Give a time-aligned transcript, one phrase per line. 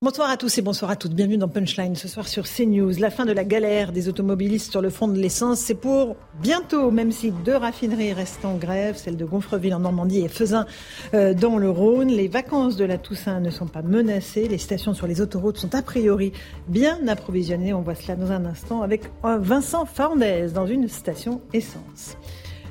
[0.00, 1.12] Bonsoir à tous et bonsoir à toutes.
[1.12, 3.00] Bienvenue dans Punchline ce soir sur CNews.
[3.00, 6.92] La fin de la galère des automobilistes sur le front de l'essence, c'est pour bientôt,
[6.92, 10.66] même si deux raffineries restent en grève, celle de Gonfreville en Normandie et Faisin
[11.14, 12.10] euh, dans le Rhône.
[12.10, 14.46] Les vacances de la Toussaint ne sont pas menacées.
[14.46, 16.32] Les stations sur les autoroutes sont a priori
[16.68, 17.74] bien approvisionnées.
[17.74, 22.16] On voit cela dans un instant avec euh, Vincent Farnèse dans une station essence.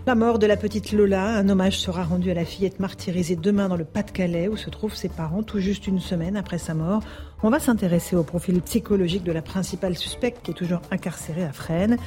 [0.07, 3.67] La mort de la petite Lola, un hommage sera rendu à la fillette martyrisée demain
[3.67, 7.03] dans le Pas-de-Calais où se trouvent ses parents tout juste une semaine après sa mort.
[7.44, 11.52] On va s'intéresser au profil psychologique de la principale suspecte qui est toujours incarcérée à
[11.52, 11.98] Fresnes.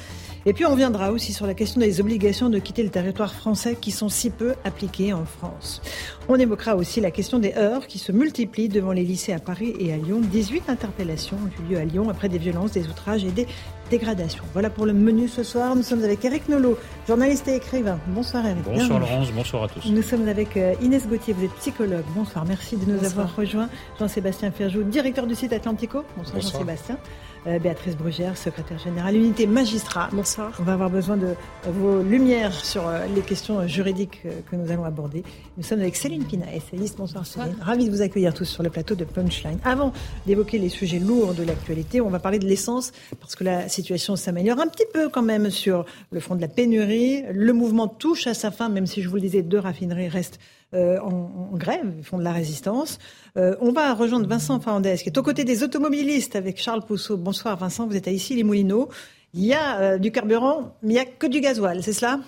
[0.45, 3.77] Et puis on reviendra aussi sur la question des obligations de quitter le territoire français
[3.81, 5.83] qui sont si peu appliquées en France.
[6.29, 9.73] On évoquera aussi la question des heures qui se multiplient devant les lycées à Paris
[9.79, 10.21] et à Lyon.
[10.21, 13.47] 18 interpellations ont eu lieu à Lyon après des violences, des outrages et des
[13.91, 14.45] dégradations.
[14.53, 15.77] Voilà pour le menu ce soir.
[15.77, 17.99] Nous sommes avec Eric Nolot, journaliste et écrivain.
[18.09, 18.63] Bonsoir Eric.
[18.63, 19.91] Bonsoir Laurence, bonsoir à tous.
[19.91, 22.05] Nous sommes avec euh, Inès Gauthier, vous êtes psychologue.
[22.15, 23.69] Bonsoir, merci de nous avoir rejoints.
[23.99, 26.05] Jean-Sébastien Ferjou, directeur du site Atlantico.
[26.17, 26.99] Bonsoir, Jean-Sébastien.
[27.47, 30.11] Euh, Béatrice Brugère, secrétaire générale unité magistrat.
[30.13, 30.53] Bonsoir.
[30.61, 31.35] On va avoir besoin de
[31.67, 35.23] vos lumières sur euh, les questions juridiques que nous allons aborder.
[35.57, 36.99] Nous sommes avec Céline Pina, essayiste.
[36.99, 37.47] Bonsoir, bonsoir.
[37.47, 37.63] Céline.
[37.63, 39.59] Ravi de vous accueillir tous sur le plateau de Punchline.
[39.65, 39.95] Avant
[40.27, 44.17] d'évoquer les sujets lourds de l'actualité, on va parler de l'essence parce que la situation
[44.17, 47.23] s'améliore un petit peu quand même sur le front de la pénurie.
[47.33, 50.41] Le mouvement touche à sa fin, même si je vous le disais, deux raffineries restent
[50.73, 52.99] euh, en, en, grève, ils font de la résistance.
[53.37, 57.17] Euh, on va rejoindre Vincent Fernandez, qui est aux côtés des automobilistes avec Charles Pousseau.
[57.17, 58.89] Bonsoir Vincent, vous êtes à ici les Moulineaux.
[59.35, 62.21] Il y a euh, du carburant, mais il n'y a que du gasoil, c'est cela?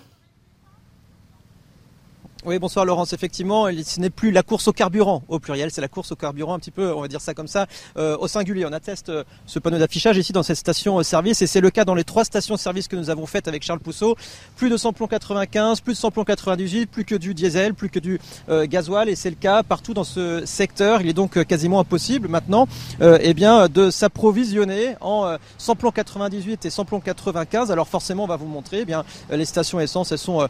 [2.45, 3.13] Oui, bonsoir Laurence.
[3.13, 6.55] Effectivement, ce n'est plus la course au carburant au pluriel, c'est la course au carburant
[6.55, 8.67] un petit peu, on va dire ça comme ça, euh, au singulier.
[8.67, 11.85] On atteste euh, ce panneau d'affichage ici dans cette station-service euh, et c'est le cas
[11.85, 14.17] dans les trois stations-service que nous avons faites avec Charles Pousseau.
[14.57, 18.19] Plus de samplon 95, plus de samplon 98, plus que du diesel, plus que du
[18.49, 21.01] euh, gasoil et c'est le cas partout dans ce secteur.
[21.01, 22.67] Il est donc quasiment impossible maintenant
[23.01, 27.71] eh bien, de s'approvisionner en samplon 98 et samplon 95.
[27.71, 30.49] Alors forcément, on va vous montrer, eh bien, les stations essence, elles sont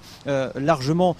[0.55, 1.17] largement...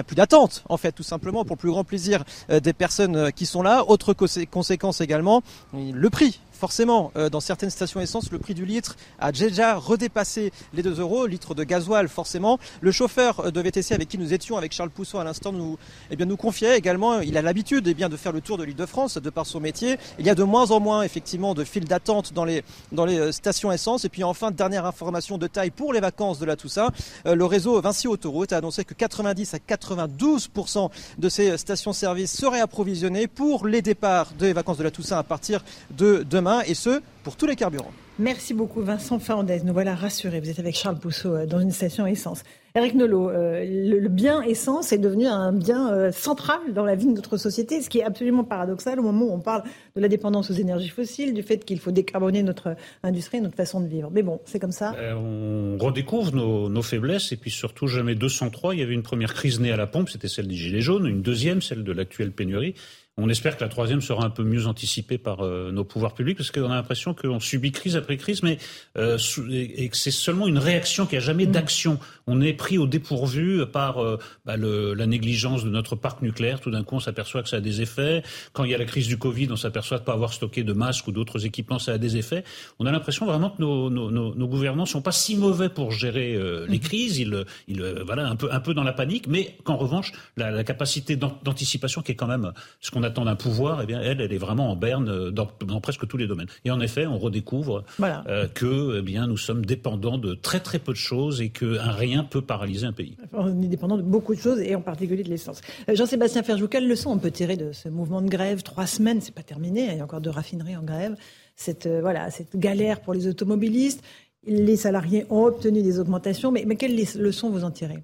[0.00, 3.16] a plus d'attente, en fait, tout simplement, pour le plus grand plaisir euh, des personnes
[3.16, 3.84] euh, qui sont là.
[3.86, 8.96] Autre conséquence également, le prix forcément, euh, dans certaines stations essence, le prix du litre
[9.18, 12.58] a déjà redépassé les 2 euros, litre de gasoil forcément.
[12.82, 15.78] Le chauffeur euh, de VTC avec qui nous étions, avec Charles Pousseau à l'instant, nous,
[16.10, 18.84] eh nous confiait également, il a l'habitude eh de faire le tour de l'île de
[18.84, 19.96] France de par son métier.
[20.18, 22.62] Il y a de moins en moins effectivement de files d'attente dans les,
[22.92, 24.04] euh, stations essence.
[24.04, 26.90] Et puis enfin, dernière information de taille pour les vacances de la Toussaint,
[27.24, 33.28] le réseau Vinci Autoroute a annoncé que 90 à 92% de ces stations-service seraient approvisionnées
[33.28, 35.64] pour les départs des vacances de la Toussaint à partir
[35.96, 37.92] de demain et ce, pour tous les carburants.
[38.20, 39.60] Merci beaucoup Vincent Fernandez.
[39.64, 40.40] Nous voilà rassurés.
[40.40, 42.42] Vous êtes avec Charles Pousseau euh, dans une station essence.
[42.74, 47.06] Eric Nolot, euh, le, bien essence est devenu un bien euh, central dans la vie
[47.06, 49.62] de notre société, ce qui est absolument paradoxal au moment où on parle
[49.96, 53.80] de la dépendance aux énergies fossiles, du fait qu'il faut décarboner notre industrie, notre façon
[53.80, 54.10] de vivre.
[54.12, 54.94] Mais bon, c'est comme ça.
[55.16, 58.74] on redécouvre nos, nos, faiblesses et puis surtout jamais 203.
[58.74, 61.06] Il y avait une première crise née à la pompe, c'était celle des Gilets jaunes,
[61.06, 62.74] une deuxième, celle de l'actuelle pénurie.
[63.16, 66.38] On espère que la troisième sera un peu mieux anticipée par euh, nos pouvoirs publics,
[66.38, 68.56] parce qu'on a l'impression qu'on subit crise après crise, mais
[68.96, 69.18] euh,
[69.50, 71.50] et que c'est seulement une réaction, qu'il n'y a jamais mmh.
[71.50, 71.98] d'action.
[72.26, 74.16] On est pris au dépourvu par euh,
[74.46, 76.60] bah, le, la négligence de notre parc nucléaire.
[76.60, 78.22] Tout d'un coup, on s'aperçoit que ça a des effets.
[78.52, 80.62] Quand il y a la crise du Covid, on s'aperçoit de ne pas avoir stocké
[80.62, 82.44] de masques ou d'autres équipements, ça a des effets.
[82.78, 85.90] On a l'impression vraiment que nos, nos, nos, nos gouvernants sont pas si mauvais pour
[85.90, 86.38] gérer
[86.68, 86.80] les mmh.
[86.80, 87.18] crises.
[87.18, 90.64] Ils, ils voilà un peu un peu dans la panique, mais qu'en revanche, la, la
[90.64, 94.32] capacité d'anticipation qui est quand même ce qu'on a d'un pouvoir, eh bien, elle, elle
[94.32, 96.48] est vraiment en berne euh, dans, dans, presque tous les domaines.
[96.64, 98.24] Et en effet, on redécouvre voilà.
[98.28, 101.92] euh, que, eh bien, nous sommes dépendants de très très peu de choses et qu'un
[101.92, 103.16] rien peut paralyser un pays.
[103.32, 105.60] On est dépendant de beaucoup de choses et en particulier de l'essence.
[105.88, 108.62] Euh, Jean-Sébastien Ferjou, quelle leçon on peut tirer de ce mouvement de grève?
[108.62, 109.88] Trois semaines, c'est pas terminé.
[109.90, 111.16] Il y a encore deux raffineries en grève.
[111.56, 114.02] Cette euh, voilà, cette galère pour les automobilistes.
[114.46, 117.98] Les salariés ont obtenu des augmentations, mais, mais quelles leçons vous en tirez?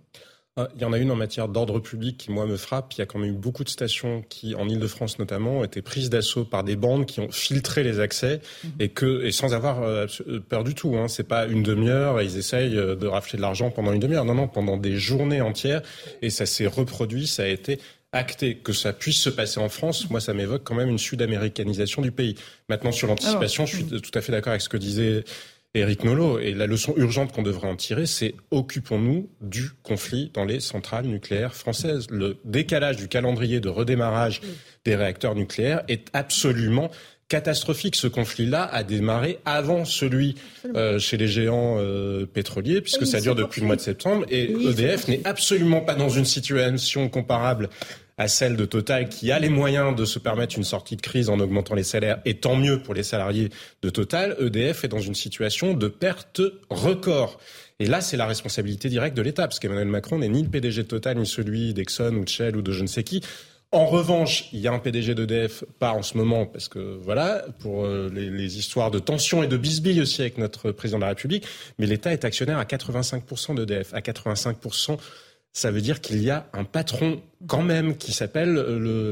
[0.75, 2.94] Il y en a une en matière d'ordre public qui, moi, me frappe.
[2.94, 5.82] Il y a quand même eu beaucoup de stations qui, en Ile-de-France notamment, ont été
[5.82, 8.70] prises d'assaut par des bandes qui ont filtré les accès mhm.
[8.81, 10.06] et que, et sans avoir euh,
[10.49, 10.97] peur du tout.
[10.97, 11.08] Hein.
[11.08, 14.25] C'est pas une demi-heure, ils essayent euh, de rafler de l'argent pendant une demi-heure.
[14.25, 15.82] Non, non, pendant des journées entières.
[16.23, 17.26] Et ça s'est reproduit.
[17.26, 17.79] Ça a été
[18.12, 22.03] acté que ça puisse se passer en France, moi, ça m'évoque quand même une sud-américanisation
[22.03, 22.35] du pays.
[22.69, 25.25] Maintenant, sur l'anticipation, je suis tout à fait d'accord avec ce que disait
[25.76, 26.38] Eric Nolot.
[26.38, 31.06] Et la leçon urgente qu'on devrait en tirer, c'est occupons-nous du conflit dans les centrales
[31.06, 32.06] nucléaires françaises.
[32.11, 34.40] Le décalage du calendrier de redémarrage
[34.84, 36.90] des réacteurs nucléaires est absolument
[37.28, 37.96] catastrophique.
[37.96, 40.37] Ce conflit-là a démarré avant celui
[40.75, 44.25] euh, chez les géants euh, pétroliers, puisque ça dure depuis le mois de septembre.
[44.31, 47.69] Et EDF n'est absolument pas dans une situation comparable
[48.18, 51.28] à celle de Total qui a les moyens de se permettre une sortie de crise
[51.28, 53.50] en augmentant les salaires et tant mieux pour les salariés
[53.82, 56.40] de Total, EDF est dans une situation de perte
[56.70, 57.38] record.
[57.78, 60.84] Et là, c'est la responsabilité directe de l'État, parce qu'Emmanuel Macron n'est ni le PDG
[60.84, 63.22] de Total, ni celui d'Exxon ou de Shell ou de je ne sais qui.
[63.72, 67.44] En revanche, il y a un PDG d'EDF, pas en ce moment, parce que voilà,
[67.58, 71.02] pour euh, les, les, histoires de tension et de bisbille aussi avec notre président de
[71.02, 71.46] la République,
[71.78, 74.98] mais l'État est actionnaire à 85% d'EDF, à 85%
[75.56, 78.53] ça veut dire qu'il y a un patron quand même qui s'appelle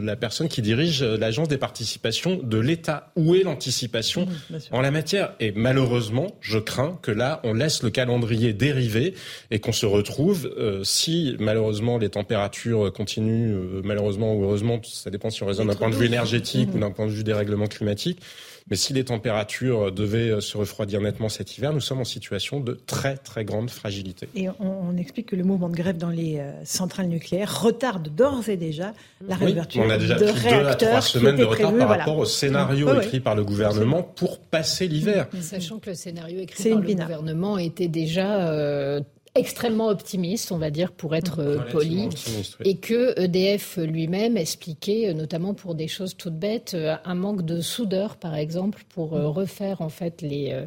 [0.03, 3.13] la personne qui dirige l'agence des participations de l'État.
[3.17, 5.33] Où est l'anticipation mmh, en la matière?
[5.41, 9.15] Et malheureusement, je crains que là, on laisse le calendrier dériver
[9.51, 15.09] et qu'on se retrouve, euh, si malheureusement les températures continuent, euh, malheureusement ou heureusement, ça
[15.09, 16.77] dépend si on raisonne d'un point de vue énergétique mmh.
[16.77, 18.21] ou d'un point de vue des règlements climatiques,
[18.71, 22.73] mais si les températures devaient se refroidir nettement cet hiver, nous sommes en situation de
[22.73, 24.29] très très grande fragilité.
[24.35, 28.49] Et on, explique que le mouvement de grève dans les euh, centrales nucléaires retarde d'ores
[28.49, 28.95] et déjà
[29.27, 30.63] la réouverture on a déjà de réacteurs.
[30.63, 34.39] Deux à trois semaines de retard par rapport au scénario écrit par le gouvernement pour
[34.39, 35.29] passer l'hiver.
[35.41, 39.01] Sachant que le scénario écrit par le gouvernement était déjà euh,
[39.35, 42.09] extrêmement optimiste, on va dire, pour être euh, poli,
[42.65, 47.43] et que EDF lui-même expliquait, euh, notamment pour des choses toutes bêtes, euh, un manque
[47.43, 50.67] de soudeur, par exemple, pour refaire en fait les,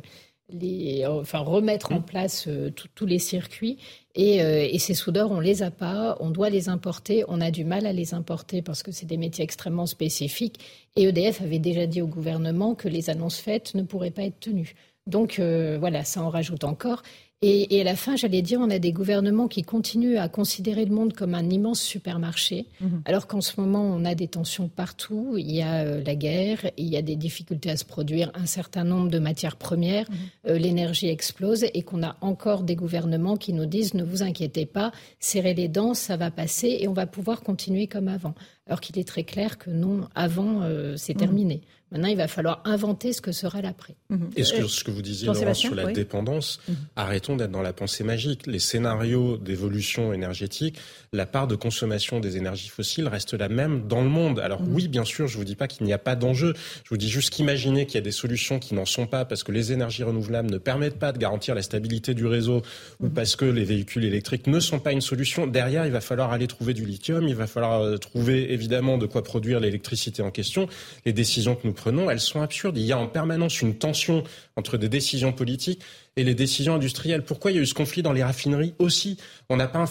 [0.50, 2.48] les enfin remettre en place
[2.96, 3.78] tous les circuits.
[4.16, 7.64] Et, et, ces soudeurs, on les a pas, on doit les importer, on a du
[7.64, 10.60] mal à les importer parce que c'est des métiers extrêmement spécifiques.
[10.96, 14.40] Et EDF avait déjà dit au gouvernement que les annonces faites ne pourraient pas être
[14.40, 14.74] tenues.
[15.06, 17.04] Donc voilà, ça en rajoute encore.
[17.44, 20.96] Et, à la fin, j'allais dire, on a des gouvernements qui continuent à considérer le
[20.96, 23.04] monde comme un immense supermarché, mhm.
[23.06, 25.36] alors qu'en ce moment, on a des tensions partout.
[25.38, 28.48] Il y a euh, la guerre, il y a des difficultés à se produire un
[28.48, 30.18] certain nombre de matières premières, mhm.
[30.48, 34.66] euh, l'énergie explose, et qu'on a encore des gouvernements qui nous disent ne vous inquiétez
[34.66, 38.34] pas, serrez les dents, ça va passer, et on va pouvoir continuer comme avant.
[38.66, 41.20] Alors qu'il est très clair que non, avant, euh, c'est mhm.
[41.20, 41.62] terminé.
[41.92, 43.96] Maintenant, il va falloir inventer ce que sera l'après.
[44.10, 44.32] Mhm.
[44.36, 46.76] Et ce que, ce que, vous disiez, Laurent, sur la dépendance, mhm.
[46.98, 48.46] arrêtons d'être dans la pensée magique.
[48.46, 50.78] Les scénarios d'évolution énergétique,
[51.14, 54.40] la part de consommation des énergies fossiles reste la même dans le monde.
[54.40, 54.74] Alors mhm.
[54.74, 56.54] oui, bien sûr, je ne vous dis pas qu'il n'y a pas d'enjeu.
[56.84, 59.44] Je vous dis juste qu'imaginez qu'il y a des solutions qui n'en sont pas parce
[59.44, 62.64] que les énergies renouvelables ne permettent pas de garantir la stabilité du réseau
[63.00, 65.48] ou parce que les véhicules électriques ne sont pas une solution.
[65.48, 69.06] Derrière, il va falloir aller trouver du lithium, il va falloir euh, trouver évidemment de
[69.06, 70.68] quoi produire l'électricité en question.
[71.06, 72.78] Les décisions que nous prenons, elles sont absurdes.
[72.78, 74.24] Il y a en permanence une tension
[74.58, 75.82] entre des décisions politiques
[76.18, 77.24] et les décisions industrielles.
[77.24, 79.18] Pourquoi il y a eu ce conflit dans les raffineries aussi?
[79.50, 79.86] On n'a pas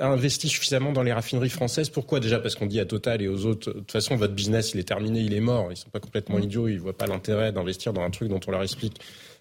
[0.00, 1.88] investi suffisamment dans les raffineries françaises.
[1.88, 2.20] Pourquoi?
[2.20, 4.80] Déjà parce qu'on dit à Total et aux autres, de toute façon, votre business, il
[4.80, 5.68] est terminé, il est mort.
[5.70, 6.42] Ils sont pas complètement mm.
[6.42, 9.00] idiots, ils voient pas l'intérêt d'investir dans un truc dont on leur explique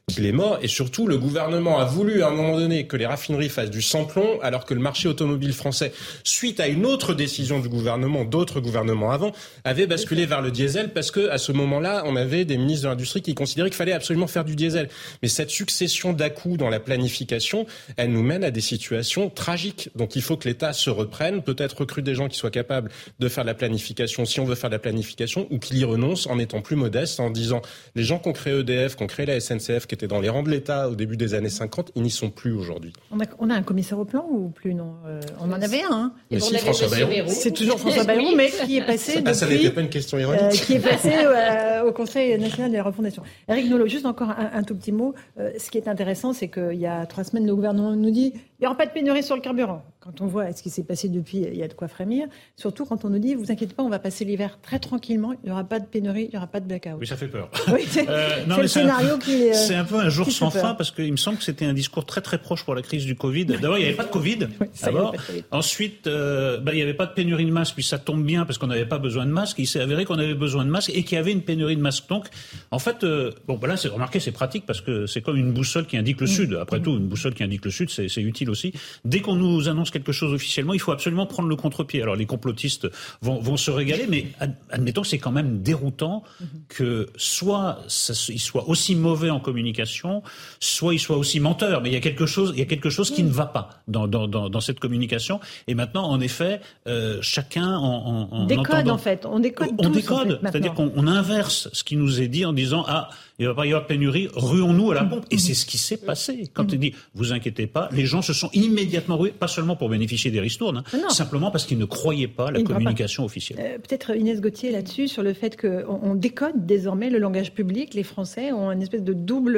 [0.10, 0.60] qu'il est mort.
[0.62, 3.82] Et surtout, le gouvernement a voulu à un moment donné que les raffineries fassent du
[3.82, 8.60] sans-plomb, alors que le marché automobile français, suite à une autre décision du gouvernement, d'autres
[8.60, 9.34] gouvernements avant,
[9.64, 12.90] avait basculé vers le diesel parce que à ce moment-là, on avait des ministres de
[12.90, 14.90] l'industrie qui considéraient qu'il fallait absolument faire du diesel.
[15.22, 17.66] Mais cette succession dà dans la planification,
[17.98, 19.90] elle nous mène à des situations tragiques.
[19.96, 23.28] Donc il faut que l'État se reprenne, peut-être recrute des gens qui soient capables de
[23.28, 26.28] faire de la planification si on veut faire de la planification, ou qu'il y renonce
[26.28, 27.62] en étant plus modeste, en disant
[27.96, 30.44] les gens qui ont créé EDF, qui ont créé la SNCF, qui dans les rangs
[30.44, 32.94] de l'État au début des années 50, ils n'y sont plus aujourd'hui.
[33.12, 35.84] On a, on a, un commissaire au plan ou plus non euh, On en avait
[35.84, 35.92] un.
[35.92, 36.14] Hein.
[36.32, 37.30] Mais si, François Bayrou.
[37.30, 39.22] C'est toujours François Bayrou, mais qui est passé.
[39.26, 40.42] Ah, ça n'était pas une question ironique.
[40.42, 43.24] Euh, qui est passé euh, au Conseil national de la refondation.
[43.48, 45.14] Eric Nolot, juste encore un, tout petit mot.
[45.38, 48.64] ce qui est intéressant, c'est qu'il y a trois semaines, le gouvernement nous dit il
[48.64, 49.86] n'y aura pas de pénurie sur le carburant.
[50.02, 52.28] Quand on voit ce qui s'est passé depuis, il y a de quoi frémir.
[52.58, 55.46] Surtout quand on nous dit, vous inquiétez pas, on va passer l'hiver très tranquillement, il
[55.46, 56.98] n'y aura pas de pénurie, il n'y aura pas de blackout.
[57.00, 57.50] Oui, ça fait peur.
[57.88, 59.54] c'est le scénario qui.
[59.54, 62.06] C'est un peu un jour sans fin parce qu'il me semble que c'était un discours
[62.06, 63.46] très très proche pour la crise du Covid.
[63.46, 64.40] D'abord, il n'y avait pas de Covid.
[64.82, 65.16] D'abord.
[65.52, 68.46] Ensuite, euh, ben, il n'y avait pas de pénurie de masques, puis ça tombe bien
[68.46, 69.58] parce qu'on n'avait pas besoin de masques.
[69.60, 71.82] Il s'est avéré qu'on avait besoin de masques et qu'il y avait une pénurie de
[71.82, 72.08] masques.
[72.10, 72.28] Donc,
[72.72, 75.52] en fait, euh, bon, ben là, c'est remarqué, c'est pratique parce que c'est comme une
[75.52, 76.30] boussole qui indique le mm.
[76.30, 76.58] sud.
[76.62, 78.74] Après tout, une boussole qui indique le sud, c'est utile aussi.
[79.06, 82.02] Dès qu'on nous annonce quelque chose officiellement, il faut absolument prendre le contre-pied.
[82.02, 82.88] Alors, les complotistes
[83.22, 84.28] vont, vont se régaler, mais
[84.70, 86.46] admettons que c'est quand même déroutant mm-hmm.
[86.70, 90.24] que soit ça, ils soient aussi mauvais en communication communication,
[90.60, 92.90] soit il soit aussi menteur, mais il y a quelque chose, il y a quelque
[92.90, 95.40] chose qui ne va pas dans, dans, dans, cette communication.
[95.68, 99.70] Et maintenant, en effet, euh, chacun en, en, décode en fait, on décode.
[99.78, 103.10] On décode, c'est-à-dire qu'on inverse ce qui nous est dit en disant ah
[103.40, 105.26] il va pas y avoir pénurie, ruons-nous à la pompe.
[105.32, 106.50] Et c'est ce qui s'est passé.
[106.54, 109.88] Quand il dit, vous inquiétez pas, les gens se sont immédiatement rués, pas seulement pour
[109.88, 113.58] bénéficier des ristournes, hein, simplement parce qu'ils ne croyaient pas la communication officielle.
[113.62, 117.94] Euh, peut-être Inès Gauthier là-dessus, sur le fait qu'on on décode désormais le langage public.
[117.94, 119.58] Les Français ont une espèce de double,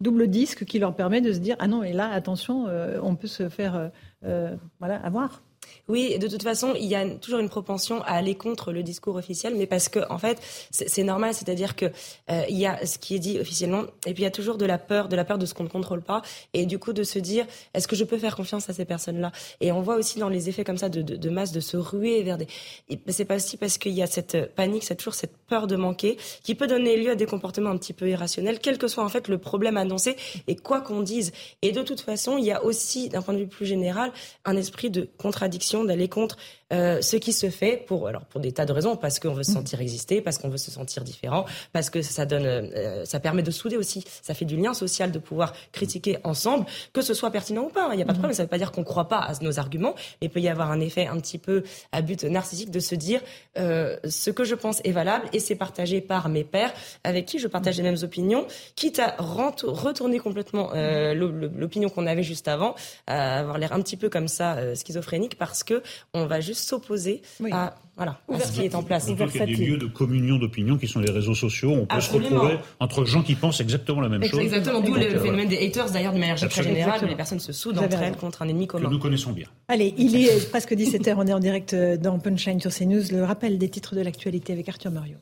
[0.00, 3.14] double disque qui leur permet de se dire, ah non, et là, attention, euh, on
[3.16, 3.90] peut se faire
[4.24, 5.42] euh, voilà, avoir.
[5.88, 9.16] Oui, de toute façon, il y a toujours une propension à aller contre le discours
[9.16, 10.38] officiel, mais parce que en fait,
[10.70, 11.86] c'est normal, c'est-à-dire que
[12.30, 14.58] euh, il y a ce qui est dit officiellement, et puis il y a toujours
[14.58, 16.22] de la peur, de la peur de ce qu'on ne contrôle pas,
[16.54, 19.32] et du coup de se dire, est-ce que je peux faire confiance à ces personnes-là?
[19.60, 21.76] Et on voit aussi dans les effets comme ça de, de, de masse de se
[21.76, 22.46] ruer vers des.
[23.08, 26.16] C'est pas aussi parce qu'il y a cette panique, c'est toujours cette peur de manquer,
[26.42, 29.10] qui peut donner lieu à des comportements un petit peu irrationnels, quel que soit en
[29.10, 30.16] fait le problème annoncé,
[30.46, 31.30] et quoi qu'on dise.
[31.60, 34.12] Et de toute façon, il y a aussi, d'un point de vue plus général,
[34.46, 36.38] un esprit de contradiction d'aller contre
[36.72, 39.42] euh, ce qui se fait pour alors pour des tas de raisons parce qu'on veut
[39.42, 39.54] se mm.
[39.54, 43.42] sentir exister, parce qu'on veut se sentir différent, parce que ça donne, euh, ça permet
[43.42, 47.30] de souder aussi, ça fait du lien social de pouvoir critiquer ensemble, que ce soit
[47.30, 47.88] pertinent ou pas.
[47.92, 48.20] Il n'y a pas de mm.
[48.20, 48.34] problème.
[48.34, 50.40] Ça ne veut pas dire qu'on ne croit pas à nos arguments, mais il peut
[50.40, 51.62] y avoir un effet un petit peu
[51.92, 53.20] à but narcissique de se dire
[53.58, 56.72] euh, ce que je pense est valable et c'est partagé par mes pairs
[57.04, 60.70] avec qui je partage les mêmes opinions, quitte à retourner complètement
[61.14, 62.74] l'opinion qu'on avait juste avant,
[63.06, 65.82] à avoir l'air un petit peu comme ça schizophrénique parce que
[66.14, 69.06] on va juste s'opposer à voilà, ce qui est en place.
[69.08, 71.72] Il y a des lieux de communion d'opinion qui sont les réseaux sociaux.
[71.72, 74.40] On peut se retrouver entre gens qui pensent exactement la même chose.
[74.40, 77.52] Exactement, d'où le phénomène des haters, d'ailleurs, de manière très générale, où les personnes se
[77.52, 78.88] soudent entre elles contre un ennemi commun.
[78.88, 79.46] Que nous connaissons bien.
[79.68, 83.02] Allez, il est presque 17h, on est en direct dans Punchline sur CNews.
[83.10, 85.16] Le rappel des titres de l'actualité avec Arthur Mario.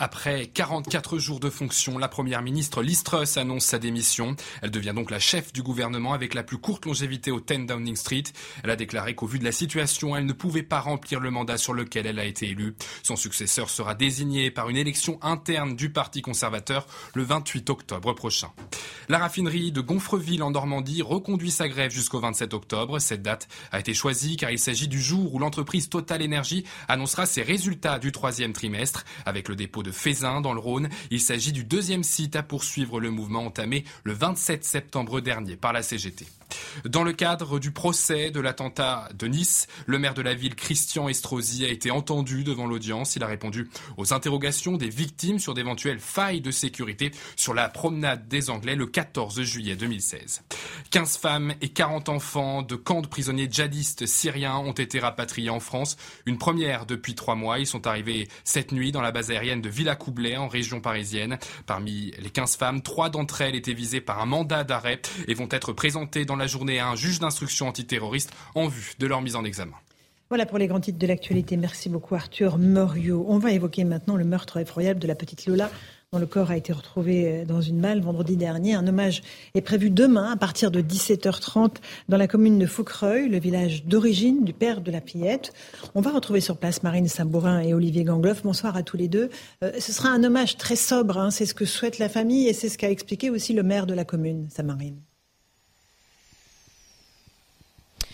[0.00, 4.36] Après 44 jours de fonction, la première ministre Liz Truss annonce sa démission.
[4.62, 7.96] Elle devient donc la chef du gouvernement avec la plus courte longévité au 10 Downing
[7.96, 8.22] Street.
[8.62, 11.58] Elle a déclaré qu'au vu de la situation, elle ne pouvait pas remplir le mandat
[11.58, 12.76] sur lequel elle a été élue.
[13.02, 18.52] Son successeur sera désigné par une élection interne du Parti conservateur le 28 octobre prochain.
[19.08, 23.00] La raffinerie de Gonfreville en Normandie reconduit sa grève jusqu'au 27 octobre.
[23.00, 27.26] Cette date a été choisie car il s'agit du jour où l'entreprise Total Energy annoncera
[27.26, 30.90] ses résultats du troisième trimestre avec le dépôt de de Fézin dans le Rhône.
[31.10, 35.72] Il s'agit du deuxième site à poursuivre le mouvement entamé le 27 septembre dernier par
[35.72, 36.26] la CGT.
[36.84, 41.08] Dans le cadre du procès de l'attentat de Nice, le maire de la ville, Christian
[41.08, 43.16] Estrosi, a été entendu devant l'audience.
[43.16, 48.28] Il a répondu aux interrogations des victimes sur d'éventuelles failles de sécurité sur la promenade
[48.28, 50.42] des Anglais le 14 juillet 2016.
[50.90, 55.60] 15 femmes et 40 enfants de camps de prisonniers djihadistes syriens ont été rapatriés en
[55.60, 55.96] France.
[56.26, 57.58] Une première depuis trois mois.
[57.58, 61.38] Ils sont arrivés cette nuit dans la base aérienne de Villacoublay en région parisienne.
[61.66, 65.48] Parmi les 15 femmes, trois d'entre elles étaient visées par un mandat d'arrêt et vont
[65.50, 69.36] être présentées dans la journée à un juge d'instruction antiterroriste en vue de leur mise
[69.36, 69.74] en examen.
[70.30, 71.56] Voilà pour les grands titres de l'actualité.
[71.56, 73.24] Merci beaucoup Arthur Moriot.
[73.28, 75.70] On va évoquer maintenant le meurtre effroyable de la petite Lola
[76.12, 78.74] dont le corps a été retrouvé dans une malle vendredi dernier.
[78.74, 79.22] Un hommage
[79.54, 81.76] est prévu demain à partir de 17h30
[82.08, 85.52] dans la commune de Foucreuil, le village d'origine du père de la fillette.
[85.94, 88.42] On va retrouver sur place Marine Sabourin et Olivier Gangloff.
[88.42, 89.28] Bonsoir à tous les deux.
[89.62, 91.30] Euh, ce sera un hommage très sobre, hein.
[91.30, 93.94] c'est ce que souhaite la famille et c'est ce qu'a expliqué aussi le maire de
[93.94, 95.07] la commune, Samarine.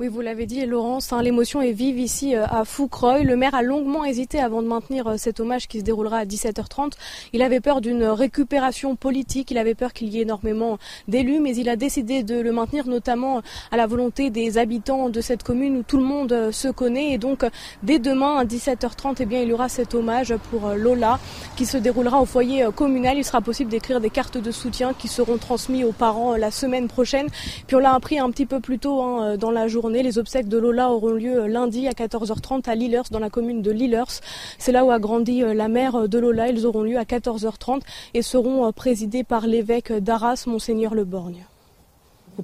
[0.00, 3.24] Oui, vous l'avez dit, Laurence, hein, l'émotion est vive ici euh, à Foucreuil.
[3.24, 6.24] Le maire a longuement hésité avant de maintenir euh, cet hommage qui se déroulera à
[6.24, 6.92] 17h30.
[7.34, 11.54] Il avait peur d'une récupération politique, il avait peur qu'il y ait énormément d'élus, mais
[11.54, 15.76] il a décidé de le maintenir notamment à la volonté des habitants de cette commune
[15.76, 17.12] où tout le monde euh, se connaît.
[17.12, 17.44] Et donc,
[17.82, 21.20] dès demain à 17h30, eh bien, il y aura cet hommage pour Lola
[21.54, 23.18] qui se déroulera au foyer communal.
[23.18, 26.88] Il sera possible d'écrire des cartes de soutien qui seront transmises aux parents la semaine
[26.88, 27.26] prochaine.
[27.66, 29.81] Puis on l'a appris un petit peu plus tôt hein, dans la journée.
[29.88, 33.70] Les obsèques de Lola auront lieu lundi à 14h30 à Lillers, dans la commune de
[33.70, 34.20] Lillers.
[34.58, 36.48] C'est là où a grandi euh, la mère de Lola.
[36.48, 37.80] Ils auront lieu à 14h30
[38.14, 41.44] et seront euh, présidés par l'évêque d'Arras, Monseigneur Le Borgne.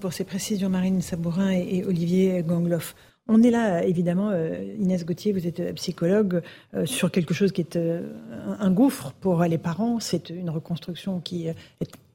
[0.01, 2.95] Pour ces précisions, Marine Sabourin et Olivier Gangloff.
[3.29, 6.43] On est là, évidemment, euh, Inès Gauthier, vous êtes psychologue,
[6.85, 10.01] sur quelque chose qui est un gouffre pour les parents.
[10.01, 11.49] C'est une reconstruction qui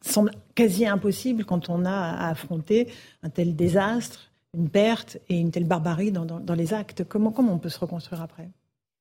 [0.02, 2.88] semble quasi impossible quand on a à affronter
[3.24, 7.04] un tel désastre, une perte et une telle barbarie dans, les actes.
[7.04, 8.50] Comment, comment on peut se reconstruire après?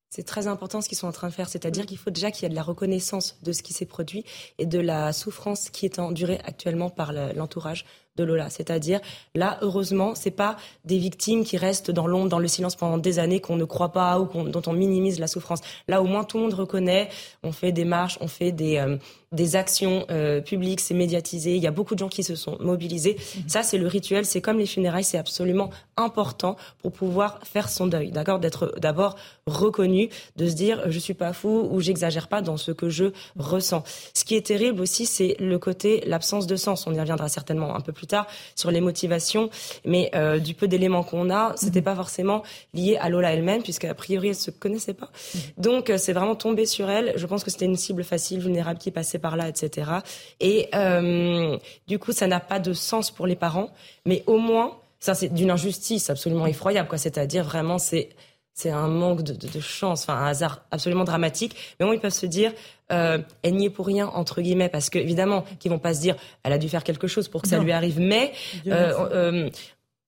[0.09, 2.43] C'est très important ce qu'ils sont en train de faire, c'est-à-dire qu'il faut déjà qu'il
[2.43, 4.23] y ait de la reconnaissance de ce qui s'est produit
[4.59, 8.49] et de la souffrance qui est endurée actuellement par l'entourage de Lola.
[8.49, 8.99] C'est-à-dire,
[9.35, 13.19] là, heureusement, c'est pas des victimes qui restent dans l'ombre, dans le silence pendant des
[13.19, 15.61] années, qu'on ne croit pas ou dont on minimise la souffrance.
[15.87, 17.09] Là, au moins, tout le monde reconnaît.
[17.43, 18.97] On fait des marches, on fait des, euh,
[19.33, 21.55] des actions euh, publiques, c'est médiatisé.
[21.55, 23.17] Il y a beaucoup de gens qui se sont mobilisés.
[23.35, 23.49] Mhm.
[23.49, 24.25] Ça, c'est le rituel.
[24.25, 25.03] C'est comme les funérailles.
[25.03, 28.11] C'est absolument important pour pouvoir faire son deuil.
[28.11, 29.15] D'accord, d'être d'abord
[29.47, 33.05] reconnu, de se dire je suis pas fou ou j'exagère pas dans ce que je
[33.35, 33.83] ressens.
[34.13, 36.85] Ce qui est terrible aussi, c'est le côté l'absence de sens.
[36.87, 39.49] On y reviendra certainement un peu plus tard sur les motivations,
[39.85, 41.85] mais euh, du peu d'éléments qu'on a, c'était mhm.
[41.85, 42.43] pas forcément
[42.73, 45.09] lié à Lola elle-même, puisqu'à priori elle se connaissait pas.
[45.57, 47.13] Donc euh, c'est vraiment tombé sur elle.
[47.15, 49.91] Je pense que c'était une cible facile, vulnérable qui passait par là, etc.
[50.39, 51.57] Et euh,
[51.87, 53.71] du coup, ça n'a pas de sens pour les parents,
[54.05, 56.97] mais au moins ça c'est d'une injustice absolument effroyable, quoi.
[56.97, 58.09] C'est-à-dire vraiment c'est
[58.53, 61.55] c'est un manque de, de, chance, enfin un hasard absolument dramatique.
[61.79, 62.51] Mais bon, ils peuvent se dire,
[62.91, 66.01] euh, elle n'y est pour rien entre guillemets, parce que évidemment, qu'ils vont pas se
[66.01, 67.99] dire, elle a dû faire quelque chose pour que ça lui arrive.
[67.99, 68.31] Mais
[68.67, 69.49] euh, euh,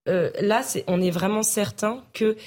[0.07, 2.37] euh, là, c'est, on est vraiment certain que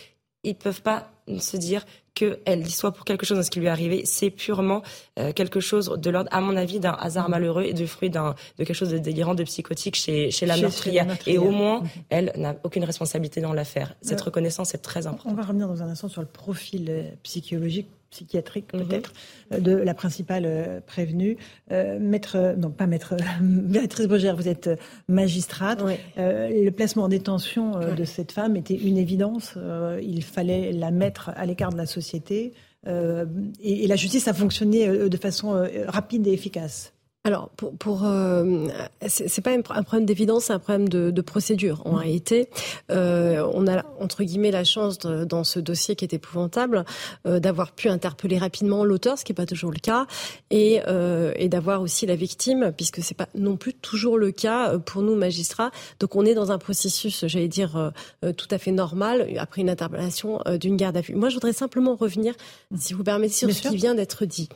[0.44, 3.66] ils peuvent pas se dire qu'elle y soit pour quelque chose dans ce qui lui
[3.66, 4.02] est arrivé.
[4.04, 4.82] C'est purement
[5.18, 7.30] euh, quelque chose de l'ordre, à mon avis, d'un hasard mm.
[7.30, 10.56] malheureux et du fruit d'un, de quelque chose de délirant, de psychotique chez, chez, la,
[10.56, 11.06] meurtrière.
[11.26, 11.88] Et au moins, mm.
[12.10, 13.94] elle n'a aucune responsabilité dans l'affaire.
[14.02, 15.32] Cette reconnaissance est très importante.
[15.32, 18.86] On va revenir dans un instant sur le profil euh, psychologique psychiatrique mhm.
[18.86, 19.12] peut-être
[19.52, 21.36] euh, de la principale euh, prévenue.
[21.72, 24.70] Euh, maître, non pas maître, Béatrice Brogère, vous êtes
[25.08, 25.82] magistrate.
[26.16, 29.54] le placement en détention de cette femme était une évidence.
[30.02, 32.52] il fallait la mettre à l'écart de la société.
[32.86, 36.92] et, la justice a fonctionné de façon rapide et efficace.
[37.28, 38.68] Alors, pour, pour euh,
[39.06, 41.82] c'est pas un problème d'évidence, c'est un problème de, de, procédure.
[41.84, 42.48] En réalité,
[42.90, 46.86] euh, on a entre guillemets la chance dans ce dossier qui est épouvantable
[47.26, 50.06] euh, d'avoir pu interpeller rapidement l'auteur, ce qui n'est pas toujours le cas,
[50.50, 54.72] et, euh, et d'avoir aussi la victime, puisque c'est pas non plus toujours le cas
[54.72, 55.70] euh, pour nous magistrats.
[56.00, 57.92] Donc, on est dans un processus, j'allais dire,
[58.24, 61.14] euh, tout à fait normal après une interpellation d'une garde à vue.
[61.14, 62.32] Moi, je voudrais simplement revenir,
[62.74, 64.48] si vous permettez, sur ce qui vient d'être dit.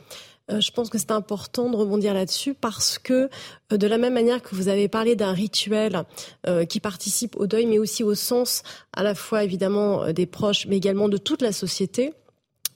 [0.51, 3.29] Euh, je pense que c'est important de rebondir là-dessus parce que
[3.71, 6.03] euh, de la même manière que vous avez parlé d'un rituel
[6.47, 10.67] euh, qui participe au deuil, mais aussi au sens à la fois évidemment des proches,
[10.67, 12.13] mais également de toute la société,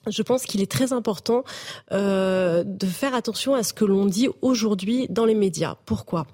[0.06, 1.44] je pense qu'il est très important
[1.92, 5.76] euh, de faire attention à ce que l'on dit aujourd'hui dans les médias.
[5.84, 6.26] Pourquoi?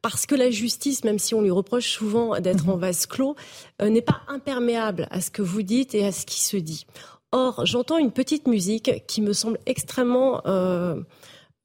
[0.00, 2.72] Parce que la justice, même si on lui reproche souvent d'être mhm.
[2.72, 3.36] en vase clos,
[3.82, 6.86] n'est pas imperméable à ce que vous dites et à ce qui se dit.
[7.32, 10.96] Or, j'entends une petite musique qui me semble extrêmement, euh,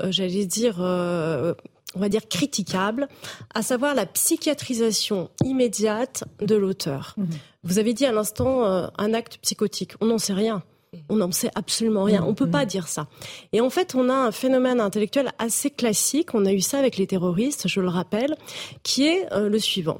[0.01, 1.53] euh, j'allais dire, euh,
[1.95, 3.07] on va dire critiquable,
[3.53, 7.13] à savoir la psychiatrisation immédiate de l'auteur.
[7.17, 7.27] Mhm.
[7.63, 9.93] Vous avez dit à l'instant un acte psychotique.
[10.01, 10.63] On n'en sait rien.
[11.07, 12.23] On n'en sait absolument rien.
[12.23, 12.69] On ne peut pas mhm.
[12.69, 13.07] dire ça.
[13.53, 16.33] Et en fait, on a un phénomène intellectuel assez classique.
[16.33, 18.35] On a eu ça avec les terroristes, je le rappelle,
[18.83, 19.99] qui est le suivant.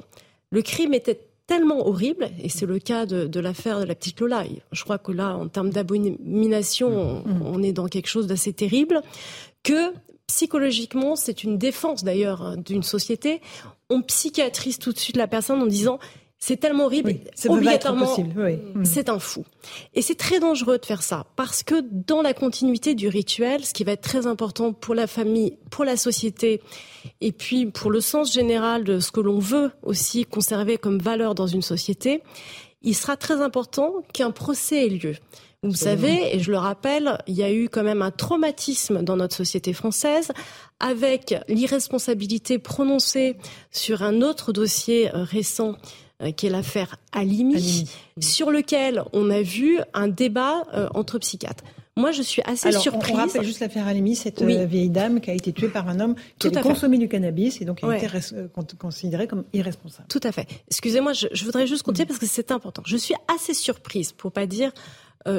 [0.50, 4.44] Le crime était tellement horrible, et c'est le cas de, l'affaire de la petite Lola.
[4.72, 7.42] Je crois que là, en termes d'abomination, mm.
[7.44, 9.02] on, est dans quelque chose d'assez terrible,
[9.62, 9.92] que
[10.26, 13.40] psychologiquement, c'est une défense d'ailleurs d'une société.
[13.90, 15.98] On psychiatrise tout de suite la personne en disant
[16.46, 17.14] c'est tellement horrible,
[17.48, 18.84] obligatoirement, mm.
[18.84, 19.44] c'est un fou.
[19.94, 23.72] Et c'est très dangereux de faire ça, parce que dans la continuité du rituel, ce
[23.72, 26.60] qui va être très important pour la famille, pour la société,
[27.22, 31.34] et puis pour le sens général de ce que l'on veut aussi conserver comme valeur
[31.34, 32.22] dans une société,
[32.82, 35.14] il sera très important qu'un procès ait lieu.
[35.62, 39.16] Vous savez, et je le rappelle, il y a eu quand même un traumatisme dans
[39.16, 40.30] notre société française
[40.78, 43.38] avec l'irresponsabilité prononcée
[43.70, 45.76] sur un autre dossier euh, récent
[46.32, 51.64] qui est l'affaire Alimi, sur lequel on a vu un débat euh, entre psychiatres.
[51.96, 53.14] Moi, je suis assez surprise.
[53.14, 56.00] On rappelle juste l'affaire Alimi, cette euh, vieille dame qui a été tuée par un
[56.00, 58.08] homme qui a consommé du cannabis et donc qui a été
[58.78, 60.08] considérée comme irresponsable.
[60.08, 60.48] Tout à fait.
[60.68, 62.82] Excusez-moi, je, voudrais juste continuer parce que c'est important.
[62.84, 64.72] Je suis assez surprise, pour pas dire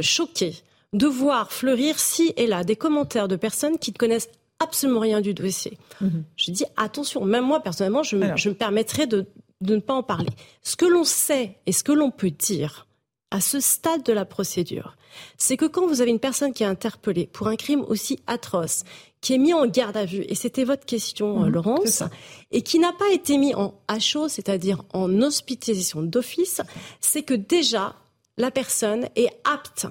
[0.02, 0.54] choquée,
[0.94, 5.22] de voir fleurir ci et là des commentaires de personnes qui ne connaissent absolument rien
[5.22, 5.78] du dossier.
[6.02, 6.24] Mhm.
[6.38, 9.26] Je dis attention, même moi personnellement, je, je me permettrais de,
[9.66, 10.30] de ne pas en parler.
[10.62, 12.88] Ce que l'on sait et ce que l'on peut dire
[13.32, 14.96] à ce stade de la procédure,
[15.38, 18.84] c'est que quand vous avez une personne qui est interpellée pour un crime aussi atroce,
[19.22, 22.04] qui est mis en garde à vue, et c'était votre question, mhm, Laurence,
[22.52, 26.62] et qui n'a pas été mis en HO, c'est-à-dire en hospitalisation d'office,
[27.02, 27.96] c'est que déjà
[28.38, 29.88] la personne est apte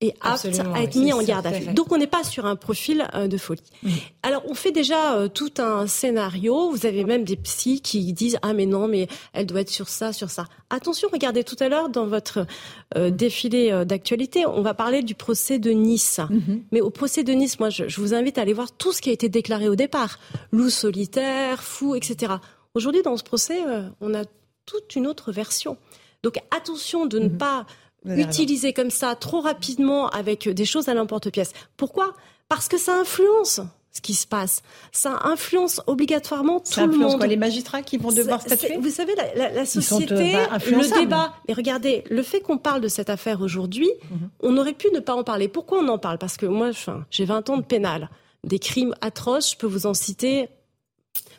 [0.00, 1.74] et apte à être mis en garde à vue.
[1.74, 3.62] Donc on n'est pas sur un profil euh, de folie.
[4.22, 6.70] Alors on fait déjà euh, tout un scénario.
[6.70, 9.88] Vous avez même des psys qui disent ah mais non mais elle doit être sur
[9.88, 10.46] ça sur ça.
[10.70, 12.46] Attention, regardez tout à l'heure dans votre
[12.96, 16.20] euh, défilé d'actualité, on va parler du procès de Nice.
[16.30, 16.62] Mhm.
[16.72, 19.02] Mais au procès de Nice, moi je, je, vous invite à aller voir tout ce
[19.02, 20.18] qui a été déclaré au départ,
[20.52, 22.34] loup solitaire, fou, etc
[22.74, 23.58] Aujourd'hui, dans ce procès,
[24.00, 24.24] on a
[24.64, 25.76] toute une autre version.
[26.22, 27.38] Donc attention de ne mhm.
[27.38, 27.66] pas
[28.06, 31.52] utiliser comme ça trop rapidement avec des choses à l'emporte-pièce.
[31.76, 32.14] Pourquoi?
[32.48, 33.60] Parce que ça influence
[33.92, 34.62] ce qui se passe.
[34.92, 37.18] Ça influence obligatoirement tout le monde.
[37.18, 38.76] Quoi, les magistrats qui vont devoir statuer?
[38.76, 41.34] Vous savez, la, société, le débat.
[41.48, 44.30] Mais regardez, le fait qu'on parle de cette affaire aujourd'hui, mhm.
[44.40, 45.48] on aurait pu ne pas en parler.
[45.48, 46.18] Pourquoi on en parle?
[46.18, 46.70] Parce que moi,
[47.10, 48.10] j'ai 20 ans de pénal.
[48.44, 50.48] Des crimes atroces, je peux vous en citer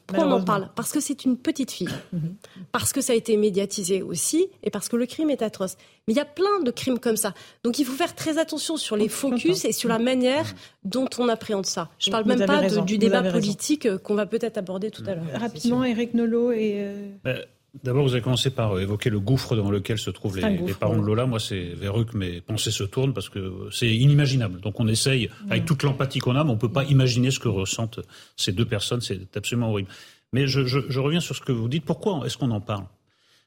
[0.07, 0.69] pourquoi on en parle?
[0.75, 2.35] Parce que c'est une petite fille, mhm.
[2.71, 5.77] parce que ça a été médiatisé aussi, et parce que le crime est atroce.
[6.07, 7.33] Mais il y a plein de crimes comme ça.
[7.63, 11.29] Donc il faut faire très attention sur les focus et sur la manière dont on
[11.29, 11.89] appréhende ça.
[11.99, 15.15] Je ne parle même pas du débat politique euh, qu'on va peut-être aborder tout à
[15.15, 15.25] l'heure.
[15.33, 16.75] Rapidement, Eric Nolot et...
[16.77, 17.35] Euh, bah,
[17.83, 20.97] D'abord, vous avez commencé par euh, évoquer le gouffre dans lequel se trouvent les, parents
[20.97, 21.25] de Lola.
[21.25, 24.59] Moi, c'est vers eux que mes pensées se tournent parce que c'est inimaginable.
[24.59, 27.39] Donc, on essaye, avec toute l'empathie qu'on a, mais on ne peut pas imaginer ce
[27.39, 28.01] que ressentent
[28.35, 28.99] ces deux personnes.
[28.99, 29.89] C'est absolument horrible.
[30.33, 31.85] Mais je, je, reviens sur ce que vous dites.
[31.85, 32.85] Pourquoi est-ce qu'on en parle?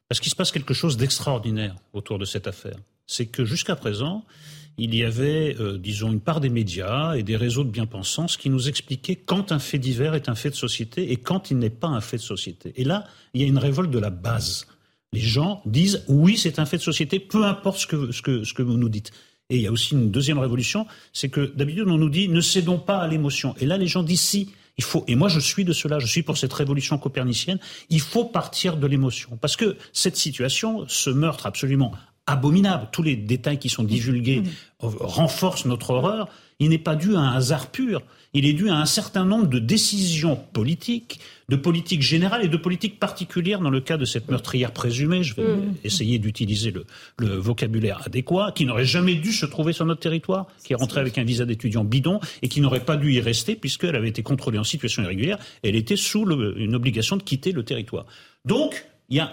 [0.08, 2.76] Parce qu'il se passe quelque chose d'extraordinaire autour de cette affaire.
[3.06, 4.24] C'est que jusqu'à présent,
[4.76, 8.50] il y avait, euh, disons, une part des médias et des réseaux de bien-pensance qui
[8.50, 11.70] nous expliquaient quand un fait divers est un fait de société et quand il n'est
[11.70, 12.72] pas un fait de société.
[12.76, 14.66] Et là, il y a une révolte de la base.
[15.12, 18.42] Les gens disent oui, c'est un fait de société, peu importe ce que, ce que,
[18.42, 19.12] ce que vous nous dites.
[19.50, 22.40] Et il y a aussi une deuxième révolution, c'est que d'habitude on nous dit ne
[22.40, 23.54] cédons pas à l'émotion.
[23.60, 24.50] Et là, les gens disent si.
[24.76, 27.60] Il faut, et moi je suis de cela, je suis pour cette révolution copernicienne,
[27.90, 29.38] il faut partir de l'émotion.
[29.40, 31.92] Parce que cette situation, ce meurtre absolument
[32.26, 32.88] abominable.
[32.92, 34.48] Tous les détails qui sont divulgués mmh.
[34.80, 36.28] renforcent notre horreur.
[36.60, 38.02] Il n'est pas dû à un hasard pur.
[38.32, 42.56] Il est dû à un certain nombre de décisions politiques, de politique générale et de
[42.56, 45.22] politique particulière dans le cas de cette meurtrière présumée.
[45.22, 45.74] Je vais mmh.
[45.84, 46.84] essayer d'utiliser le,
[47.18, 51.00] le, vocabulaire adéquat, qui n'aurait jamais dû se trouver sur notre territoire, qui est rentrée
[51.00, 54.22] avec un visa d'étudiant bidon et qui n'aurait pas dû y rester puisqu'elle avait été
[54.22, 55.38] contrôlée en situation irrégulière.
[55.62, 56.24] Elle était sous
[56.56, 58.06] une obligation de quitter le territoire.
[58.44, 58.84] Donc,
[59.14, 59.30] il y a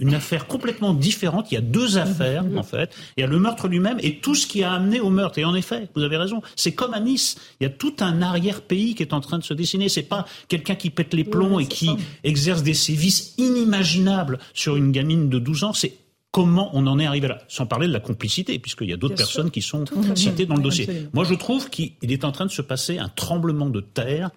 [0.00, 1.52] une affaire complètement différente.
[1.52, 2.92] Il y a deux affaires, en fait.
[3.16, 5.38] Il y a le meurtre lui-même et tout ce qui a amené au meurtre.
[5.38, 7.36] Et en effet, vous avez raison, c'est comme à Nice.
[7.60, 9.88] Il y a tout un arrière-pays qui est en train de se dessiner.
[9.88, 11.90] C'est pas quelqu'un qui pète les plombs et qui
[12.24, 15.72] exerce des sévices inimaginables sur une gamine de 12 ans.
[15.72, 15.98] C'est
[16.32, 19.14] comment on en est arrivé là, sans parler de la complicité, puisqu'il y a d'autres
[19.14, 19.84] personnes qui sont
[20.16, 20.88] citées dans le dossier.
[21.12, 24.30] Moi, je trouve qu'il est en train de se passer un tremblement de terre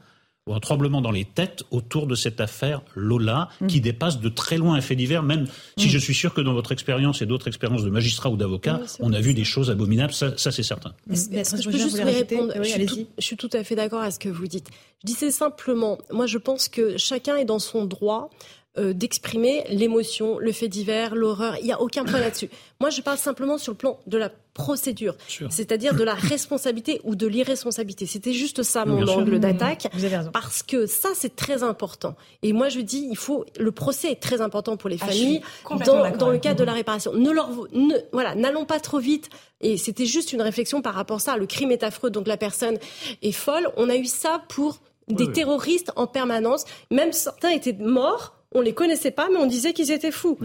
[0.47, 3.81] ou un tremblement dans les têtes autour de cette affaire Lola, qui mm.
[3.81, 5.45] dépasse de très loin un fait divers, même
[5.77, 5.91] si mm.
[5.91, 9.13] je suis sûr que dans votre expérience et d'autres expériences de magistrat ou d'avocat, on
[9.13, 10.93] a vu des choses abominables, ça, c'est certain.
[11.07, 14.67] je peux juste répondre je, suis tout, à fait d'accord à ce que vous dites.
[15.01, 18.29] Je disais simplement, moi je pense que chacun est dans son droit
[18.77, 21.57] euh, d'exprimer l'émotion, le fait divers, l'horreur.
[21.59, 22.49] Il n'y a aucun point là-dessus.
[22.79, 25.15] Moi, je parle simplement sur le plan de la procédure,
[25.49, 28.05] c'est-à-dire de la responsabilité ou de l'irresponsabilité.
[28.05, 29.87] C'était juste ça mon angle d'attaque,
[30.33, 32.15] parce que ça c'est très important.
[32.43, 35.41] Et moi je dis, il faut le procès est très important pour les ah, familles
[35.85, 37.13] dans, dans, le cadre de la réparation.
[37.13, 39.29] Ne leur, ne, voilà, n'allons pas trop vite.
[39.61, 41.37] Et c'était juste une réflexion par rapport à ça.
[41.37, 42.77] Le crime est affreux, donc la personne
[43.21, 43.69] est folle.
[43.77, 46.65] On a eu ça pour des terroristes en permanence.
[46.91, 50.37] Même certains étaient morts on les connaissait pas, mais on disait qu'ils étaient fous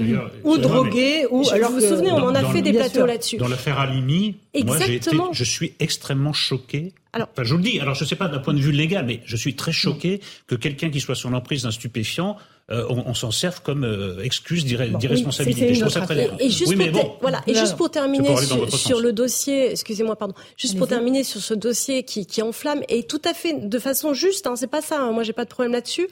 [0.44, 1.26] ou drogués.
[1.30, 3.36] Ou alors vous vous souvenez, on en a fait des plateaux là-dessus.
[3.38, 4.78] Dans l'affaire Alimi, moi,
[5.32, 6.92] je suis extrêmement choqué.
[7.12, 7.80] Alors, enfin, je vous le dis.
[7.80, 10.20] Alors, je ne sais pas d'un point de vue légal, mais je suis très choqué
[10.48, 12.36] que quelqu'un qui soit sur l'emprise d'un stupéfiant
[12.70, 15.74] euh, on, s'en serve comme euh, excuse d'irresponsabilité.
[15.74, 18.34] je très Et, juste, pour, voilà, et juste pour terminer
[18.70, 23.02] sur, le dossier, excusez-moi, pardon, juste pour terminer sur ce dossier qui, qui enflamme et
[23.02, 25.50] tout à fait de façon juste, hein, c'est pas ça, hein, moi j'ai pas de
[25.50, 26.08] problème là-dessus.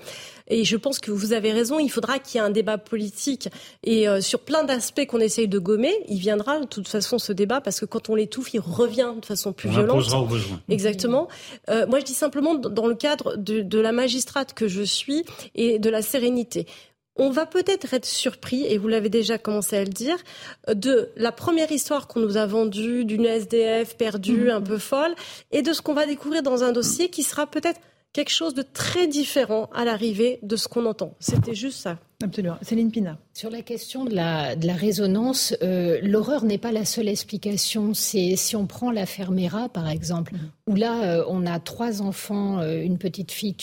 [0.53, 3.49] Et je pense que vous avez raison, il faudra qu'il y ait un débat politique
[3.83, 7.33] et euh, sur plein d'aspects qu'on essaye de gommer, il viendra de toute façon ce
[7.33, 10.13] débat parce que quand on l'étouffe, il revient de façon plus on violente.
[10.13, 10.61] Au besoin.
[10.69, 11.29] Exactement.
[11.71, 15.25] Euh, moi, je dis simplement dans le cadre de, de la magistrate que je suis
[15.55, 16.67] et de la sérénité.
[17.17, 20.17] On va peut-être être surpris, et vous l'avez déjà commencé à le dire,
[20.73, 24.51] de la première histoire qu'on nous a vendue d'une SDF perdue, mmh.
[24.51, 25.15] un peu folle,
[25.51, 27.81] et de ce qu'on va découvrir dans un dossier qui sera peut-être
[28.13, 31.15] quelque chose de très différent à l'arrivée de ce qu'on entend.
[31.19, 31.99] C'était juste ça.
[32.23, 32.57] Absolument.
[32.63, 33.19] Céline Pina.
[33.35, 37.95] Sur la question de la, de la résonance, euh, l'horreur n'est pas la seule explication.
[37.95, 40.73] C'est si on prend l'affaire Mera, par exemple, mm-hmm.
[40.73, 43.57] où là, euh, on a trois enfants, euh, une petite fille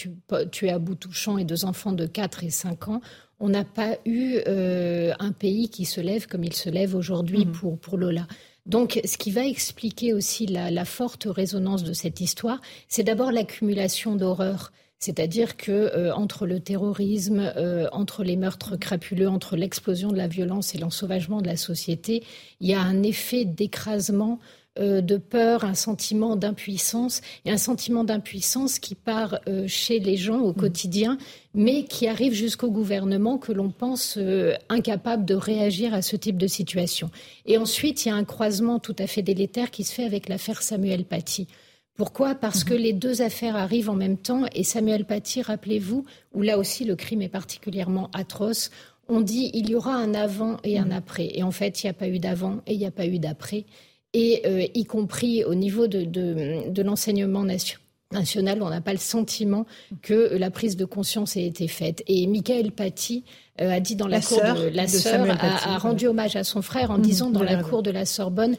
[0.52, 3.02] tuée à bout touchant et deux enfants de 4 et 5 ans.
[3.40, 7.52] On n'a pas eu un pays qui se lève comme il se lève aujourd'hui mm-hmm.
[7.52, 8.28] pour, pour Lola.
[8.70, 14.16] Donc, ce qui va expliquer aussi la, forte résonance de cette histoire, c'est d'abord l'accumulation
[14.16, 14.72] d'horreurs.
[15.00, 20.28] C'est-à-dire que euh, entre le terrorisme, euh, entre les meurtres crapuleux, entre l'explosion de la
[20.28, 22.24] violence et l'ensauvagement de la société,
[22.60, 24.40] il y a un effet d'écrasement
[24.80, 30.16] euh, de peur, un sentiment d'impuissance, et un sentiment d'impuissance qui part euh, chez les
[30.16, 30.56] gens au mmh.
[30.56, 31.18] quotidien,
[31.54, 36.38] mais qui arrive jusqu'au gouvernement que l'on pense euh, incapable de réagir à ce type
[36.38, 37.12] de situation.
[37.46, 40.30] Et ensuite, il y a un croisement tout à fait délétère qui se fait avec
[40.30, 41.48] l'affaire Samuel Paty.
[41.96, 42.34] Pourquoi?
[42.34, 42.78] Parce que mmh.
[42.78, 46.96] les deux affaires arrivent en même temps et Samuel Paty, rappelez-vous, où là aussi le
[46.96, 48.72] crime est particulièrement atroce,
[49.10, 50.92] on dit il y aura un avant et un mmh.
[50.94, 51.32] après.
[51.34, 53.20] Et en fait, il n'y a pas eu d'avant et il n'y a pas eu
[53.20, 53.66] d'après
[54.14, 57.46] et euh, y compris au niveau de, de, l'enseignement
[58.12, 59.66] national, on n'a pas le sentiment
[60.02, 62.04] que la prise de conscience ait été faite.
[62.08, 63.24] Et Michael Paty
[63.62, 66.92] euh, a dit dans la, cour de la sœur a, rendu hommage à son frère
[66.92, 68.58] en mmh, disant dans la cour de la Sorbonne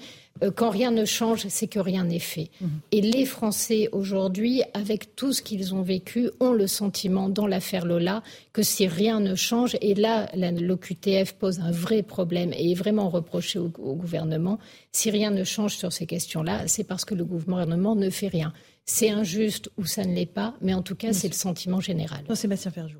[0.48, 2.50] quand rien ne change, c'est que rien n'est fait.
[2.60, 2.66] Mmh.
[2.92, 7.84] Et les Français aujourd'hui, avec tout ce qu'ils ont vécu, ont le sentiment dans l'affaire
[7.84, 8.22] Lola
[8.52, 13.08] que si rien ne change, et là l'OQTF pose un vrai problème et est vraiment
[13.08, 14.58] reproché au, gouvernement,
[14.92, 18.52] si rien ne change sur ces questions-là, c'est parce que le gouvernement ne fait rien.
[18.84, 22.24] C'est injuste ou ça ne l'est pas, mais en tout cas, c'est le sentiment général.
[22.34, 22.98] Sébastien Ferjou.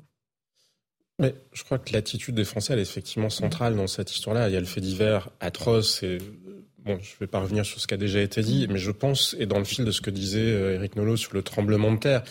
[1.19, 4.49] Mais je crois que l'attitude des Français, elle est effectivement centrale dans cette histoire-là.
[4.49, 6.17] Il y a le fait divers atroce et
[6.85, 8.91] bon, je ne vais pas revenir sur ce qui a déjà été dit, mais je
[8.91, 11.91] pense, et dans le fil de ce que disait Eric euh, Nolot sur le tremblement
[11.91, 12.23] de terre,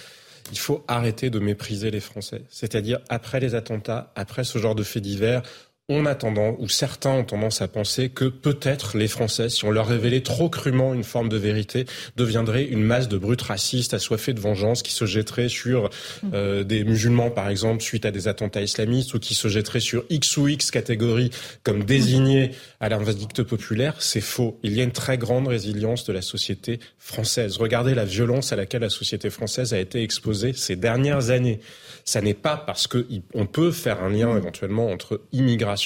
[0.53, 2.43] il faut arrêter de mépriser les Français.
[2.49, 5.43] C'est-à-dire, après les attentats, après ce genre de faits divers,
[5.91, 9.73] on a tendance, ou certains ont tendance à penser que peut-être les Français, si on
[9.73, 11.85] leur révélait trop crûment une forme de vérité,
[12.17, 15.91] deviendraient une masse de brutes racistes assoiffées de vengeance qui se jetteraient sur
[16.33, 20.05] euh, des musulmans, par exemple, suite à des attentats islamistes, ou qui se jetteraient sur
[20.11, 21.31] X ou X catégories
[21.65, 23.97] comme désignés à l'invadicte populaire.
[23.99, 24.61] C'est faux.
[24.63, 27.57] Il y a une très grande résilience de la société française.
[27.57, 31.59] Regardez la violence à laquelle la société française a été exposée ces dernières années.
[32.05, 35.80] Ça n'est pas parce qu'on peut faire un lien éventuellement entre immigration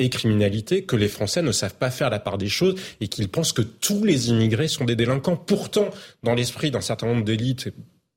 [0.00, 3.28] et criminalité que les Français ne savent pas faire la part des choses et qu'ils
[3.28, 5.36] pensent que tous les immigrés sont des délinquants.
[5.36, 5.90] Pourtant,
[6.22, 7.68] dans l'esprit d'un certain nombre d'élites,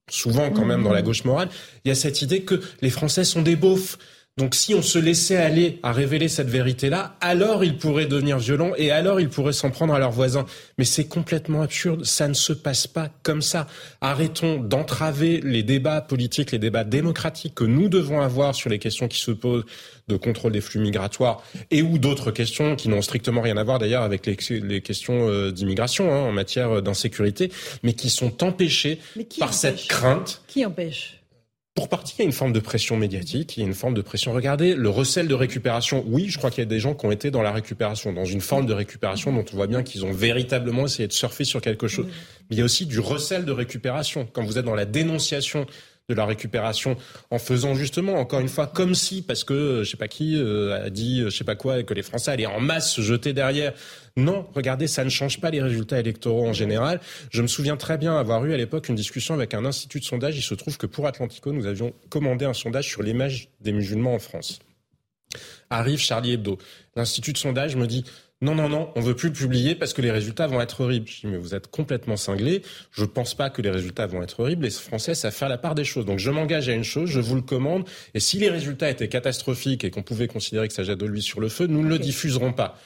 [0.10, 1.49] souvent quand même dans la gauche morale,
[1.84, 3.97] il y a cette idée que les Français sont des beaufs.
[4.38, 8.72] Donc si on se laissait aller à révéler cette vérité-là, alors ils pourraient devenir violents
[8.78, 10.48] et alors ils pourraient s'en prendre à leurs voisins.
[10.80, 13.67] Mais c'est complètement absurde, ça ne se passe pas comme ça.
[14.02, 19.08] Arrêtons d'entraver les débats politiques, les débats démocratiques que nous devons avoir sur les questions
[19.08, 19.65] qui se posent
[20.08, 23.78] de contrôle des flux migratoires et ou d'autres questions qui n'ont strictement rien à voir
[23.78, 27.52] d'ailleurs avec les, questions euh, d'immigration hein, en matière d'insécurité,
[27.84, 29.00] mais qui sont empêchées
[29.38, 30.41] par cette crainte.
[30.48, 31.22] Qui empêche?
[31.75, 33.95] Pour partie, il y a une forme de pression médiatique, il y a une forme
[33.95, 34.31] de pression.
[34.31, 37.12] Regardez, le recel de récupération, oui, je crois qu'il y a des gens qui ont
[37.12, 40.12] été dans la récupération, dans une forme de récupération dont on voit bien qu'ils ont
[40.12, 42.05] véritablement essayé de surfer sur quelque chose.
[42.49, 44.27] Mais il y a aussi du recel de récupération.
[44.31, 45.65] Quand vous êtes dans la dénonciation
[46.09, 46.97] de la récupération
[47.31, 50.35] en faisant justement encore une fois comme si parce que euh, je sais pas qui
[50.35, 53.01] euh, a dit euh, je sais pas quoi que les Français allaient en masse se
[53.01, 53.73] jeter derrière.
[54.17, 56.99] Non, regardez, ça ne change pas les résultats électoraux en général.
[57.31, 60.05] Je me souviens très bien avoir eu à l'époque une discussion avec un institut de
[60.05, 60.37] sondage.
[60.37, 64.13] Il se trouve que pour Atlantico, nous avions commandé un sondage sur l'image des musulmans
[64.13, 64.59] en France.
[65.69, 66.59] Arrive Charlie Hebdo.
[66.95, 68.03] L'institut de sondage me dit
[68.43, 71.08] non, non, non, on veut plus le publier parce que les résultats vont être horribles.
[71.08, 72.62] Je dis, mais vous êtes complètement cinglé.
[72.91, 74.63] Je pense pas que les résultats vont être horribles.
[74.63, 76.06] Les Français savent faire la part des choses.
[76.06, 77.88] Donc je m'engage à une chose, je vous le commande.
[78.13, 81.23] Et si les résultats étaient catastrophiques et qu'on pouvait considérer que ça jette de l'huile
[81.23, 82.77] sur le feu, nous ne le diffuserons pas.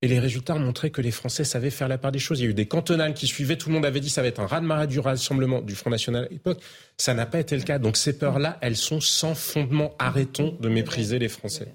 [0.00, 2.40] Et les résultats ont montré que les Français savaient faire la part des choses.
[2.40, 3.56] Il y a eu des cantonales qui suivaient.
[3.56, 6.24] Tout le monde avait dit ça va être un raz-de-marée du rassemblement du Front National
[6.24, 6.60] à l'époque.
[6.96, 7.78] Ça n'a pas été le cas.
[7.78, 9.94] Donc ces peurs-là, elles sont sans fondement.
[9.98, 11.68] Arrêtons de mépriser les Français.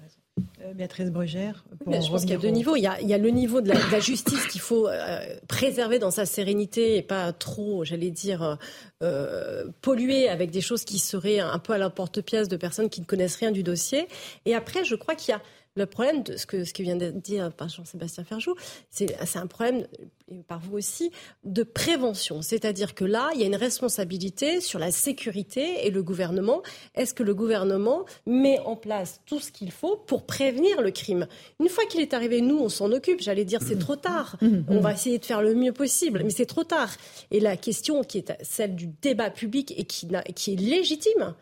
[0.74, 2.74] Béatrice Brugère Je pense qu'il y a deux niveaux.
[2.74, 6.96] Il y a, le niveau de la, justice qu'il faut euh, préserver dans sa sérénité
[6.96, 8.58] et pas trop, j'allais dire,
[9.02, 13.00] euh, polluer avec des choses qui seraient un peu à la porte-pièce de personnes qui
[13.00, 14.08] ne connaissent rien du dossier.
[14.44, 15.42] Et après, je crois qu'il y a
[15.76, 18.54] le problème de ce que, ce qui vient de dire par Jean-Sébastien Ferjou,
[18.90, 19.86] c'est un problème,
[20.28, 21.10] et par vous aussi,
[21.44, 22.42] de prévention.
[22.42, 26.62] C'est-à-dire que là, il y a une responsabilité sur la sécurité et le gouvernement.
[26.94, 31.26] Est-ce que le gouvernement met en place tout ce qu'il faut pour prévenir le crime?
[31.58, 33.20] Une fois qu'il est arrivé, nous, on s'en occupe.
[33.20, 34.36] J'allais dire, c'est trop tard.
[34.68, 36.94] On va essayer de faire le mieux possible, mais c'est trop tard.
[37.32, 41.34] Et la question qui est celle du débat public et qui, qui est légitime,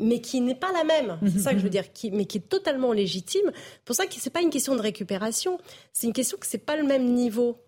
[0.00, 1.18] mais qui n'est pas la même.
[1.32, 3.52] C'est ça que je veux dire, qui, mais qui est totalement légitime.
[3.84, 5.58] Pour ça que c'est pas une question de récupération,
[5.92, 7.58] c'est une question que c'est pas le même niveau.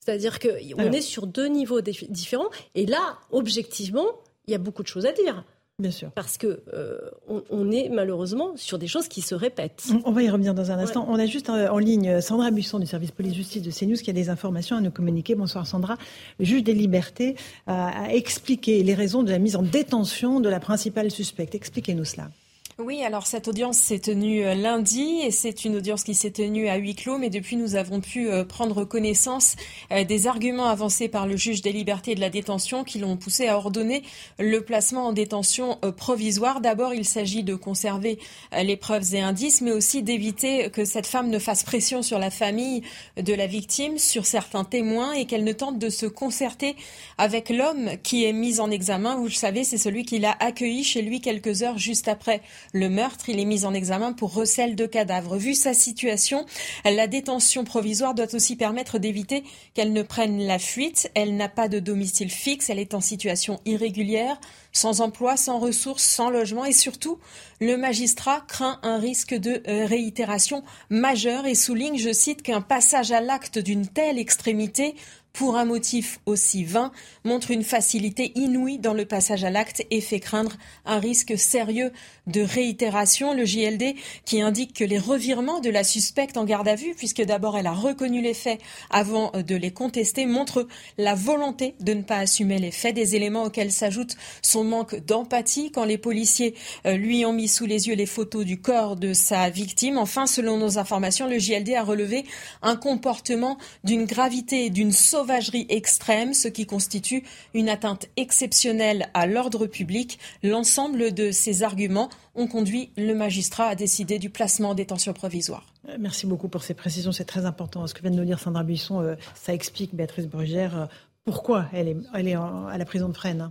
[0.00, 2.48] C'est-à-dire qu'on est sur deux niveaux différents.
[2.74, 4.06] Et là, objectivement,
[4.46, 5.44] il y a beaucoup de choses à dire.
[5.78, 6.10] Bien sûr.
[6.12, 9.84] Parce que euh, on, est malheureusement sur des choses qui se répètent.
[10.06, 11.06] On va y revenir dans un instant.
[11.10, 14.14] On a juste euh, en ligne Sandra Busson du service police-justice de CNews qui a
[14.14, 15.34] des informations à nous communiquer.
[15.34, 15.98] Bonsoir Sandra.
[16.38, 17.36] Le juge des libertés
[17.66, 21.54] a expliqué les raisons de la mise en détention de la principale suspecte.
[21.54, 22.30] Expliquez-nous cela.
[22.78, 26.68] Oui, alors cette audience s'est tenue euh, lundi et c'est une audience qui s'est tenue
[26.68, 29.56] à huis clos, mais depuis nous avons pu euh, prendre connaissance
[29.92, 33.16] euh, des arguments avancés par le juge des libertés et de la détention qui l'ont
[33.16, 34.02] poussé à ordonner
[34.38, 36.60] le placement en détention provisoire.
[36.60, 38.18] D'abord, il s'agit de conserver
[38.52, 42.30] les preuves et indices, mais aussi d'éviter que cette femme ne fasse pression sur la
[42.30, 42.82] famille
[43.16, 46.76] de la victime, sur certains témoins et qu'elle ne tente de se concerter
[47.16, 49.16] avec l'homme qui est mis en examen.
[49.16, 52.88] Vous le savez, c'est celui qui l'a accueilli chez lui quelques heures juste après le
[52.88, 53.28] meurtre.
[53.28, 55.36] Il est mis en examen pour recel de cadavres.
[55.36, 56.46] Vu sa situation,
[56.84, 61.10] la détention provisoire doit aussi permettre d'éviter qu'elle ne prenne la fuite.
[61.14, 64.40] Elle n'a pas de domicile fixe, elle est en situation irrégulière,
[64.72, 67.18] sans emploi, sans ressources, sans logement et surtout,
[67.60, 73.12] le magistrat craint un risque de euh, réitération majeure et souligne, je cite, qu'un passage
[73.12, 74.94] à l'acte d'une telle extrémité
[75.36, 76.92] pour un motif aussi vain
[77.24, 81.92] montre une facilité inouïe dans le passage à l'acte et fait craindre un risque sérieux
[82.26, 83.34] de réitération.
[83.34, 87.22] Le JLD qui indique que les revirements de la suspecte en garde à vue, puisque
[87.22, 92.02] d'abord elle a reconnu les faits avant de les contester, montrent la volonté de ne
[92.02, 96.54] pas assumer les faits, des éléments auxquels s'ajoute son manque d'empathie quand les policiers
[96.86, 99.98] euh, lui ont mis sous les yeux les photos du corps de sa victime.
[99.98, 102.24] Enfin, selon nos informations, le JLD a relevé
[102.62, 109.08] un comportement d'une gravité et d'une sauvegarde sauvagerie extrême, ce qui constitue une atteinte exceptionnelle
[109.12, 110.20] à l'ordre public.
[110.44, 115.66] L'ensemble de ces arguments ont conduit le magistrat à décider du placement en détention provisoire.
[115.88, 117.84] Euh, merci beaucoup pour ces précisions, c'est très important.
[117.88, 120.86] Ce que vient de nous dire Sandra Buisson, euh, ça explique, Béatrice Brugère, euh,
[121.24, 123.50] pourquoi elle est, elle est à la prison de Fresnes.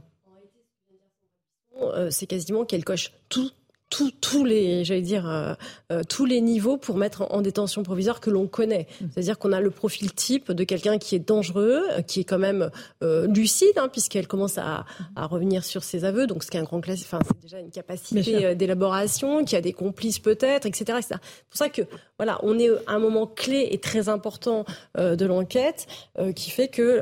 [2.10, 3.52] C'est quasiment qu'elle coche tout
[3.90, 5.54] tous les, j'allais dire, euh,
[5.92, 8.88] euh, tous les niveaux pour mettre en, détention provisoire que l'on connaît.
[9.00, 9.06] Mmh.
[9.14, 12.72] C'est-à-dire qu'on a le profil type de quelqu'un qui est dangereux, qui est quand même
[13.04, 16.28] euh, lucide, hein, puisqu'elle commence à, à, revenir sur ses aveux.
[16.28, 19.62] Donc, ce qui est un grand classique, enfin, c'est déjà une capacité d'élaboration, qui a
[19.62, 21.20] des complices peut-être, etc., etc.
[21.30, 21.84] C'est pour ça que,
[22.18, 24.66] voilà, on est à un moment clé et très important
[24.98, 25.88] de l'enquête,
[26.36, 27.02] qui fait que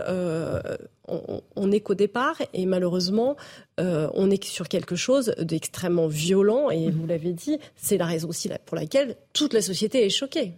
[1.08, 3.36] on n'est qu'au départ et malheureusement,
[3.80, 8.30] euh, on est sur quelque chose d'extrêmement violent et vous l'avez dit, c'est la raison
[8.30, 10.54] aussi pour laquelle toute la société est choquée.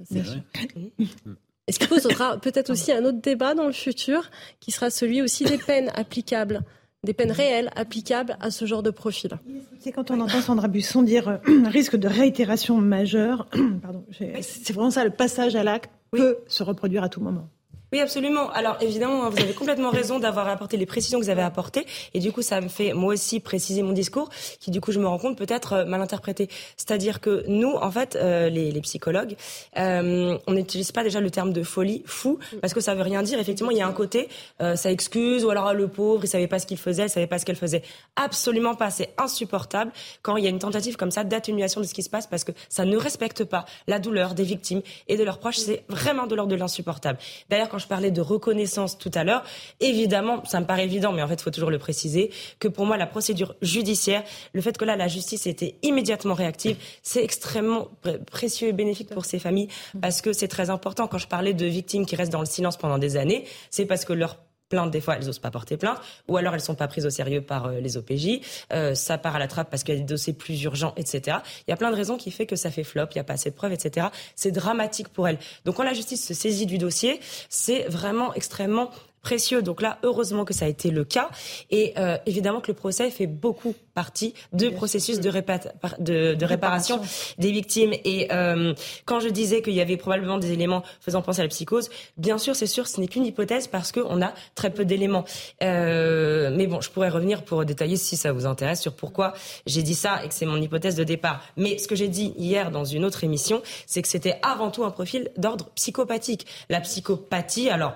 [1.67, 4.29] Est-ce qu'il faudra peut-être aussi un autre débat dans le futur
[4.59, 6.63] qui sera celui aussi des peines applicables
[7.05, 9.37] des peines réelles applicables à ce genre de profil.
[9.79, 11.37] C'est quand on entend Sandra Busson dire euh,
[11.69, 13.47] risque de réitération majeure,
[14.41, 17.47] c'est vraiment ça, le passage à l'acte peut se reproduire à tout moment.
[17.95, 18.51] Oui, absolument.
[18.51, 21.85] Alors évidemment, hein, vous avez complètement raison d'avoir apporté les précisions que vous avez apportées.
[22.13, 24.27] Et du coup, ça me fait moi aussi préciser mon discours,
[24.59, 26.49] qui du coup, je me rends compte peut-être euh, mal interprété.
[26.75, 29.37] C'est-à-dire que nous, en fait, euh, les, psychologues,
[29.77, 33.23] euh, on n'utilise pas déjà le terme de folie, fou, parce que ça veut rien
[33.23, 33.39] dire.
[33.39, 34.27] Effectivement, il y a un côté,
[34.59, 37.27] ça excuse, ou alors ah, le pauvre, il savait pas ce qu'il faisait, il savait
[37.27, 37.81] pas ce qu'elle faisait.
[38.17, 38.89] Absolument pas.
[38.89, 42.09] C'est insupportable quand il y a une tentative comme ça d'atténuation de ce qui se
[42.09, 45.59] passe, parce que ça ne respecte pas la douleur des victimes et de leurs proches.
[45.59, 47.19] C'est vraiment de l'ordre de l'insupportable.
[47.49, 49.43] D'ailleurs, quand je parlais de reconnaissance tout à l'heure,
[49.79, 52.85] évidemment, ça me paraît évident, mais en fait, il faut toujours le préciser, que pour
[52.85, 57.89] moi, la procédure judiciaire, le fait que là, la justice était immédiatement réactive, c'est extrêmement
[58.31, 59.67] précieux et bénéfique pour ces familles,
[60.01, 61.07] parce que c'est très important.
[61.07, 64.05] Quand je parlais de victimes qui restent dans le silence pendant des années, c'est parce
[64.05, 64.37] que leur
[64.69, 67.09] plainte, des fois, elles n'osent pas porter plainte, ou alors elles sont pas prises au
[67.09, 68.39] sérieux par euh, les OPJ.
[68.73, 71.37] Euh, ça part à la trappe parce qu'il y a des dossiers plus urgents, etc.
[71.67, 73.23] Il y a plein de raisons qui fait que ça fait flop, il n'y a
[73.23, 74.07] pas assez de preuves, etc.
[74.35, 75.39] C'est dramatique pour elles.
[75.65, 78.91] Donc quand la justice se saisit du dossier, c'est vraiment extrêmement
[79.25, 79.63] précieux.
[79.63, 81.31] Donc là, heureusement que ça a été le cas.
[81.71, 87.01] Et euh, évidemment que le procès fait beaucoup partie du processus de, de, réparation
[87.39, 87.93] des victimes.
[88.03, 91.49] Et euh, quand je disais qu'il y avait probablement des éléments faisant penser à la
[91.49, 95.25] psychose, bien sûr, c'est sûr, ce n'est qu'une hypothèse parce qu'on a très peu d'éléments.
[95.63, 99.33] Euh, mais bon, je pourrais revenir pour détailler si ça vous intéresse sur pourquoi
[99.65, 101.41] j'ai dit ça et que c'est mon hypothèse de départ.
[101.57, 104.83] Mais ce que j'ai dit hier dans une autre émission, c'est que c'était avant tout
[104.83, 106.45] un profil d'ordre psychopathique.
[106.69, 107.95] La psychopathie, alors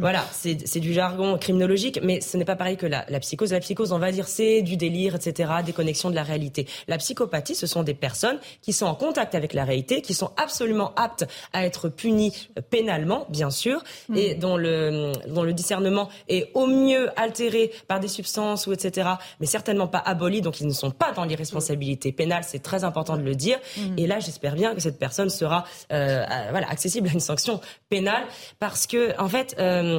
[0.00, 3.52] voilà, c'est du jargon criminologique, mais ce n'est pas pareil que la, la, psychose.
[3.52, 6.66] La psychose, on va dire, c'est du délire, etc., des connexions de la réalité.
[6.88, 10.30] La psychopathie, ce sont des personnes qui sont en contact avec la réalité, qui sont
[10.36, 14.16] absolument aptes à être punies pénalement, bien sûr, mm.
[14.16, 19.10] et dont le, dont le discernement est au mieux altéré par des substances ou etc.,
[19.40, 22.44] mais certainement pas aboli, donc ils ne sont pas dans l'irresponsabilité pénale.
[22.46, 23.58] C'est très important de le dire.
[23.76, 23.98] Mm.
[23.98, 27.60] Et là, j'espère bien que cette personne sera euh, voilà accessible à une sanction
[27.90, 28.24] pénale,
[28.58, 29.54] parce que en fait.
[29.58, 29.89] Euh,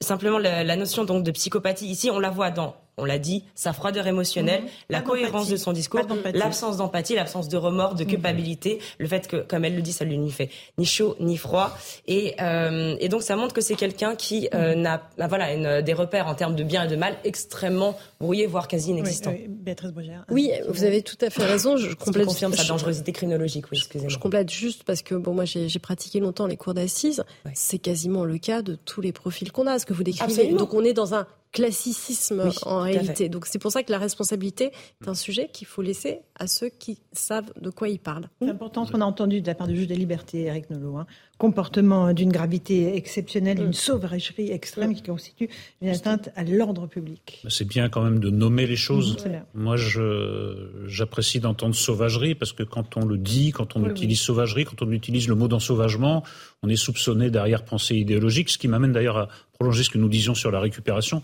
[0.00, 3.72] simplement la, notion donc de psychopathie ici, on la voit dans on l'a dit, sa
[3.72, 4.68] froideur émotionnelle, mhm.
[4.90, 6.02] la cohérence de son discours,
[6.34, 8.10] l'absence d'empathie, l'absence de remords, de mhm.
[8.10, 11.76] culpabilité, le fait que, comme elle le dit, ça lui fait ni chaud ni froid.
[12.06, 14.82] Et, euh, et donc ça montre que c'est quelqu'un qui euh, mhm.
[14.82, 18.68] n'a voilà une, des repères en termes de bien et de mal extrêmement brouillés, voire
[18.68, 19.32] quasi inexistants.
[19.32, 19.92] Oui, Béatrice
[20.30, 21.76] Oui, vous avez tout à fait raison.
[21.76, 22.26] Je complète.
[22.26, 23.66] confirme sa dangerosité criminologique.
[23.70, 24.08] Oui, excusez-moi.
[24.08, 27.24] Je complète juste parce que bon, moi j'ai pratiqué longtemps les cours d'assises.
[27.54, 30.52] C'est quasiment le cas de tous les profils qu'on a, ce que vous décrivez.
[30.52, 33.28] Donc on est dans un classicisme en réalité.
[33.28, 36.70] Donc c'est pour ça que la responsabilité est un sujet qu'il faut laisser à ceux
[36.70, 38.28] qui savent de quoi ils parlent.
[38.40, 40.96] C'est important ce qu'on a entendu de la part du juge des libertés, Eric Nolot.
[40.96, 41.06] Hein.
[41.38, 43.72] Comportement d'une gravité exceptionnelle, une mm.
[43.72, 44.94] sauvagerie extrême mm.
[44.94, 45.48] qui constitue
[45.80, 47.42] une atteinte à l'ordre public.
[47.48, 49.16] C'est bien quand même de nommer les choses.
[49.24, 49.76] Mm, Moi,
[50.86, 54.92] j'apprécie d'entendre sauvagerie parce que quand on le dit, quand on utilise sauvagerie, quand on
[54.92, 56.22] utilise le mot d'ensauvagement,
[56.62, 60.34] on est soupçonné d'arrière-pensée idéologique, ce qui m'amène d'ailleurs à prolonger ce que nous disions
[60.34, 61.22] sur la récupération.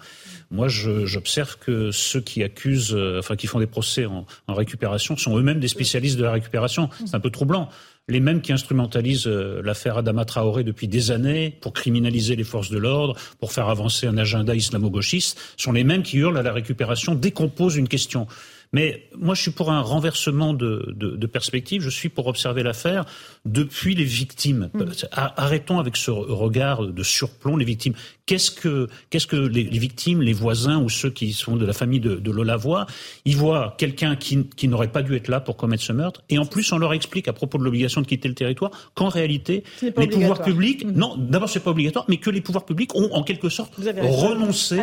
[0.51, 5.37] Moi, j'observe que ceux qui accusent, euh, enfin qui font des procès en, récupération, sont
[5.39, 6.89] eux-mêmes des spécialistes de la récupération.
[7.05, 7.69] C'est un peu troublant.
[8.11, 12.71] Les mêmes qui instrumentalisent euh, l'affaire Adama Traoré depuis des années pour criminaliser les forces
[12.71, 16.53] de l'ordre, pour faire avancer un agenda islamo-gauchiste, sont les mêmes qui hurlent à la
[16.53, 18.27] récupération dès qu'on pose une question.
[18.73, 21.83] Mais moi, je suis pour un renversement de, de, de perspective.
[21.83, 23.05] Je suis pour observer l'affaire
[23.45, 24.71] depuis les victimes.
[24.75, 24.85] Mm.
[25.13, 27.57] Arrêtons avec ce regard de surplomb.
[27.57, 27.95] Les victimes.
[28.27, 32.01] Qu'est-ce que, qu'est-ce que les, victimes, les voisins ou ceux qui sont de la famille
[32.01, 32.87] de, de Lola voient
[33.25, 36.23] Ils voient quelqu'un qui, qui n'aurait pas dû être là pour commettre ce meurtre.
[36.29, 39.09] Et en plus, on leur explique à propos de l'obligation de quitter le territoire qu'en
[39.09, 40.93] réalité, les pouvoirs publics, mm.
[40.93, 44.81] non, d'abord c'est pas obligatoire, mais que les pouvoirs publics ont en quelque sorte renoncé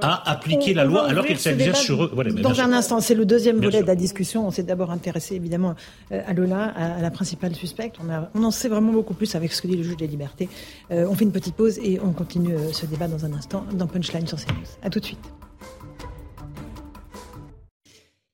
[0.00, 2.10] à appliquer la loi alors qu'elle s'exerce sur eux.
[2.42, 4.46] dans un instant, c'est le deuxième volet de la discussion.
[4.46, 5.74] On s'est d'abord intéressé évidemment
[6.10, 7.96] euh, à Lola, à, la principale suspecte.
[8.04, 10.08] On, a, on, en sait vraiment beaucoup plus avec ce que dit le juge des
[10.08, 10.48] libertés.
[10.90, 13.64] Euh, on fait une petite pause et on continue euh, ce débat dans un instant
[13.72, 14.66] dans Punchline sur CNews.
[14.82, 15.20] A tout de suite.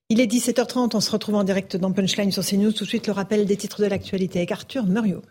[0.09, 2.73] Il est 17h30, on se retrouve en direct dans Punchline sur CNews.
[2.73, 5.23] Tout de suite le rappel des titres de l'actualité avec Arthur Muriot.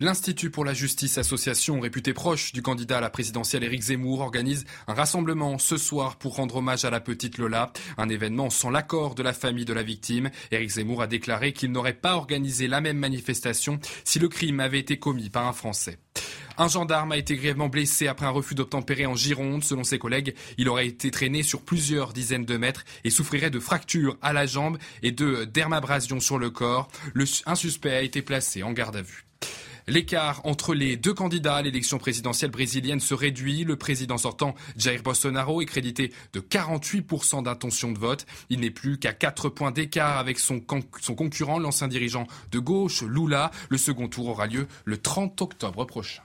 [0.00, 4.64] L'Institut pour la justice, association réputée proche du candidat à la présidentielle Éric Zemmour, organise
[4.86, 7.72] un rassemblement ce soir pour rendre hommage à la petite Lola.
[7.96, 10.30] Un événement sans l'accord de la famille de la victime.
[10.52, 14.78] Éric Zemmour a déclaré qu'il n'aurait pas organisé la même manifestation si le crime avait
[14.78, 15.98] été commis par un Français.
[16.58, 19.64] Un gendarme a été grièvement blessé après un refus d'obtempérer en Gironde.
[19.64, 23.58] Selon ses collègues, il aurait été traîné sur plusieurs dizaines de mètres et souffrirait de
[23.58, 26.86] fractures à la jambe et de dermabrasion sur le corps.
[27.46, 29.27] un suspect a été placé en garde à vue.
[29.88, 33.64] L'écart entre les deux candidats à l'élection présidentielle brésilienne se réduit.
[33.64, 38.26] Le président sortant, Jair Bolsonaro, est crédité de 48% d'intention de vote.
[38.50, 40.60] Il n'est plus qu'à 4 points d'écart avec son,
[41.00, 43.50] son concurrent, l'ancien dirigeant de gauche, Lula.
[43.70, 46.22] Le second tour aura lieu le 30 octobre prochain.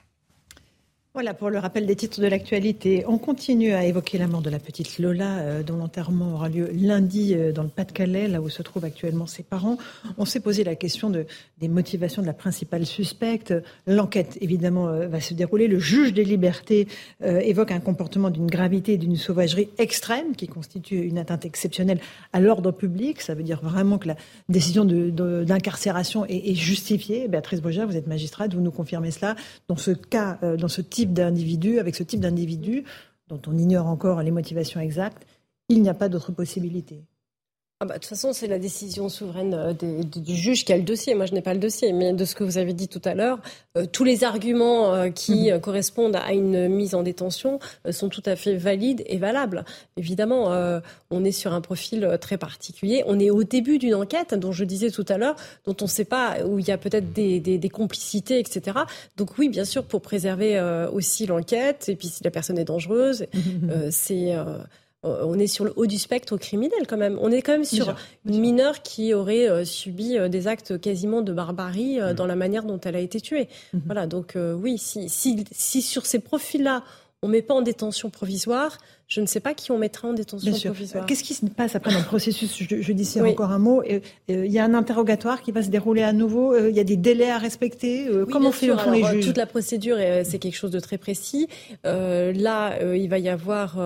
[1.15, 3.05] Voilà pour le rappel des titres de l'actualité.
[3.07, 6.71] On continue à évoquer la mort de la petite Lola, euh, dont l'enterrement aura lieu
[6.73, 9.77] lundi euh, dans le Pas-de-Calais, là où se trouvent actuellement ses parents.
[10.17, 11.27] On s'est posé la question de,
[11.59, 13.53] des motivations de la principale suspecte.
[13.85, 15.67] L'enquête, évidemment, euh, va se dérouler.
[15.67, 16.87] Le juge des libertés
[17.21, 21.99] évoque un comportement d'une gravité et d'une sauvagerie extrême qui constitue une atteinte exceptionnelle
[22.33, 23.21] à l'ordre public.
[23.21, 24.15] Ça veut dire vraiment que la
[24.49, 27.27] décision d'incarcération est, justifiée.
[27.27, 29.35] Béatrice Brugère, vous êtes magistrate, vous nous confirmez cela.
[29.67, 31.02] Dans ce cas, dans ce type
[31.79, 32.83] avec ce type d'individu,
[33.27, 35.25] dont on ignore encore les motivations exactes,
[35.69, 37.03] il n'y a pas d'autre possibilité.
[37.83, 40.83] Ah bah, de toute façon, c'est la décision souveraine euh, du juge qui a le
[40.83, 41.15] dossier.
[41.15, 41.91] Moi, je n'ai pas le dossier.
[41.91, 43.39] Mais de ce que vous avez dit tout à l'heure,
[43.77, 45.59] euh, tous les arguments euh, qui mhm.
[45.59, 47.59] correspondent à une mise en détention
[47.91, 49.65] sont tout à fait valides et valables.
[49.97, 50.81] Évidemment,
[51.11, 53.03] on est sur un profil très particulier.
[53.05, 55.89] On est au début d'une enquête, dont je disais tout à l'heure, dont on ne
[55.89, 58.77] sait pas, où il y a peut-être des, des, complicités, etc.
[59.17, 60.61] Donc oui, bien sûr, pour préserver
[60.93, 63.91] aussi l'enquête, et puis si la personne est dangereuse, mhm.
[63.91, 64.35] c'est
[65.03, 67.17] on est sur le haut du spectre criminel quand même.
[67.21, 67.95] On est quand même sur
[68.25, 72.13] une mineure qui aurait euh, subi euh, des actes quasiment de barbarie mm.
[72.13, 73.47] dans la manière dont elle a été tuée.
[73.73, 73.79] Mm-hmm.
[73.85, 76.83] Voilà, donc oui, si, si sur ces profils-là,
[77.23, 80.13] on ne met pas en détention provisoire, je ne sais pas qui on mettra en
[80.13, 81.05] détention provisoire.
[81.05, 82.55] Qu'est-ce qui se passe après dans le processus?
[82.57, 83.83] Judiciaire Encore un mot.
[84.27, 86.55] Il y a un interrogatoire qui va se dérouler à nouveau.
[86.67, 88.07] Il y a des délais à respecter.
[88.31, 89.25] Comment fait, font les juges?
[89.25, 91.47] Toute la procédure, c'est quelque chose de très précis.
[91.83, 93.77] là, il va y avoir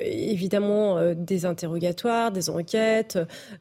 [0.00, 3.18] évidemment des interrogatoires, des enquêtes,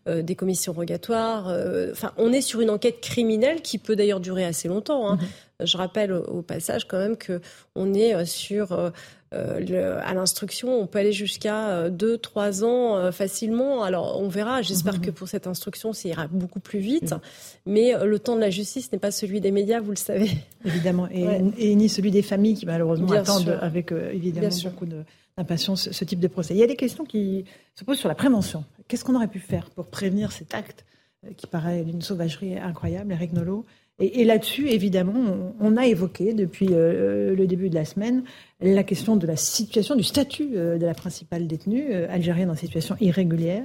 [0.08, 1.54] des commissions rogatoires.
[1.92, 5.10] Enfin, on est sur une enquête criminelle qui peut d'ailleurs durer assez longtemps.
[5.10, 5.18] Hein.
[5.18, 5.28] Mm-hmm.
[5.64, 7.42] Je rappelle au passage quand même que
[7.76, 8.92] on est sur
[9.34, 13.84] euh, à l'instruction, on peut aller jusqu'à 2-3 ans facilement.
[13.84, 14.62] Alors on verra.
[14.62, 15.02] J'espère mhm.
[15.02, 17.14] que pour cette instruction, ça ira beaucoup plus vite.
[17.66, 20.32] Mais le temps de la justice n'est pas celui des médias, vous le savez.
[20.66, 24.88] Évidemment, et, ni celui des familles qui malheureusement attendent avec évidemment beaucoup
[25.38, 26.54] d'impatience ce type de procès.
[26.54, 27.46] Il y a des questions qui
[27.76, 28.64] se posent sur la prévention.
[28.88, 30.86] Qu'est-ce qu'on aurait pu faire pour prévenir cet acte
[31.38, 33.66] qui paraît d'une sauvagerie incroyable, Eric Nolot?
[34.00, 38.24] Et, là-dessus, évidemment, on, a évoqué depuis euh, le début de la semaine
[38.62, 42.56] la question de la situation, du statut euh, de la principale détenue euh, algérienne en
[42.56, 43.64] situation irrégulière.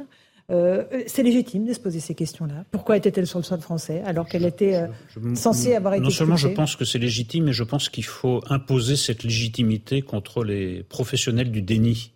[1.06, 2.64] c'est légitime de se poser ces questions-là.
[2.72, 4.88] Pourquoi était-elle sur le sol français alors qu'elle était
[5.34, 8.42] censée avoir été Non seulement je pense que c'est légitime, mais je pense qu'il faut
[8.50, 12.13] imposer cette légitimité contre les professionnels du déni.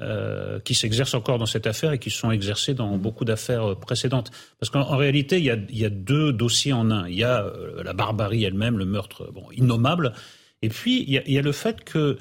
[0.00, 3.74] Euh, qui s'exercent encore dans cette affaire et qui sont exercés dans beaucoup d'affaires euh,
[3.74, 4.30] précédentes.
[4.58, 7.06] Parce qu'en réalité, il y, a, il y, a, deux dossiers en un.
[7.08, 10.14] Il y a euh, la barbarie elle-même, le meurtre bon, innommable,
[10.62, 12.16] et puis il y a, il y a le fait que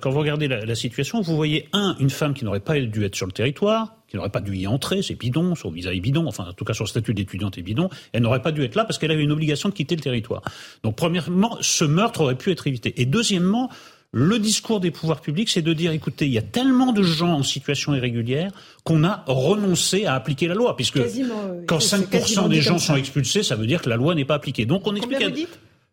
[0.00, 3.02] quand vous regardez la, la, situation, vous voyez un, une femme qui n'aurait pas dû
[3.04, 6.00] être sur le territoire, qui n'aurait pas dû y entrer, c'est bidon, son visa est
[6.00, 8.74] bidon, enfin en tout cas son statut d'étudiante est bidon, elle n'aurait pas dû être
[8.74, 10.42] là parce qu'elle avait une obligation de quitter le territoire.
[10.82, 13.00] Donc premièrement, ce meurtre aurait pu être évité.
[13.00, 13.70] Et deuxièmement,
[14.12, 17.34] le discours des pouvoirs publics, c'est de dire, écoutez, il y a tellement de gens
[17.34, 18.50] en situation irrégulière
[18.82, 21.00] qu'on a renoncé à appliquer la loi, puisque
[21.66, 24.66] quand 5% des gens sont expulsés, ça veut dire que la loi n'est pas appliquée.
[24.66, 25.22] Donc on explique.
[25.22, 25.46] Euh,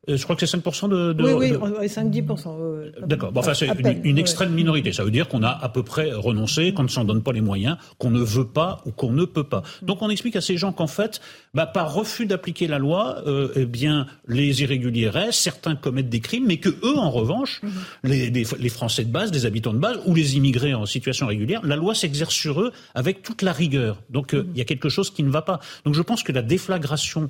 [0.08, 3.05] je crois que c'est 5% de, de, Oui, oui, 5-10%.
[3.05, 3.32] D'accord.
[3.32, 3.68] Bon, enfin, c'est
[4.03, 4.93] une, extrême minorité.
[4.93, 7.41] Ça veut dire qu'on a à peu près renoncé, qu'on ne s'en donne pas les
[7.41, 9.64] moyens, qu'on ne veut pas ou qu'on ne peut pas.
[9.82, 11.20] Donc on explique à ces gens qu'en fait,
[11.53, 16.20] bah, par refus d'appliquer la loi, euh, eh bien, les irréguliers restent, certains commettent des
[16.20, 17.72] crimes, mais que eux, en revanche, mhm.
[18.03, 21.28] les, les, les, Français de base, les habitants de base ou les immigrés en situation
[21.28, 24.01] régulière, la loi s'exerce sur eux avec toute la rigueur.
[24.10, 24.49] Donc euh, mhm.
[24.53, 25.60] il y a quelque chose qui ne va pas.
[25.86, 27.30] Donc je pense que la déflagration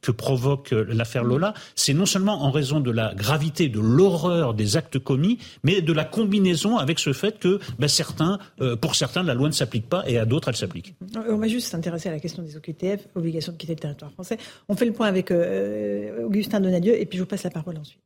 [0.00, 1.24] que provoque euh, l'affaire.
[1.24, 5.80] Lola, c'est non seulement en raison de la gravité, de l'horreur des actes commis, mais
[5.80, 9.54] de la combinaison avec ce fait que ben, certains, euh, pour certains, la loi ne
[9.54, 10.94] s'applique pas et à d'autres, elle s'applique.
[11.16, 14.12] Euh, on va juste s'intéresser à la question des OQTF, obligation de quitter le territoire
[14.12, 14.38] français.
[14.68, 18.00] On fait le point avec Augustin Donadieu et puis je vous passe la parole ensuite.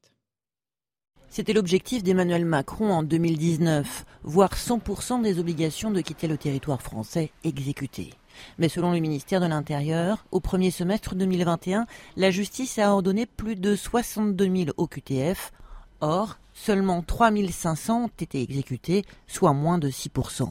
[1.32, 7.30] C'était l'objectif d'Emmanuel Macron en 2019, voir 100% des obligations de quitter le territoire français
[7.44, 8.10] exécutées.
[8.58, 11.86] Mais selon le ministère de l'Intérieur, au premier semestre 2021,
[12.16, 15.52] la justice a ordonné plus de 62 000 OQTF.
[16.00, 20.48] Or, seulement 3 500 ont été exécutés, soit moins de 6%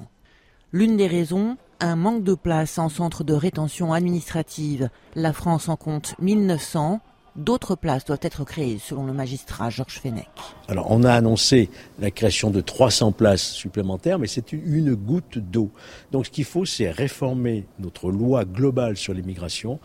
[0.71, 4.89] L'une des raisons, un manque de place en centre de rétention administrative.
[5.15, 6.99] La France en compte 1900,
[7.39, 10.27] D'autres places doivent être créées, selon le magistrat Georges Fenech.
[10.67, 15.71] Alors, on a annoncé la création de 300 places supplémentaires, mais c'est une goutte d'eau.
[16.11, 19.79] Donc, ce qu'il faut, c'est réformer notre loi globale sur l'immigration,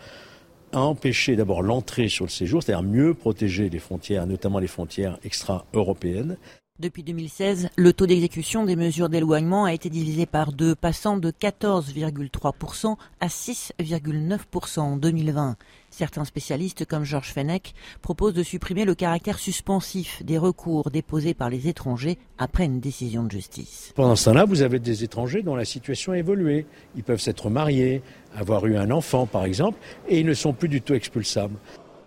[0.72, 6.36] empêcher d'abord l'entrée sur le séjour, c'est-à-dire mieux protéger les frontières, notamment les frontières extra-européennes,
[6.80, 11.30] depuis 2016, le taux d'exécution des mesures d'éloignement a été divisé par deux, passant de
[11.30, 15.56] 14,3% à 6,9% en 2020.
[15.90, 21.48] Certains spécialistes, comme Georges Fenech, proposent de supprimer le caractère suspensif des recours déposés par
[21.48, 23.92] les étrangers après une décision de justice.
[23.94, 26.66] Pendant ce temps-là, vous avez des étrangers dont la situation a évolué.
[26.96, 28.02] Ils peuvent s'être mariés,
[28.34, 31.56] avoir eu un enfant, par exemple, et ils ne sont plus du tout expulsables.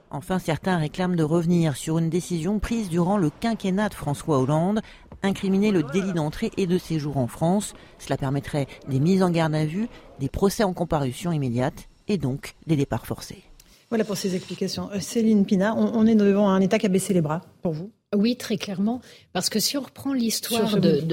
[0.10, 4.82] Enfin, certains réclament de revenir sur une décision prise durant le quinquennat de François Hollande,
[5.24, 7.74] incriminer le délit d'entrée et de séjour en France.
[8.00, 9.88] Cela permettrait des mises en garde à vue,
[10.20, 13.44] des procès en comparution immédiate et donc des départs forcés.
[13.90, 14.90] Voilà pour ces explications.
[14.94, 17.92] Euh, Céline Pina, on, est devant un État qui a baissé les bras pour vous
[18.16, 19.02] oui, très clairement.
[19.34, 21.04] Parce que si on reprend l'histoire de,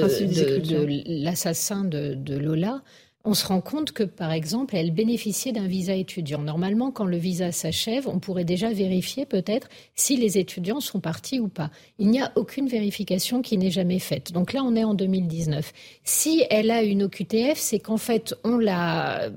[1.25, 2.83] l'assassin de, Lola,
[3.25, 6.41] on se rend compte que, par exemple, elle bénéficiait d'un visa étudiant.
[6.43, 11.41] Normalement, quand le visa s'achève, on pourrait déjà vérifier peut-être si les étudiants sont partis
[11.41, 11.71] ou pas.
[11.99, 14.33] Il n'y a aucune vérification qui n'est jamais faite.
[14.33, 15.73] Donc là, on est en 2019.
[16.05, 19.31] Si elle a une OQTF, c'est qu'en fait, on l'a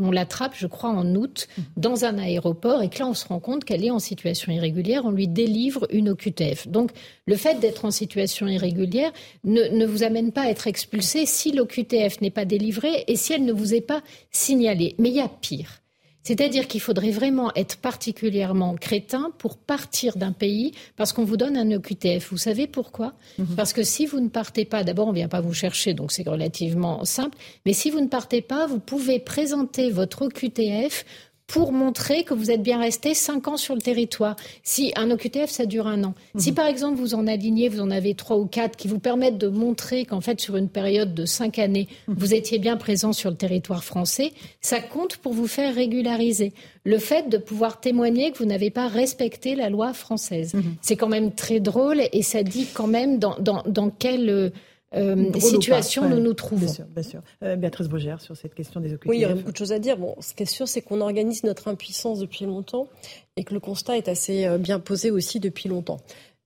[0.00, 3.40] on l'attrape, je crois, en août dans un aéroport et que là, on se rend
[3.40, 5.04] compte qu'elle est en situation irrégulière.
[5.04, 6.68] On lui délivre une OQTF.
[6.68, 6.90] Donc,
[7.26, 9.12] le fait d'être en situation irrégulière
[9.44, 13.32] ne, ne, vous amène pas à être expulsé si l'OQTF n'est pas délivrée et si
[13.32, 14.94] elle ne vous est pas signalée.
[14.98, 15.83] Mais il y a pire.
[16.24, 21.56] C'est-à-dire qu'il faudrait vraiment être particulièrement crétin pour partir d'un pays parce qu'on vous donne
[21.56, 22.30] un OQTF.
[22.30, 23.12] Vous savez pourquoi?
[23.38, 23.54] Mhm.
[23.56, 26.10] Parce que si vous ne partez pas, d'abord on ne vient pas vous chercher, donc
[26.10, 31.04] c'est relativement simple, mais si vous ne partez pas, vous pouvez présenter votre OQTF
[31.46, 34.36] pour montrer que vous êtes bien resté cinq ans sur le territoire.
[34.62, 36.14] Si un OQTF, ça dure un an.
[36.36, 36.54] Si mhm.
[36.54, 39.48] par exemple vous en alignez, vous en avez trois ou quatre qui vous permettent de
[39.48, 42.14] montrer qu'en fait sur une période de cinq années, mhm.
[42.18, 46.52] vous étiez bien présent sur le territoire français, ça compte pour vous faire régulariser.
[46.84, 50.76] Le fait de pouvoir témoigner que vous n'avez pas respecté la loi française, mhm.
[50.80, 54.52] c'est quand même très drôle et ça dit quand même dans, dans, dans quel
[54.96, 56.66] euh, situation nous nous trouvons.
[56.66, 57.20] Bien sûr, bien sûr.
[57.42, 59.08] Euh, Béatrice Brugère, sur cette question des OQTF.
[59.08, 59.96] Oui, il y aurait beaucoup de choses à dire.
[59.96, 62.88] Bon, ce qui est sûr, c'est qu'on organise notre impuissance depuis longtemps
[63.36, 66.00] et que le constat est assez euh, bien posé aussi depuis longtemps.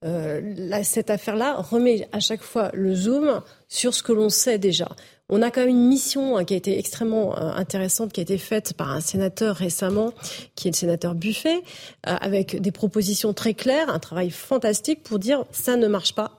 [0.04, 4.88] Euh, cette affaire-là remet à chaque fois le zoom sur ce que l'on sait déjà.
[5.28, 8.22] On a quand même une mission hein, qui a été extrêmement euh, intéressante, qui a
[8.22, 10.12] été faite par un sénateur récemment,
[10.54, 11.56] qui est le sénateur Buffet,
[12.06, 16.37] euh, avec des propositions très claires, un travail fantastique pour dire ça ne marche pas,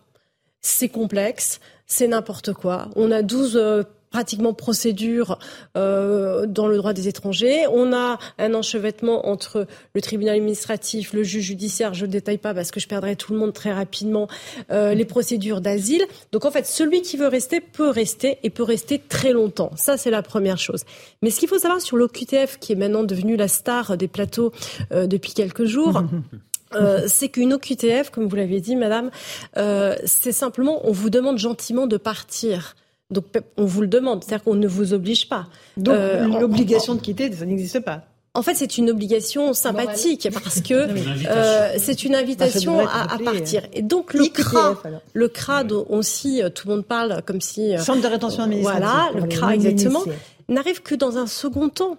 [0.62, 2.90] c'est complexe, c'est n'importe quoi.
[2.96, 5.40] On a 12 pratiquement procédure
[5.78, 7.68] euh, dans le droit des étrangers.
[7.72, 12.54] On a un enchevêtrement entre le tribunal administratif, le juge judiciaire, je ne détaille pas
[12.54, 14.28] parce que je perdrai tout le monde très rapidement,
[14.72, 16.06] euh, les procédures d'asile.
[16.32, 19.72] Donc en fait, celui qui veut rester peut rester et peut rester très longtemps.
[19.76, 20.84] Ça, c'est la première chose.
[21.22, 24.52] Mais ce qu'il faut savoir sur l'OQTF, qui est maintenant devenu la star des plateaux
[24.92, 26.04] euh, depuis quelques jours,
[26.76, 29.10] Euh, c'est qu'une OQTF, comme vous l'avez dit, madame,
[29.58, 32.76] euh, c'est simplement, on vous demande gentiment de partir.
[33.12, 33.26] Donc
[33.58, 35.48] on vous le demande, c'est-à-dire qu'on ne vous oblige pas.
[35.78, 38.04] Donc euh, l'obligation de quitter, ça n'existe pas.
[38.36, 40.74] En fait, c'est une obligation sympathique parce que
[41.28, 43.64] euh, c'est une invitation bah, à, partir.
[43.74, 44.78] Et donc le CRA,
[45.14, 48.86] le CRA dont aussi euh, tout le monde parle comme si centre de rétention administrative.
[48.86, 50.04] Voilà, le CRA exactement,
[50.48, 51.98] n'arrive que dans un second temps.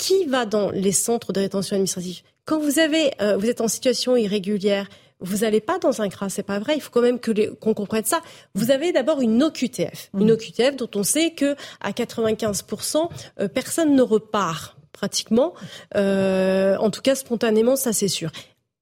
[0.00, 2.22] Qui va dans les centres de rétention administrative?
[2.48, 4.88] Quand vous avez, vous êtes en situation irrégulière,
[5.20, 6.76] vous n'allez pas dans un CRA, c'est pas vrai.
[6.76, 8.22] Il faut quand même que qu'on comprenne ça.
[8.54, 10.32] Vous avez d'abord une OQTF, une mmh.
[10.32, 15.52] OQTF dont on sait que à 95%, euh, personne ne repart pratiquement.
[15.94, 18.30] Euh, en tout cas, spontanément, ça c'est sûr.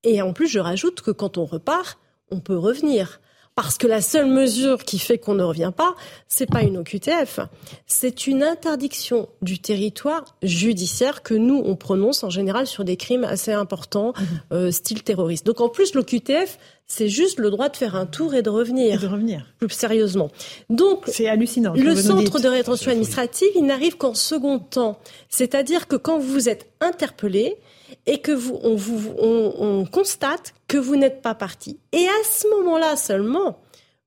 [0.05, 1.99] Et en plus, je rajoute que quand on repart,
[2.31, 3.21] on peut revenir.
[3.57, 5.97] Parce que la seule mesure qui fait qu'on ne revient pas,
[6.29, 7.41] c'est pas une OQTF,
[7.87, 13.25] c'est une interdiction du territoire judiciaire que nous on prononce en général sur des crimes
[13.25, 14.27] assez importants, mhm.
[14.53, 15.47] euh, style terroriste.
[15.47, 19.01] Donc en plus l'OQTF, c'est juste le droit de faire un tour et de revenir.
[19.01, 19.47] de revenir.
[19.59, 20.31] Plus sérieusement.
[20.71, 21.73] Donc, c'est hallucinant.
[21.75, 25.01] Le centre de rétention administrative, il n'arrive qu'en second temps.
[25.29, 27.57] C'est-à-dire que quand vous êtes interpellé,
[28.07, 31.79] et que vous, on, vous, on, constate que vous n'êtes pas parti.
[31.93, 33.61] Et à ce moment-là seulement,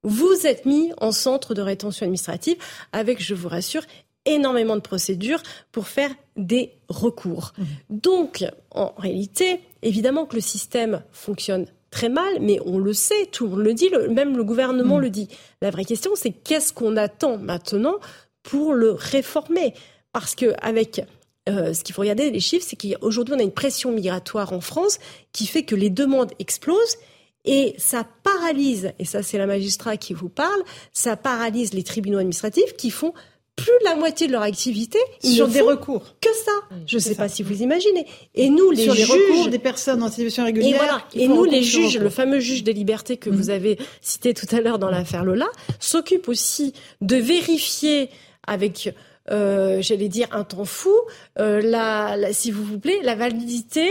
[0.03, 2.57] vous êtes mis en centre de rétention administrative
[2.91, 3.83] avec, je vous rassure,
[4.25, 7.53] énormément de procédures pour faire des recours.
[7.57, 7.63] Mmh.
[7.89, 13.45] Donc, en réalité, évidemment que le système fonctionne très mal, mais on le sait, tout
[13.45, 15.01] le monde le dit, même le gouvernement mmh.
[15.01, 15.27] le dit.
[15.61, 17.95] La vraie question, c'est qu'est-ce qu'on attend maintenant
[18.43, 19.73] pour le réformer?
[20.13, 21.01] Parce que avec
[21.47, 24.61] euh, ce qu'il faut regarder les chiffres, c'est qu'aujourd'hui on a une pression migratoire en
[24.61, 24.99] France
[25.31, 26.97] qui fait que les demandes explosent
[27.45, 30.61] et ça paralyse, et ça c'est la magistrat qui vous parle,
[30.93, 33.13] ça paralyse les tribunaux administratifs qui font
[33.55, 36.15] plus de la moitié de leur activité Ils sur des recours.
[36.21, 36.75] Que ça.
[36.85, 38.05] Je ne sais pas si vous imaginez.
[38.33, 40.75] Et nous, les sur juges, recours des personnes en situation régulière.
[40.75, 41.03] Et, voilà.
[41.13, 43.55] et nous, les juges, le fameux juge des libertés que vous mmh.
[43.55, 45.47] avez cité tout à l'heure dans l'affaire Lola,
[45.79, 48.09] s'occupe aussi de vérifier
[48.47, 48.93] avec
[49.31, 50.93] euh, j'allais dire, un temps fou,
[51.39, 53.89] euh, la, si vous vous plaît, la validité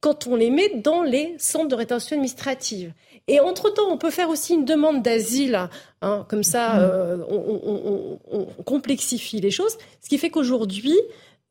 [0.00, 2.92] quand on les met dans les centres de rétention administrative.
[3.26, 5.68] Et entre-temps, on peut faire aussi une demande d'asile,
[6.02, 6.78] hein, comme ça, mmh.
[6.80, 10.96] euh, on, on, on, complexifie les choses, ce qui fait qu'aujourd'hui,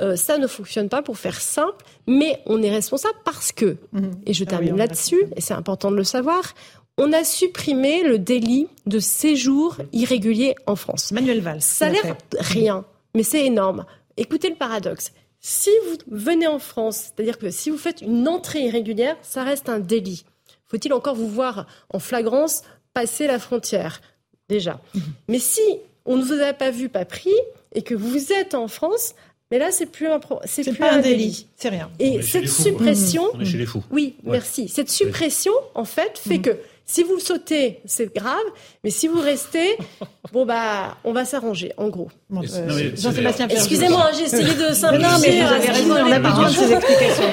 [0.02, 4.02] euh, ça ne fonctionne pas pour faire simple, mais on est responsable parce que, mmh.
[4.26, 6.56] et je ah termine là-dessus, et c'est important de le savoir,
[6.98, 11.12] on a supprimé le délit de séjour irrégulier en France.
[11.12, 11.62] Manuel Valls.
[11.62, 12.86] Ça a l'air rien
[13.16, 13.86] mais c'est énorme.
[14.18, 15.12] Écoutez le paradoxe.
[15.40, 19.70] Si vous venez en France, c'est-à-dire que si vous faites une entrée irrégulière, ça reste
[19.70, 20.26] un délit.
[20.66, 24.02] Faut-il encore vous voir en flagrance passer la frontière?
[24.50, 24.82] Déjà.
[25.28, 25.62] Mais si
[26.06, 27.36] on ne vous a pas vu, pas pris,
[27.74, 29.14] et que vous êtes en France,
[29.52, 31.48] mais là, c'est plus un, c'est plus un, délit.
[31.56, 31.90] C'est rien.
[32.00, 33.24] Et cette suppression.
[33.34, 33.84] On est chez les fous.
[33.92, 34.68] Oui, merci.
[34.68, 36.42] Cette suppression, en fait, fait mhm.
[36.42, 36.58] que
[36.90, 38.46] si vous le sautez, c'est grave,
[38.84, 39.78] mais si vous restez,
[40.32, 42.10] bon bah, on va s'arranger, en gros.
[42.34, 45.08] Euh, Jean-Sébastien Excusez-moi, j'ai essayé de simplifier.
[45.08, 47.32] Non, mais vous avez raison, on a besoin de ces explications.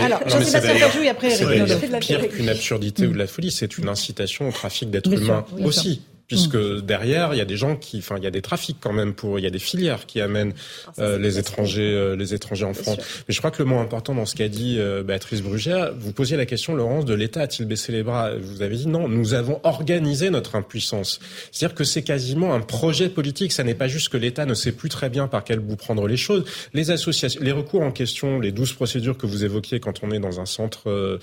[0.04, 3.88] Alors, Jean-Sébastien Ferjou et après Eric Pire qu'une absurdité ou de la folie, c'est une
[3.88, 6.02] incitation au trafic d'êtres humains aussi
[6.34, 6.80] puisque mm.
[6.80, 9.14] derrière il y a des gens qui, enfin il y a des trafics quand même
[9.14, 10.52] pour, il y a des filières qui amènent
[10.86, 12.98] ah, euh, les étrangers, euh, les étrangers en France.
[13.28, 16.12] Mais je crois que le mot important dans ce qu'a dit euh, Béatrice Brugère, vous
[16.12, 18.30] posiez la question, Laurence, de l'État a-t-il baissé les bras?
[18.36, 21.20] Vous avez dit non, nous avons organisé notre impuissance.
[21.52, 23.52] C'est-à-dire que c'est quasiment un projet politique.
[23.52, 26.08] Ça n'est pas juste que l'État ne sait plus très bien par quel bout prendre
[26.08, 26.44] les choses.
[26.72, 30.18] Les associations, les recours en question, les douze procédures que vous évoquiez quand on est
[30.18, 31.20] dans un centre,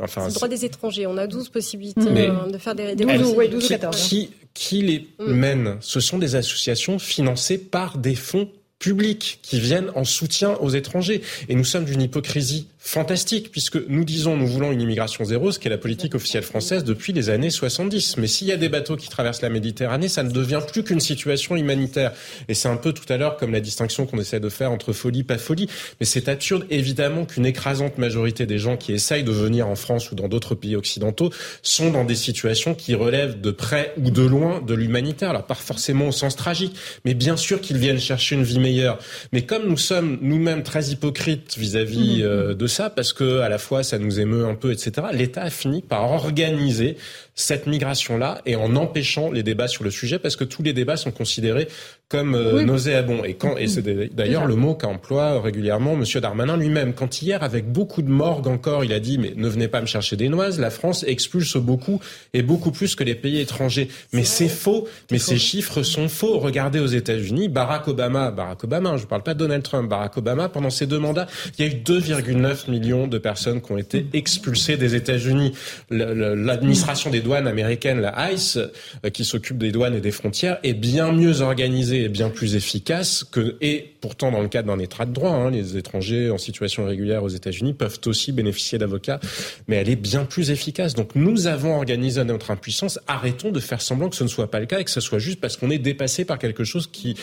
[0.00, 1.06] enfin, c'est le droit des étrangers.
[1.06, 4.25] On a douze possibilités de faire des, des 12, ou 14 qui,
[4.72, 5.32] les mm.
[5.32, 10.70] mènent Ce sont des associations financées par des fonds publics qui viennent en soutien aux
[10.70, 11.22] étrangers.
[11.48, 15.58] Et nous sommes d'une hypocrisie fantastique, puisque nous disons nous voulons une immigration zéro, ce
[15.58, 18.16] qui est la politique officielle française depuis les années 70.
[18.16, 21.00] Mais s'il y a des bateaux qui traversent la Méditerranée, ça ne devient plus qu'une
[21.00, 22.12] situation humanitaire.
[22.46, 24.92] Et c'est un peu tout à l'heure comme la distinction qu'on essaie de faire entre
[24.92, 25.68] folie, pas folie.
[25.98, 30.12] Mais c'est absurde, évidemment, qu'une écrasante majorité des gens qui essayent de venir en France
[30.12, 31.30] ou dans d'autres pays occidentaux
[31.62, 35.30] sont dans des situations qui relèvent de près ou de loin de l'humanitaire.
[35.30, 38.98] Alors pas forcément au sens tragique, mais bien sûr qu'ils viennent chercher une vie meilleure.
[39.32, 42.26] Mais comme nous sommes nous-mêmes très hypocrites vis-à-vis mmh.
[42.26, 45.08] euh, de ça parce que à la fois ça nous émeut un peu, etc.
[45.12, 46.96] L'État a fini par organiser
[47.36, 50.96] cette migration-là et en empêchant les débats sur le sujet parce que tous les débats
[50.96, 51.68] sont considérés
[52.08, 53.24] comme euh, nauséabonds.
[53.24, 53.82] Et quand et c'est
[54.14, 56.94] d'ailleurs le mot qu'emploie régulièrement Monsieur Darmanin lui-même.
[56.94, 59.86] Quand hier, avec beaucoup de morgue encore, il a dit mais ne venez pas me
[59.86, 60.58] chercher des noises.
[60.58, 62.00] La France expulse beaucoup
[62.32, 63.88] et beaucoup plus que les pays étrangers.
[64.12, 64.88] Mais c'est faux.
[65.10, 66.38] Mais ces chiffres sont faux.
[66.38, 70.16] Regardez aux États-Unis, Barack Obama, Barack Obama, je ne parle pas de Donald Trump, Barack
[70.16, 71.26] Obama, pendant ses deux mandats,
[71.58, 75.52] il y a eu 2,9 millions de personnes qui ont été expulsées des États-Unis.
[75.90, 80.74] L'administration des douanes américaine, la ICE, euh, qui s'occupe des douanes et des frontières, est
[80.74, 85.04] bien mieux organisée et bien plus efficace que, et pourtant dans le cadre d'un état
[85.04, 89.20] de droit, hein, les étrangers en situation irrégulière aux États-Unis peuvent aussi bénéficier d'avocats,
[89.68, 90.94] mais elle est bien plus efficace.
[90.94, 92.98] Donc nous avons organisé notre impuissance.
[93.06, 95.18] Arrêtons de faire semblant que ce ne soit pas le cas et que ce soit
[95.18, 97.16] juste parce qu'on est dépassé par quelque chose qui,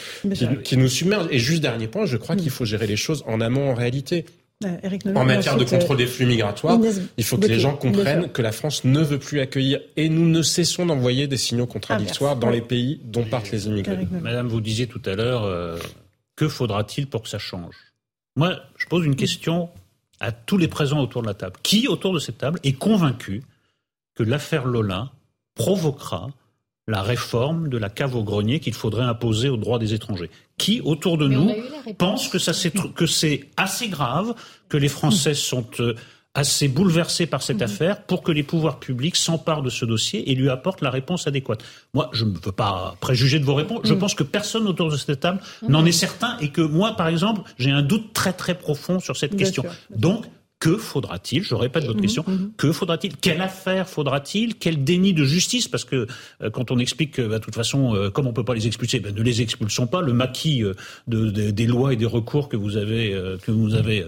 [0.64, 1.28] qui, nous submerge.
[1.32, 2.40] Et juste dernier point, je crois mm.
[2.40, 4.26] qu'il faut gérer les choses en amont en réalité.
[4.66, 6.80] Euh, en matière de contrôle des flux migratoires,
[7.18, 10.28] il faut que les gens comprennent que la France ne veut plus accueillir et nous
[10.28, 14.08] ne cessons d'envoyer des signaux contradictoires ah, dans les pays dont partent les immigrés.
[14.22, 15.78] Madame, vous disiez tout à l'heure, euh,
[16.36, 17.76] que faudra-t-il pour que ça change?
[18.36, 19.70] Moi, je pose une question
[20.20, 21.56] à tous les présents autour de la table.
[21.64, 23.44] Qui, autour de cette table, est convaincu
[24.16, 25.12] que l'affaire Lolin
[25.56, 26.30] provoquera
[26.88, 30.30] la réforme de la cave au grenier qu'il faudrait imposer aux droits des étrangers?
[30.64, 31.52] Qui, autour de nous,
[31.98, 32.54] pense que, ça,
[32.96, 34.34] que c'est assez grave,
[34.70, 35.94] que les Français sont euh,
[36.34, 37.64] assez bouleversés par cette mhm.
[37.64, 41.28] affaire pour que les pouvoirs publics s'emparent de ce dossier et lui apportent la réponse
[41.28, 41.64] adéquate.
[41.94, 43.82] Moi, je ne veux pas préjuger de vos réponses.
[43.84, 44.00] Je mhm.
[44.00, 45.88] pense que personne autour de cette table n'en mhm.
[45.88, 49.36] est certain et que moi, par exemple, j'ai un doute très très profond sur cette
[49.36, 49.66] question.
[49.90, 50.26] Donc,
[50.64, 52.24] que faudra-t-il Je répète votre mhm, question.
[52.26, 52.52] Mhm.
[52.56, 56.08] Que faudra-t-il Quelle affaire faudra-t-il Quel déni de justice Parce que
[56.42, 58.66] euh, quand on explique que, bah, de toute façon, euh, comme on peut pas les
[58.66, 60.02] expulser, ben, ne les expulsons pas.
[60.02, 60.74] Le maquis euh,
[61.10, 64.06] de, des lois et des recours que vous avez que vous avez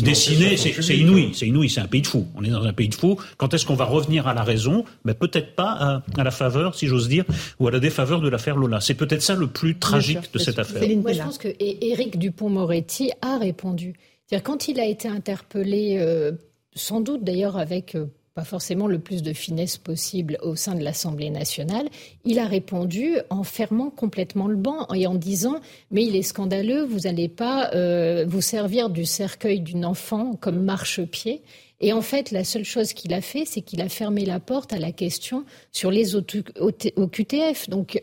[0.00, 1.32] dessiné, c'est inouï.
[1.34, 1.68] C'est inouï.
[1.68, 2.26] C'est un pays de fous.
[2.34, 3.18] On est dans un pays de fous.
[3.36, 4.86] Quand est-ce qu'on va revenir à la raison?
[5.04, 7.24] Ben, Peut-être pas à, à, la faveur, si j'ose dire,
[7.60, 8.80] ou à la défaveur de l'affaire Lola.
[8.80, 10.82] C'est peut-être ça le plus tragique de cette affaire.
[10.96, 13.94] Moi, je pense que Éric Dupont-Moretti a répondu
[14.36, 16.32] quand il a été interpellé, euh,
[16.74, 20.84] sans doute d'ailleurs avec euh, pas forcément le plus de finesse possible au sein de
[20.84, 21.88] l'Assemblée nationale,
[22.24, 25.60] il a répondu en fermant complètement le banc et en disant
[25.90, 30.62] mais il est scandaleux, vous n'allez pas euh, vous servir du cercueil d'une enfant comme
[30.62, 31.42] marchepied.
[31.80, 34.72] Et en fait, la seule chose qu'il a fait, c'est qu'il a fermé la porte
[34.72, 37.68] à la question sur les OQTF.
[37.70, 38.02] Donc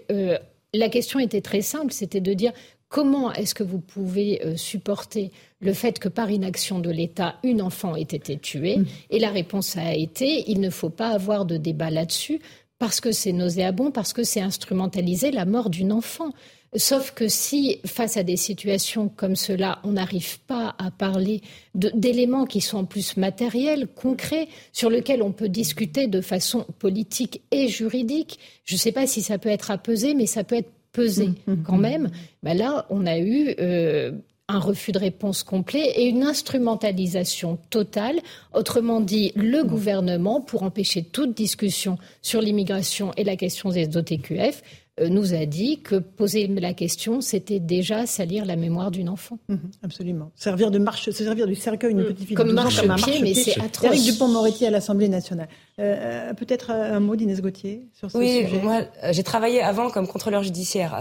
[0.74, 2.54] la question était très simple, c'était de dire
[2.88, 5.32] Comment est-ce que vous pouvez supporter
[5.66, 8.86] le fait que par inaction de l'État, une enfant ait été tuée mm.
[9.10, 12.40] Et la réponse a été, il ne faut pas avoir de débat là-dessus
[12.80, 16.32] parce que c'est nauséabond, parce que c'est instrumentaliser la mort d'une enfant.
[16.76, 21.42] Sauf que si, face à des situations comme cela, on n'arrive pas à parler
[21.74, 27.42] d'éléments qui sont en plus matériels, concrets, sur lesquels on peut discuter de façon politique
[27.52, 30.72] et juridique, je ne sais pas si ça peut être apaisé, mais ça peut être
[30.92, 31.82] peser mmh, mmh, quand mmh.
[31.82, 32.10] même,
[32.44, 34.12] bah là, on a eu euh,
[34.48, 38.20] un refus de réponse complet et une instrumentalisation totale.
[38.54, 44.62] Autrement dit, le gouvernement, pour empêcher toute discussion sur l'immigration et la question des OTQF,
[45.02, 49.40] nous a dit que poser la question, c'était déjà salir la mémoire d'une enfant.
[49.50, 50.32] Mhm, absolument.
[50.36, 53.60] Servir de marche, se servir du cercueil une petite fille comme marche pied, mais c'est
[53.60, 53.92] atroce.
[53.92, 55.50] Éric Dupont-Moretti à l'Assemblée nationale.
[55.80, 60.08] Euh, peut-être un mot d'Inès Gauthier sur ce oui, moi, euh, j'ai travaillé avant comme
[60.08, 60.98] contrôleur judiciaire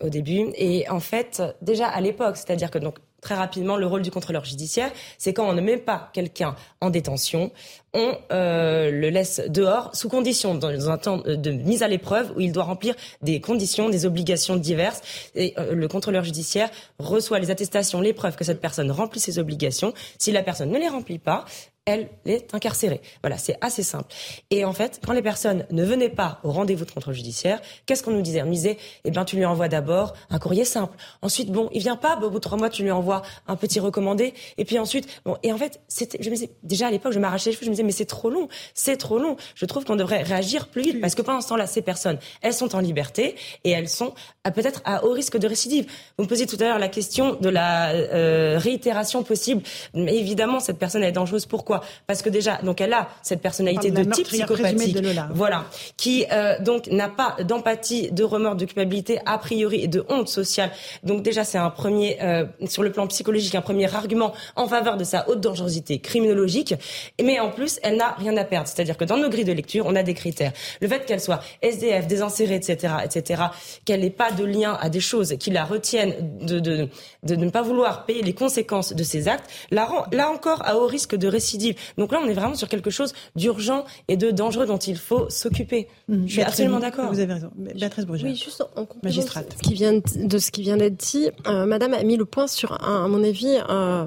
[0.00, 4.02] au début, et en fait, déjà à l'époque, c'est-à-dire que donc très rapidement, le rôle
[4.02, 7.52] du contrôleur judiciaire, c'est quand on ne met pas quelqu'un en détention,
[7.94, 12.40] on euh, le laisse dehors sous condition, dans un temps de mise à l'épreuve où
[12.40, 15.02] il doit remplir des conditions, des obligations diverses.
[15.34, 19.38] Et euh, le contrôleur judiciaire reçoit les attestations, les preuves que cette personne remplit ses
[19.38, 19.94] obligations.
[20.18, 21.44] Si la personne ne les remplit pas,
[21.84, 23.00] elle est incarcérée.
[23.22, 24.06] Voilà, c'est assez simple.
[24.50, 28.04] Et en fait, quand les personnes ne venaient pas au rendez-vous de contrôle judiciaire, qu'est-ce
[28.04, 28.42] qu'on nous disait?
[28.42, 30.96] On nous disait, eh ben, tu lui envoies d'abord un courrier simple.
[31.22, 33.80] Ensuite, bon, il vient pas, au bout de trois mois, tu lui envoies un petit
[33.80, 34.32] recommandé.
[34.58, 37.50] Et puis ensuite, bon, et en fait, je me disais, déjà à l'époque, je m'arrachais
[37.50, 39.36] les cheveux, je me disais, mais c'est trop long, c'est trop long.
[39.56, 42.54] Je trouve qu'on devrait réagir plus vite, parce que pendant ce temps-là, ces personnes, elles
[42.54, 44.14] sont en liberté et elles sont
[44.54, 45.86] peut-être à haut risque de récidive.
[46.16, 49.62] Vous me posiez tout à l'heure la question de la euh, réitération possible.
[49.94, 51.46] Mais évidemment, cette personne est dangereuse.
[51.46, 51.71] Pourquoi
[52.06, 54.98] Parce que déjà, donc elle a cette personnalité de type psychopathique,
[55.34, 55.64] voilà,
[55.96, 60.28] qui euh, donc n'a pas d'empathie, de remords, de culpabilité a priori et de honte
[60.28, 60.70] sociale.
[61.02, 64.96] Donc déjà, c'est un premier euh, sur le plan psychologique, un premier argument en faveur
[64.96, 66.74] de sa haute dangerosité criminologique.
[67.22, 68.68] Mais en plus, elle n'a rien à perdre.
[68.68, 70.52] C'est-à-dire que dans nos grilles de lecture, on a des critères.
[70.80, 73.42] Le fait qu'elle soit SDF, désinsérée, etc., etc.,
[73.84, 76.88] qu'elle n'ait pas de lien à des choses qui la retiennent de, de,
[77.22, 80.76] de, ne pas vouloir payer les conséquences de ses actes, la rend là encore à
[80.76, 81.61] haut risque de récidive.
[81.98, 85.28] Donc là, on est vraiment sur quelque chose d'urgent et de dangereux dont il faut
[85.30, 85.88] s'occuper.
[86.08, 86.26] Mmh.
[86.26, 87.10] Je suis absolument d'accord.
[87.10, 87.50] Vous avez raison.
[87.56, 88.30] Béatrice Brugère.
[88.30, 89.54] Oui, juste en magistrate.
[89.56, 92.46] Ce qui vient de ce qui vient d'être dit, euh, Madame a mis le point
[92.46, 94.06] sur, un, à mon avis, euh,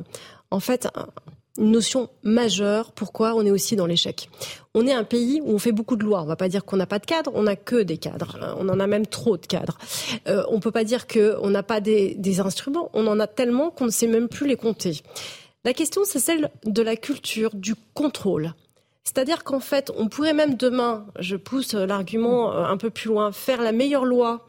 [0.52, 0.88] en fait,
[1.58, 4.30] une notion majeure pourquoi on est aussi dans l'échec.
[4.74, 6.22] On est un pays où on fait beaucoup de lois.
[6.22, 8.56] On va pas dire qu'on n'a pas de cadres, on n'a que des cadres.
[8.60, 9.78] On en a même trop de cadres.
[10.28, 12.90] Euh, on peut pas dire qu'on n'a pas des, des instruments.
[12.94, 15.02] On en a tellement qu'on ne sait même plus les compter.
[15.66, 18.54] La question, c'est celle de la culture, du contrôle.
[19.04, 23.32] C'est-à-dire qu'en fait, on pourrait même demain, je pousse l'argument euh, un peu plus loin,
[23.32, 24.48] faire la meilleure loi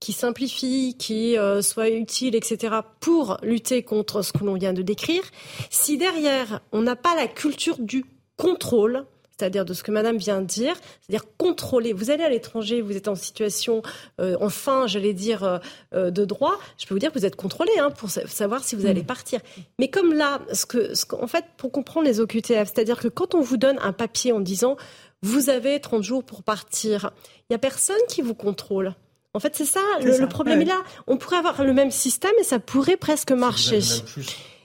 [0.00, 4.82] qui simplifie, qui euh, soit utile, etc., pour lutter contre ce que l'on vient de
[4.82, 5.22] décrire,
[5.70, 8.04] si derrière, on n'a pas la culture du
[8.36, 9.06] contrôle,
[9.38, 11.92] c'est-à-dire de ce que Madame vient de dire, c'est-à-dire contrôler.
[11.92, 13.82] Vous allez à l'étranger, vous êtes en situation,
[14.20, 15.60] euh, enfin, j'allais dire,
[15.94, 16.58] euh, de droit.
[16.78, 19.06] Je peux vous dire que vous êtes contrôlé hein, pour savoir si vous allez mm.
[19.06, 19.40] partir.
[19.78, 23.34] Mais comme là, ce que, ce en fait, pour comprendre les OQTF, c'est-à-dire que quand
[23.34, 24.76] on vous donne un papier en disant
[25.22, 27.10] vous avez 30 jours pour partir,
[27.40, 28.94] il n'y a personne qui vous contrôle.
[29.34, 30.82] En fait, c'est ça, le, problème est là.
[31.06, 33.80] On pourrait avoir le même système et ça pourrait presque marcher.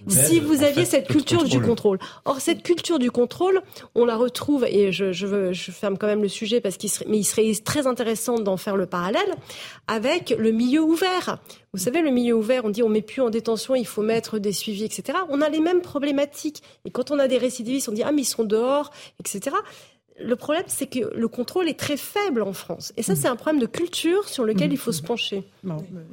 [0.07, 1.99] Si vous aviez cette culture du contrôle.
[2.25, 3.61] Or, cette culture du contrôle,
[3.95, 6.89] on la retrouve, et je, je, veux, je ferme quand même le sujet parce qu'il
[6.89, 9.35] serait, mais il serait très intéressant d'en faire le parallèle
[9.87, 11.39] avec le milieu ouvert.
[11.73, 14.39] Vous savez, le milieu ouvert, on dit on met plus en détention, il faut mettre
[14.39, 15.19] des suivis, etc.
[15.29, 16.63] On a les mêmes problématiques.
[16.85, 19.55] Et quand on a des récidivistes, on dit ah mais ils sont dehors, etc
[20.23, 22.93] le problème, c'est que le contrôle est très faible en France.
[22.97, 25.43] Et ça, c'est un problème de culture sur lequel il faut se pencher.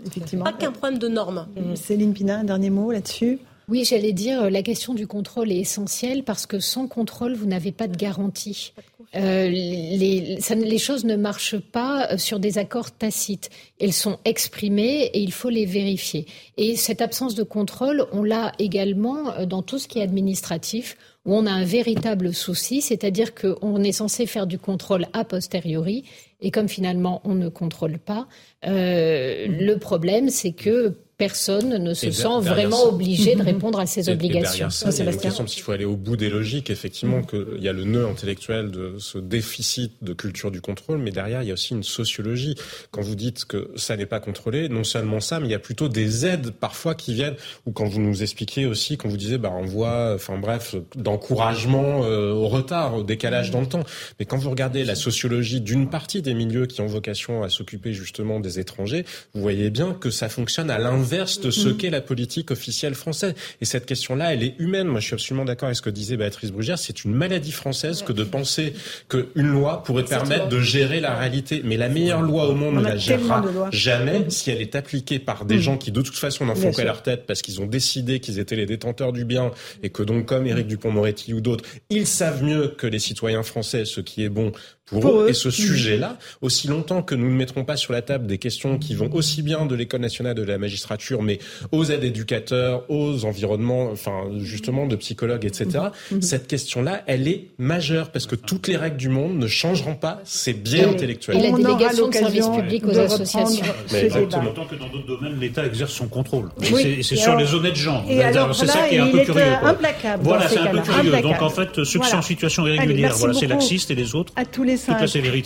[0.07, 0.45] effectivement.
[0.45, 1.47] Pas qu'un problème de normes.
[1.57, 3.39] Euh, Céline Pina, un dernier mot là-dessus?
[3.69, 7.47] Oui, j'allais dire, euh, la question du contrôle est essentielle parce que sans contrôle, vous
[7.47, 8.73] n'avez pas de garantie.
[9.15, 13.49] Euh, les, les, choses ne marchent pas sur des accords tacites.
[13.81, 16.27] Elles sont exprimées et il faut les vérifier.
[16.59, 20.97] Et cette absence de contrôle, on l'a également dans tout ce qui est administratif
[21.29, 26.05] où on a un véritable souci, c'est-à-dire qu'on est censé faire du contrôle a posteriori,
[26.41, 28.27] et comme finalement on ne contrôle pas,
[28.67, 34.09] euh, le problème c'est que personne ne se sent vraiment obligé de répondre à ses
[34.09, 34.71] obligations.
[34.71, 37.85] C'est la question s'il faut aller au bout des logiques, effectivement, qu'il y a le
[37.85, 41.75] nœud intellectuel de ce déficit de culture du contrôle, mais derrière, il y a aussi
[41.75, 42.55] une sociologie.
[42.93, 45.59] Quand vous dites que ça n'est pas contrôlé, non seulement ça, mais il y a
[45.59, 47.37] plutôt des aides parfois qui viennent,
[47.67, 52.05] ou quand vous nous expliquez aussi, quand vous disiez, bah, on voit, enfin bref, d'encouragement
[52.05, 53.83] euh, au retard, au décalage dans le temps.
[54.21, 57.93] Mais quand vous regardez la sociologie d'une partie des milieux qui ont vocation à s'occuper
[57.93, 61.77] justement des étrangers, vous voyez bien que ça fonctionne à l'inverse de ce mm.
[61.77, 63.35] qu'est la politique officielle française.
[63.61, 64.87] Et cette question-là, elle est humaine.
[64.87, 66.79] Moi, je suis absolument d'accord avec ce que disait Béatrice Brugère.
[66.79, 68.75] C'est une maladie française que de penser
[69.09, 71.63] qu'une loi pourrait permettre de gérer la réalité.
[71.65, 75.45] Mais la meilleure loi au monde ne la gérera jamais si elle est appliquée par
[75.45, 75.61] des mm.
[75.61, 78.39] gens qui, de toute façon, n'en font qu'à leur tête parce qu'ils ont décidé qu'ils
[78.39, 79.51] étaient les détenteurs du bien
[79.83, 83.85] et que donc, comme Éric Dupont-Moretti ou d'autres, ils savent mieux que les citoyens français
[83.85, 84.53] ce qui est bon
[84.91, 85.29] pour, eux.
[85.29, 88.79] Et ce sujet-là, aussi longtemps que nous ne mettrons pas sur la table des questions
[88.79, 91.39] qui vont aussi bien de l'école nationale de la magistrature, mais
[91.73, 95.69] aux aides éducateurs, aux environnements, enfin justement de psychologues, etc.
[95.69, 96.17] Mm-hmm.
[96.17, 96.23] Mm-hmm.
[96.23, 100.21] Cette question-là, elle est majeure parce que toutes les règles du monde ne changeront pas
[100.25, 101.37] ces biais intellectuels.
[101.37, 103.67] Et la délégation de services publics aux associations.
[103.95, 104.53] Exactement.
[104.53, 106.49] Tant que dans d'autres domaines, l'État exerce son contrôle.
[106.73, 107.03] Oui.
[107.03, 108.05] C'est sur les honnêtes gens.
[108.53, 109.43] C'est ça qui est un peu curieux.
[109.63, 110.23] Implacable.
[110.25, 111.23] Voilà, c'est un peu curieux.
[111.23, 114.33] Donc en fait, ceux qui sont en situation irrégulière, voilà, c'est laxiste et les autres.
[114.37, 114.78] À tous les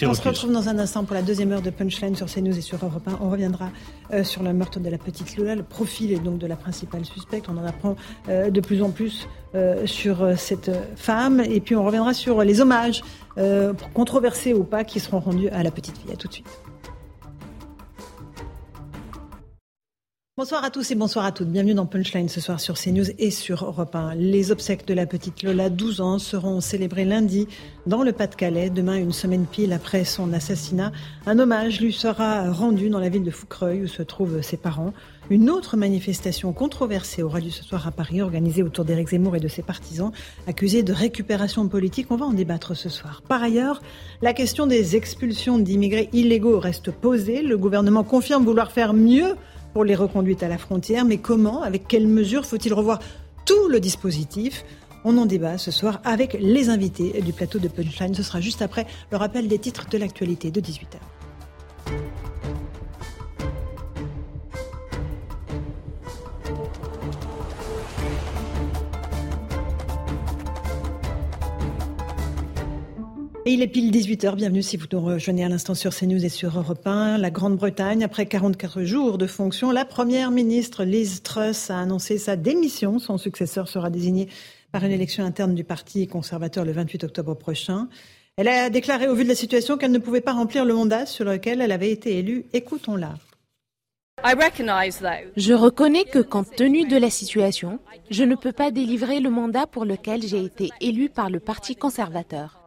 [0.06, 2.60] on se retrouve dans un instant pour la deuxième heure de Punchline sur CNews et
[2.60, 3.18] sur Europe 1.
[3.20, 3.70] On reviendra
[4.12, 7.04] euh, sur le meurtre de la petite Lola, le profil et donc de la principale
[7.04, 7.46] suspecte.
[7.48, 7.96] On en apprend
[8.28, 11.40] euh, de plus en plus euh, sur cette femme.
[11.40, 13.02] Et puis on reviendra sur les hommages,
[13.94, 16.12] controversés ou pas, qui seront rendus à la petite fille.
[16.12, 16.61] À tout de suite.
[20.42, 21.50] Bonsoir à tous et bonsoir à toutes.
[21.50, 24.16] Bienvenue dans Punchline ce soir sur CNews et sur Europe 1.
[24.16, 27.46] Les obsèques de la petite Lola, 12 ans, seront célébrées lundi
[27.86, 28.68] dans le Pas-de-Calais.
[28.68, 30.90] Demain, une semaine pile après son assassinat,
[31.26, 34.92] un hommage lui sera rendu dans la ville de Foucreuil où se trouvent ses parents.
[35.30, 39.40] Une autre manifestation controversée aura lieu ce soir à Paris, organisée autour d'Éric Zemmour et
[39.40, 40.10] de ses partisans,
[40.48, 42.08] accusés de récupération politique.
[42.10, 43.22] On va en débattre ce soir.
[43.28, 43.80] Par ailleurs,
[44.22, 47.42] la question des expulsions d'immigrés illégaux reste posée.
[47.42, 49.36] Le gouvernement confirme vouloir faire mieux
[49.72, 51.04] pour les reconduites à la frontière.
[51.04, 53.00] Mais comment Avec quelles mesures Faut-il revoir
[53.44, 54.64] tout le dispositif?
[55.04, 58.14] On en débat ce soir avec les invités du plateau de Punchline.
[58.14, 61.11] Ce sera juste après le rappel des titres de l'actualité de 18h.
[73.44, 74.36] Et il est pile 18h.
[74.36, 77.18] Bienvenue si vous nous rejoignez à l'instant sur CNews et sur Europe 1.
[77.18, 82.36] La Grande-Bretagne, après 44 jours de fonction, la première ministre Liz Truss a annoncé sa
[82.36, 83.00] démission.
[83.00, 84.28] Son successeur sera désigné
[84.70, 87.88] par une élection interne du Parti conservateur le 28 octobre prochain.
[88.36, 91.04] Elle a déclaré au vu de la situation qu'elle ne pouvait pas remplir le mandat
[91.04, 92.44] sur lequel elle avait été élue.
[92.52, 93.14] Écoutons-la.
[94.24, 99.66] Je reconnais que compte tenu de la situation, je ne peux pas délivrer le mandat
[99.66, 102.62] pour lequel j'ai été élu par le Parti conservateur.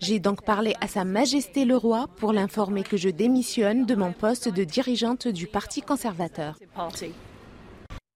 [0.00, 4.12] J'ai donc parlé à Sa Majesté le Roi pour l'informer que je démissionne de mon
[4.12, 6.58] poste de dirigeante du Parti conservateur.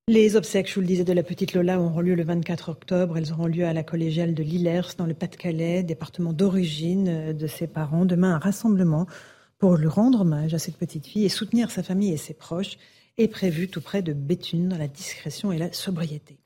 [0.09, 3.17] Les obsèques, je vous le disais, de la petite Lola auront lieu le 24 octobre.
[3.17, 7.69] Elles auront lieu à la collégiale de Lillers, dans le Pas-de-Calais, département d'origine de ses
[7.69, 8.05] parents.
[8.05, 9.07] Demain, un rassemblement
[9.59, 12.77] pour lui rendre hommage à cette petite fille et soutenir sa famille et ses proches
[13.19, 16.39] est prévu tout près de Béthune, dans la discrétion et la sobriété.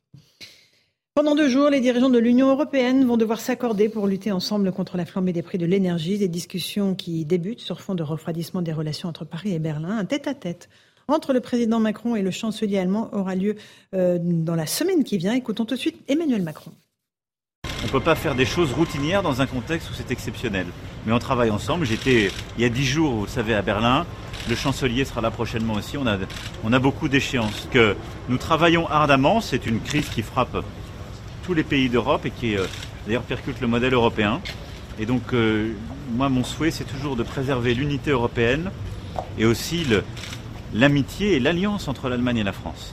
[1.14, 4.96] Pendant deux jours, les dirigeants de l'Union européenne vont devoir s'accorder pour lutter ensemble contre
[4.96, 6.16] la flambée des prix de l'énergie.
[6.16, 9.98] Des discussions qui débutent sur fond de refroidissement des relations entre Paris et Berlin.
[9.98, 10.70] Un tête-à-tête
[11.08, 13.56] entre le président Macron et le chancelier allemand aura lieu
[13.94, 15.34] euh, dans la semaine qui vient.
[15.34, 16.72] Écoutons tout de suite Emmanuel Macron.
[17.82, 20.66] On ne peut pas faire des choses routinières dans un contexte où c'est exceptionnel.
[21.04, 21.84] Mais on travaille ensemble.
[21.84, 24.06] J'étais il y a dix jours, vous savez, à Berlin.
[24.48, 25.98] Le chancelier sera là prochainement aussi.
[25.98, 27.68] On a, beaucoup d'échéances.
[28.30, 29.42] Nous travaillons ardemment.
[29.42, 30.64] C'est une crise qui frappe
[31.42, 32.66] tous les pays d'Europe et qui euh,
[33.06, 34.40] d'ailleurs percute le modèle européen.
[34.98, 35.72] Et donc euh,
[36.10, 38.70] moi mon souhait c'est toujours de préserver l'unité européenne
[39.38, 39.86] et aussi
[40.72, 42.92] l'amitié et l'alliance entre l'Allemagne et la France.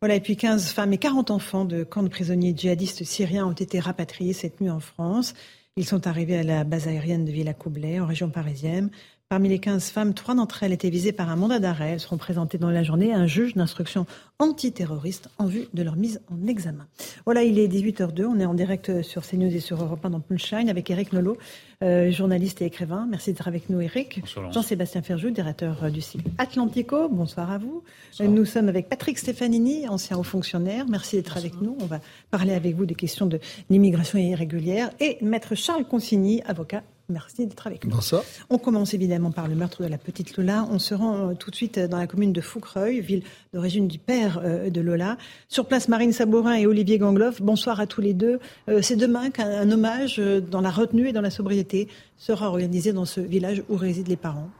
[0.00, 3.52] Voilà, et puis 15 femmes et 40 enfants de camps de prisonniers djihadistes syriens ont
[3.52, 5.34] été rapatriés cette nuit en France.
[5.76, 8.90] Ils sont arrivés à la base aérienne de Villa-Coublet, en région parisienne.
[9.30, 11.90] Parmi les 15 femmes, trois d'entre elles étaient visées par un mandat d'arrêt.
[11.90, 14.04] Elles seront présentées dans la journée à un juge d'instruction
[14.40, 16.88] antiterroriste en vue de leur mise en examen.
[17.26, 18.24] Voilà, il est 18h02.
[18.24, 21.36] On est en direct sur CNews et sur Europe 1 dans Punchline avec Eric Nolot,
[21.84, 23.06] euh, journaliste et écrivain.
[23.08, 24.20] Merci d'être avec nous, Eric.
[24.50, 27.08] Jean-Sébastien Ferjou, directeur euh, du site Atlantico.
[27.08, 27.84] Bonsoir à vous.
[28.18, 30.86] Nous sommes avec Patrick Stefanini, ancien haut fonctionnaire.
[30.88, 31.76] Merci d'être avec nous.
[31.80, 32.00] On va
[32.32, 34.90] parler avec vous des questions de l'immigration irrégulière.
[34.98, 37.90] Et Maître Charles Consigny, avocat Merci d'être avec nous.
[37.90, 38.22] Bonsoir.
[38.48, 40.66] On commence évidemment par le meurtre de la petite Lola.
[40.70, 43.98] On se rend euh, tout de suite dans la commune de Foucreuil, ville d'origine du
[43.98, 45.16] père euh, de Lola.
[45.48, 47.42] Sur place, Marine Sabourin et Olivier Gangloff.
[47.42, 48.38] Bonsoir à tous les deux.
[48.68, 53.04] Euh, c'est demain qu'un hommage dans la retenue et dans la sobriété sera organisé dans
[53.04, 54.50] ce village où résident les parents.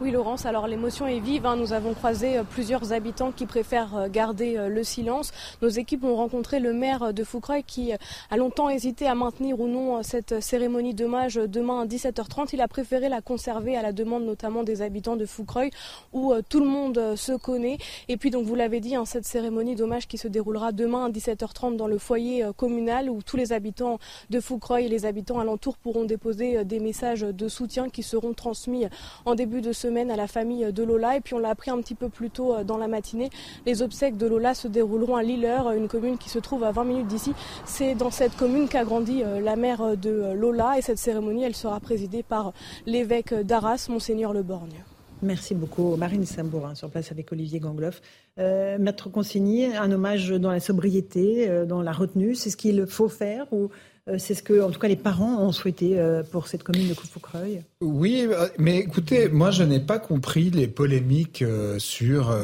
[0.00, 1.44] Oui, Laurence, alors l'émotion est vive.
[1.44, 1.56] Hein.
[1.56, 5.32] Nous avons croisé euh, plusieurs habitants qui préfèrent euh, garder euh, le silence.
[5.60, 7.90] Nos équipes ont rencontré le maire de Foucreuil qui
[8.30, 12.50] a longtemps hésité à maintenir ou non cette cérémonie d'hommage demain à 17h30.
[12.52, 15.70] Il a préféré la conserver à la demande notamment des habitants de Foucreuil
[16.12, 17.78] où tout le monde se connaît.
[18.06, 21.10] Et puis, donc, vous l'avez dit, hein, cette cérémonie d'hommage qui se déroulera demain à
[21.10, 23.98] 17h30 dans le foyer communal où tous les habitants
[24.30, 28.86] de Foucreuil et les habitants alentours pourront déposer des messages de soutien qui seront transmis
[29.24, 31.16] en début de à la famille de Lola.
[31.16, 33.30] Et puis on l'a appris un petit peu plus tôt euh, dans la matinée.
[33.66, 36.84] Les obsèques de Lola se dérouleront à Lilleur, une commune qui se trouve à 20
[36.84, 37.32] minutes d'ici.
[37.64, 40.78] C'est dans cette commune qu'a grandi euh, la mère de Lola.
[40.78, 42.52] Et cette cérémonie, elle sera présidée par
[42.86, 44.84] l'évêque d'Arras, Monseigneur Le Borgne.
[45.22, 45.96] Merci beaucoup.
[45.96, 48.00] Marine Sambourin, sur place avec Olivier Gangloff.
[48.38, 53.08] Euh, Maître Consigny, un hommage dans la sobriété, dans la retenue, c'est ce qu'il faut
[53.08, 53.68] faire ou euh,
[54.16, 56.94] c'est ce que, en tout cas, les parents ont souhaité euh, pour cette commune de
[56.94, 57.62] Coufoucreuil.
[57.82, 61.44] Oui, euh, mais écoutez, moi, je n'ai pas compris les polémiques
[61.78, 62.34] sur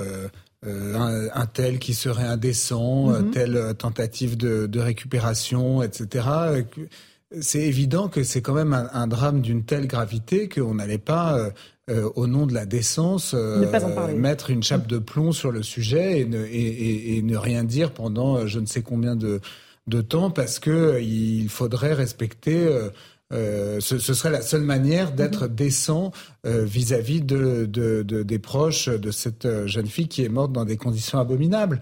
[0.63, 3.31] un, tel qui serait indécent, mhm.
[3.31, 6.27] telle tentative de, récupération, etc.
[7.41, 11.51] C'est évident que c'est quand même un, drame d'une telle gravité qu'on n'allait pas,
[12.15, 13.35] au nom de la décence,
[14.17, 18.67] mettre une chape de plomb sur le sujet et ne rien dire pendant je ne
[18.67, 19.41] sais combien de,
[19.87, 22.67] de temps parce que il faudrait respecter
[23.33, 25.55] euh, ce, ce, serait la seule manière d'être mhm.
[25.55, 26.13] décent
[26.45, 30.77] vis-à-vis de, de, de, des proches de cette jeune fille qui est morte dans des
[30.77, 31.81] conditions abominables.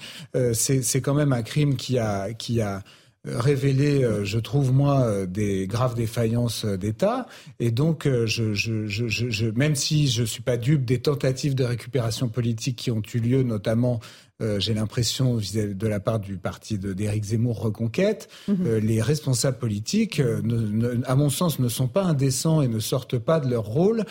[0.55, 2.82] C'est quand même un crime qui a qui a
[3.24, 7.26] révélé, je trouve moi, des graves défaillances d'État.
[7.61, 11.64] Et donc, je, je, je, je, même si je suis pas dupe des tentatives de
[11.64, 14.00] récupération politique qui ont eu lieu, notamment
[14.43, 18.57] euh, j'ai l'impression, de la part du parti d'Éric Zemmour Reconquête, mhm.
[18.66, 23.18] euh, les responsables politiques, euh, à mon sens, ne sont pas indécents et ne sortent
[23.18, 24.05] pas de leur rôle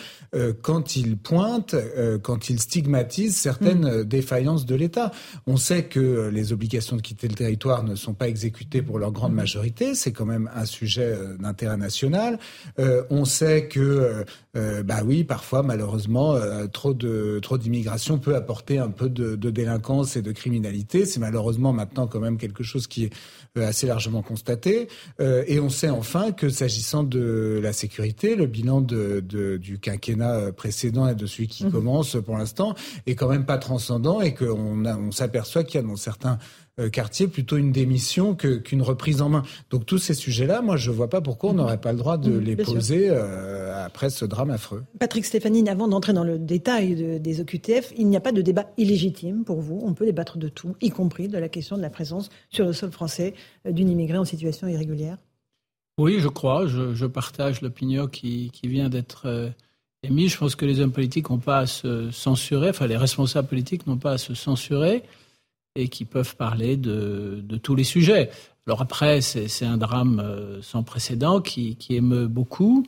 [0.62, 1.74] quand ils pointent,
[2.22, 4.04] quand ils stigmatisent certaines mhm.
[4.04, 5.10] défaillances de l'État.
[5.46, 9.12] On sait que les obligations de quitter le territoire ne sont pas exécutées pour leur
[9.12, 9.36] grande mhm.
[9.36, 9.94] majorité.
[9.94, 12.38] C'est quand même un sujet d'intérêt national.
[12.78, 14.24] on sait que,
[14.54, 16.36] bah oui, parfois, malheureusement,
[16.72, 21.04] trop de trop d'immigration peut apporter un peu de, de délinquance et de criminalité.
[21.06, 23.12] C'est malheureusement maintenant quand même quelque chose qui est
[23.58, 24.88] euh, assez largement constaté.
[25.20, 30.34] Euh, et on sait enfin que s'agissant de la sécurité, le bilan de, du quinquennat
[30.34, 31.72] euh, précédent et de celui qui mmh.
[31.72, 32.74] commence pour l'instant
[33.06, 36.38] est quand même pas transcendant et qu'on on s'aperçoit qu'il y a dans certains
[36.80, 39.42] euh, quartier plutôt une démission qu'une reprise en main.
[39.68, 42.16] Donc tous ces sujets-là, moi je ne vois pas pourquoi on n'aurait pas le droit
[42.16, 44.82] de mmh, les poser euh, après ce drame affreux.
[44.98, 48.70] Patrick Stéphanie, avant d'entrer dans le détail des OQTF, il n'y a pas de débat
[48.78, 49.82] illégitime pour vous.
[49.84, 52.72] On peut débattre de tout, y compris de la question de la présence sur le
[52.72, 53.34] sol français
[53.66, 55.18] euh, d'une immigrée en situation irrégulière.
[55.98, 56.66] Oui, je crois.
[56.66, 59.52] Je, partage l'opinion qui, vient d'être
[60.02, 60.30] émise.
[60.30, 63.86] Je pense que les hommes politiques n'ont pas à se censurer, enfin les responsables politiques
[63.86, 65.02] n'ont pas à se censurer
[65.74, 68.30] et qui peuvent parler de, tous les sujets.
[68.66, 72.86] Alors après, c'est un drame euh, sans précédent qui, émeut beaucoup,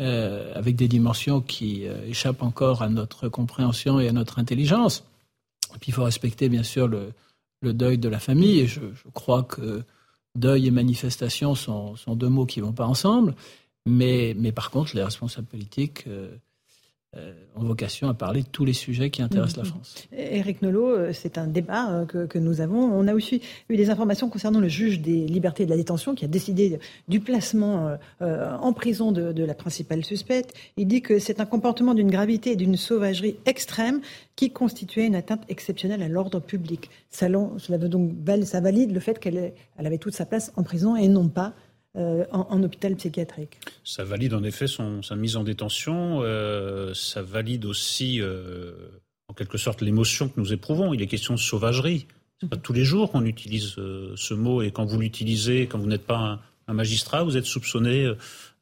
[0.00, 5.04] euh, avec des dimensions qui euh, échappent encore à notre compréhension et à notre intelligence.
[5.74, 7.12] Et puis il faut respecter bien sûr le,
[7.62, 8.80] deuil de la famille, et je,
[9.12, 9.82] crois que
[10.34, 13.34] deuil et manifestation sont, deux mots qui ne vont pas ensemble.
[13.84, 16.06] Mais, par contre, les responsables politiques
[17.56, 19.68] ont vocation à parler de tous les sujets qui intéressent la mhm.
[19.68, 20.08] France.
[20.12, 22.80] Éric Nolot, euh, c'est un débat euh, que, que, nous avons.
[22.80, 26.24] On a aussi eu des informations concernant le juge des libertés de la détention qui
[26.24, 30.54] a décidé du placement en prison de, de, la principale suspecte.
[30.76, 34.00] Il dit que c'est un comportement d'une gravité et d'une sauvagerie extrême
[34.36, 36.88] qui constituait une atteinte exceptionnelle à l'ordre public.
[37.10, 37.26] Ça,
[37.58, 38.12] cela veut donc,
[38.44, 41.52] ça valide le fait qu'elle elle avait toute sa place en prison et non pas
[41.94, 43.58] euh, en, hôpital psychiatrique.
[43.84, 48.72] Ça valide en effet son, sa mise en détention, euh, ça valide aussi euh,
[49.28, 50.94] en quelque sorte l'émotion que nous éprouvons.
[50.94, 52.06] Il est question de sauvagerie.
[52.40, 55.86] C'est pas tous les jours qu'on utilise ce mot et quand vous l'utilisez, quand vous
[55.86, 58.10] n'êtes pas un, magistrat, vous êtes soupçonné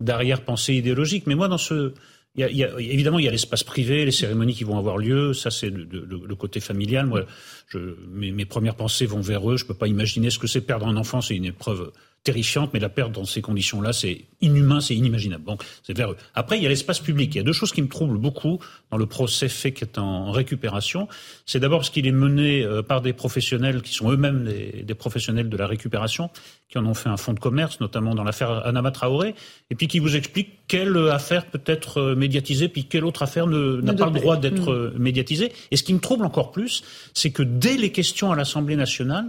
[0.01, 1.29] d'arrière-pensée idéologique.
[1.29, 1.95] Mais moi, dans ce,
[2.35, 5.35] il y a, évidemment, il y a l'espace privé, les cérémonies qui vont avoir lieu.
[5.35, 7.07] Ça, c'est le, le, côté familial.
[7.07, 7.27] Moi,
[7.69, 7.79] je,
[8.09, 9.57] mes, mes, premières pensées vont vers eux.
[9.57, 11.21] Je peux pas imaginer ce que c'est perdre un enfant.
[11.21, 11.93] C'est une épreuve
[12.23, 15.45] terrifiante, mais la perte dans ces conditions-là, c'est inhumain, c'est inimaginable.
[15.45, 16.17] Donc, c'est vers eux.
[16.35, 17.35] Après, il y a l'espace public.
[17.35, 18.59] Il y a deux choses qui me troublent beaucoup
[18.91, 21.09] dans le procès fait qui est en récupération.
[21.47, 24.95] C'est d'abord parce qu'il est mené euh, par des professionnels qui sont eux-mêmes des, des,
[24.95, 26.31] professionnels de la récupération,
[26.69, 29.35] qui en ont fait un fonds de commerce, notamment dans l'affaire Anama Traoré,
[29.71, 33.47] et puis qui vous explique quelle affaire peut être euh, médiatisée, puis quelle autre affaire
[33.47, 34.75] n'a pas le droit d'être mm.
[34.75, 35.53] euh, médiatisée.
[35.71, 39.27] Et ce qui me trouble encore plus, c'est que dès les questions à l'Assemblée nationale,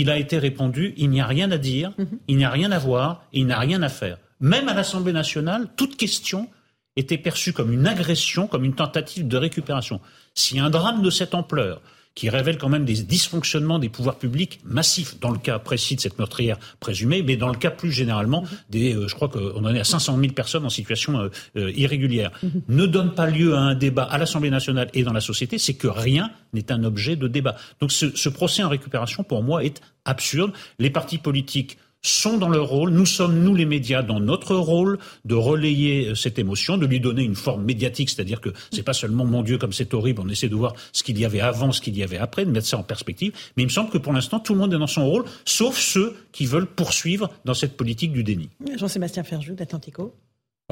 [0.00, 2.18] il a été répondu, il n'y a rien à dire, mhm.
[2.28, 4.16] il n'y a rien à voir, et il n'y a rien à faire.
[4.40, 6.48] Même à l'Assemblée nationale, toute question
[6.94, 10.00] était perçue comme une agression, comme une tentative de récupération.
[10.34, 11.82] Si un drame de cette ampleur,
[12.18, 16.00] qui révèle quand même des dysfonctionnements des pouvoirs publics massifs dans le cas précis de
[16.00, 19.72] cette meurtrière présumée, mais dans le cas plus généralement des, euh, je crois qu'on en
[19.72, 22.32] est à 500 000 personnes en situation euh, euh, irrégulière,
[22.66, 25.74] ne donne pas lieu à un débat à l'Assemblée nationale et dans la société, c'est
[25.74, 27.54] que rien n'est un objet de débat.
[27.80, 30.50] Donc ce procès en récupération, pour moi, est absurde.
[30.80, 32.90] Les partis politiques sont dans leur rôle.
[32.90, 37.00] Nous sommes, nous les médias, dans notre rôle de relayer euh, cette émotion, de lui
[37.00, 40.28] donner une forme médiatique, c'est-à-dire que c'est pas seulement mon Dieu comme c'est horrible, on
[40.28, 42.66] essaie de voir ce qu'il y avait avant, ce qu'il y avait après, de mettre
[42.66, 43.32] ça en perspective.
[43.56, 45.76] Mais il me semble que pour l'instant, tout le monde est dans son rôle, sauf
[45.76, 48.48] ceux qui veulent poursuivre dans cette politique du déni.
[48.76, 50.14] Jean-Sébastien Ferjou d'Atlantico.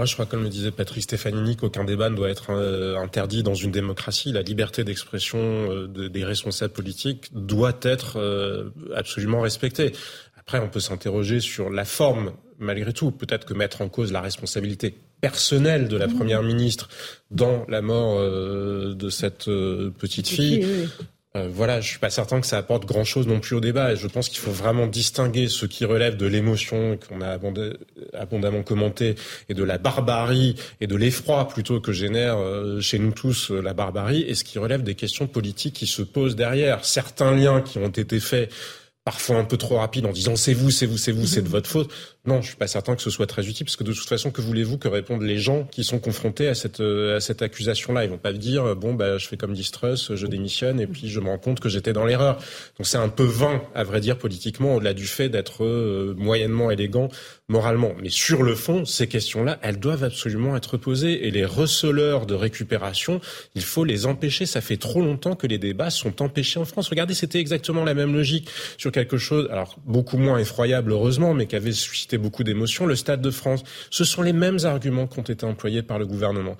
[0.02, 3.54] je crois, comme le disait Patrick Stefanini, qu'aucun débat ne doit être euh, interdit dans
[3.54, 4.32] une démocratie.
[4.32, 9.92] La liberté d'expression euh, des responsables politiques doit être absolument respectée.
[10.46, 13.10] Après, on peut s'interroger sur la forme, malgré tout.
[13.10, 16.14] Peut-être que mettre en cause la responsabilité personnelle de la mmh.
[16.14, 16.88] Première ministre
[17.32, 20.64] dans la mort euh, de cette euh, petite fille,
[21.34, 23.92] euh, voilà, je suis pas certain que ça apporte grand-chose non plus au débat.
[23.92, 27.36] Et je pense qu'il faut vraiment distinguer ce qui relève de l'émotion qu'on a
[28.16, 29.16] abondamment commenté
[29.48, 32.38] et de la barbarie et de l'effroi plutôt que génère
[32.80, 36.36] chez nous tous la barbarie et ce qui relève des questions politiques qui se posent
[36.36, 36.84] derrière.
[36.84, 38.50] Certains liens qui ont été faits
[39.06, 41.48] parfois un peu trop rapide en disant c'est vous, c'est vous, c'est vous, c'est de
[41.48, 41.90] votre faute.
[42.26, 44.32] Non, je suis pas certain que ce soit très utile parce que de toute façon,
[44.32, 48.04] que voulez-vous que répondent les gens qui sont confrontés à cette euh, à cette accusation-là?
[48.04, 51.08] Ils vont pas dire euh, bon bah je fais comme Distrus, je démissionne et puis
[51.08, 52.38] je me rends compte que j'étais dans l'erreur.
[52.78, 56.70] Donc c'est un peu vain à vrai dire politiquement au-delà du fait d'être euh, moyennement
[56.70, 57.08] élégant
[57.48, 57.92] moralement.
[58.02, 62.34] Mais sur le fond, ces questions-là, elles doivent absolument être posées et les receleurs de
[62.34, 63.20] récupération,
[63.54, 64.46] il faut les empêcher.
[64.46, 66.88] Ça fait trop longtemps que les débats sont empêchés en France.
[66.88, 68.48] Regardez, c'était exactement la même logique
[68.78, 72.96] sur quelque chose, alors beaucoup moins effroyable heureusement, mais qui avait suscité beaucoup d'émotions, le
[72.96, 73.62] Stade de France.
[73.90, 76.56] Ce sont les mêmes arguments qui ont été employés par le gouvernement.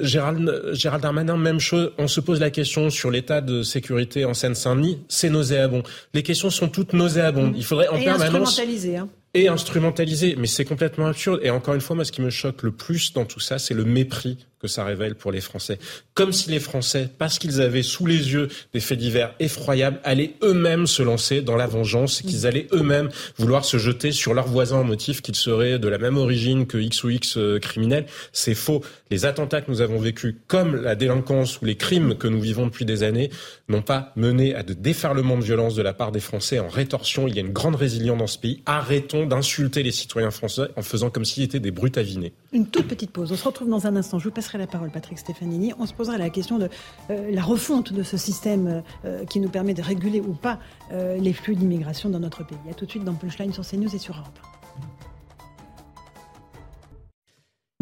[0.00, 1.92] Gérald, Gérald Darmanin, même chose.
[1.98, 5.00] On se pose la question sur l'état de sécurité en Seine-Saint-Denis.
[5.08, 5.82] C'est nauséabond.
[6.14, 7.54] Les questions sont toutes nauséabondes.
[7.56, 10.36] Il faudrait en Et permanence Hein et instrumentalisé.
[10.36, 11.40] Mais c'est complètement absurde.
[11.42, 13.74] Et encore une fois, moi, ce qui me choque le plus dans tout ça, c'est
[13.74, 15.78] le mépris que ça révèle pour les Français.
[16.14, 20.34] Comme si les Français, parce qu'ils avaient sous les yeux des faits divers effroyables, allaient
[20.42, 23.08] eux-mêmes se lancer dans la vengeance, qu'ils allaient eux-mêmes
[23.38, 26.78] vouloir se jeter sur leurs voisins en motif qu'ils seraient de la même origine que
[26.78, 28.06] X ou X euh, criminels.
[28.32, 28.82] C'est faux.
[29.10, 32.66] Les attentats que nous avons vécus, comme la délinquance ou les crimes que nous vivons
[32.66, 33.30] depuis des années,
[33.68, 37.26] n'ont pas mené à de déferlements de violence de la part des Français en rétorsion.
[37.26, 38.62] Il y a une grande résilience dans ce pays.
[38.66, 42.32] Arrêtons d'insulter les citoyens français en faisant comme s'ils étaient des brutes avinés.
[42.52, 43.32] Une toute petite pause.
[43.32, 44.18] On se retrouve dans un instant.
[44.18, 45.72] Je vous passerai la parole, Patrick Stefanini.
[45.78, 46.68] On se posera la question de
[47.10, 50.58] euh, la refonte de ce système euh, qui nous permet de réguler ou pas
[50.92, 52.58] euh, les flux d'immigration dans notre pays.
[52.70, 54.59] A tout de suite dans Punchline sur CNews et sur Europe.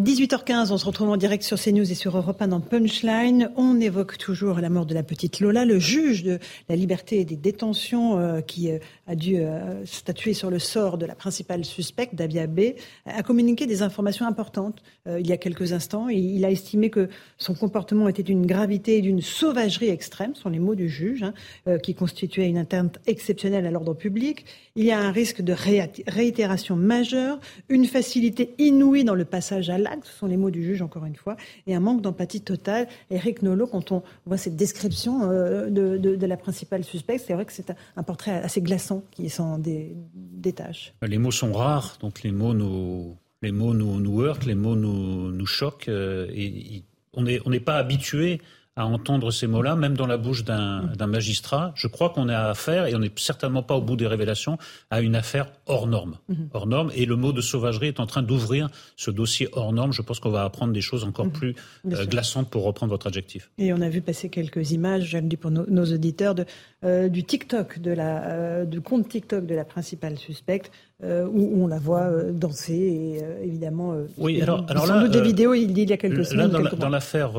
[0.01, 3.51] 18h15, on se retrouve en direct sur CNews et sur Europe 1 dans Punchline.
[3.57, 5.65] On évoque toujours la mort de la petite Lola.
[5.65, 6.39] Le juge de
[6.69, 10.99] la liberté et des détentions euh, qui euh, a dû euh, statuer sur le sort
[10.99, 12.75] de la principale suspecte, Davia B,
[13.07, 16.09] a communiqué des informations importantes il y a quelques instants.
[16.11, 17.09] Il a estimé que
[17.39, 21.79] son comportement était d'une gravité et d'une sauvagerie extrême, sont les mots du juge, hein,
[21.79, 24.45] qui constituait une atteinte exceptionnelle à l'ordre public.
[24.77, 25.55] Il y a un risque de
[26.07, 30.83] réitération majeure, une facilité inouïe dans le passage à ce sont les mots du juge
[30.83, 31.37] encore une fois,
[31.67, 32.89] et un manque d'empathie totale.
[33.11, 37.53] Eric Nolot, quand on voit cette description euh, de, la principale suspecte, c'est vrai que
[37.53, 39.61] c'est un portrait assez glaçant qui s'en
[40.15, 40.95] détache.
[41.03, 45.31] Les mots sont rares, donc les mots nous, les mots nous, heurtent, les mots nous,
[45.31, 46.85] nous choquent, euh, et,
[47.15, 48.41] on n'est pas habitué
[48.79, 51.73] à entendre ces mots-là, même dans la bouche d'un magistrat.
[51.75, 54.57] Je crois qu'on est à affaire, et on n'est certainement pas au bout des révélations,
[54.91, 56.15] à une affaire hors norme.
[56.29, 56.49] Mhm.
[56.55, 56.93] Hors norme.
[56.95, 59.93] Et le mot de sauvagerie est en train d'ouvrir ce dossier hors norme.
[59.93, 61.33] Je pense qu'on va apprendre des choses encore mhm.
[61.33, 61.57] plus
[61.87, 63.51] euh, glaçantes pour reprendre votre adjectif.
[63.59, 66.45] Et on a vu passer quelques images, je le dis pour nos, auditeurs, de,
[66.85, 71.69] euh, du TikTok, de la, euh, du compte TikTok de la principale suspecte, où, on
[71.69, 73.95] la voit danser et évidemment.
[74.17, 76.51] oui, alors, alors sans doute des vidéos il, y a quelques semaines.
[76.51, 77.35] Là, dans l'affaire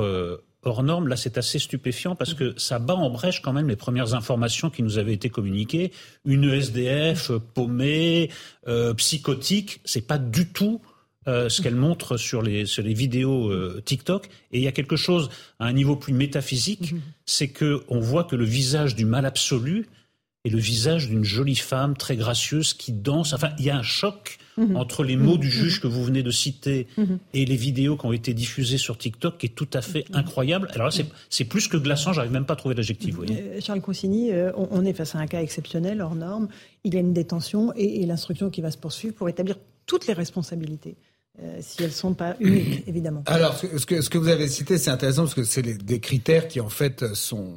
[0.64, 3.76] hors norme, là c'est assez stupéfiant parce que ça bat en brèche quand même les
[3.76, 5.92] premières informations qui nous avaient été communiquées.
[6.26, 8.30] Une SDF paumée,
[8.68, 10.82] euh, psychotique, c'est pas du tout
[11.28, 14.28] euh, ce qu'elle montre sur les, sur les vidéos euh, TikTok.
[14.52, 15.30] Et il y a quelque chose
[15.60, 17.02] à un niveau plus métaphysique, mm-hmm.
[17.26, 19.88] c'est que on voit que le visage du mal absolu
[20.46, 23.34] est le visage d'une jolie femme très gracieuse qui danse.
[23.34, 24.76] Enfin, il y a un choc Mhm.
[24.76, 25.54] entre les mots du mhm.
[25.54, 27.20] juge que vous venez de citer mhm.
[27.34, 30.68] et les vidéos qui ont été diffusées sur TikTok qui est tout à fait incroyable.
[30.74, 33.16] Alors là, c'est plus que glaçant, j'arrive même pas à trouver l'adjectif.
[33.30, 36.50] Euh, Charles Consigny, euh, on, est face à un cas exceptionnel, hors norme.
[36.84, 39.56] Il y a une détention et, l'instruction qui va se poursuivre pour établir
[39.86, 40.98] toutes les responsabilités.
[41.42, 43.24] Euh, si elles ne sont pas uniques, évidemment.
[43.28, 46.50] Alors, ce que, ce que vous avez cité, c'est intéressant parce que c'est des critères
[46.50, 47.54] qui, en fait, sont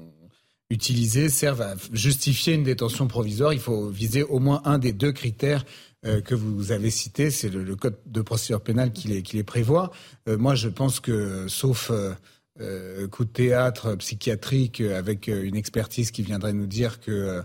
[0.70, 3.52] utilisés, servent à justifier une détention provisoire.
[3.52, 7.48] Il faut viser au moins un des deux critères euh, que vous avez cité, c'est
[7.48, 9.92] le, code de procédure pénale qui les, prévoit.
[10.28, 11.92] Euh, moi, je pense que, sauf
[12.60, 17.42] euh, coup de théâtre psychiatrique avec une expertise qui viendrait nous dire que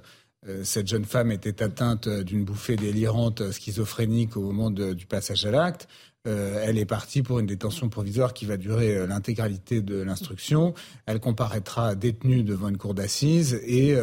[0.63, 5.88] cette jeune femme était atteinte d'une bouffée délirante schizophrénique au moment du passage à l'acte.
[6.25, 10.73] elle est partie pour une détention provisoire qui va durer l'intégralité de l'instruction.
[11.05, 13.97] Elle comparaîtra détenue devant une cour d'assises et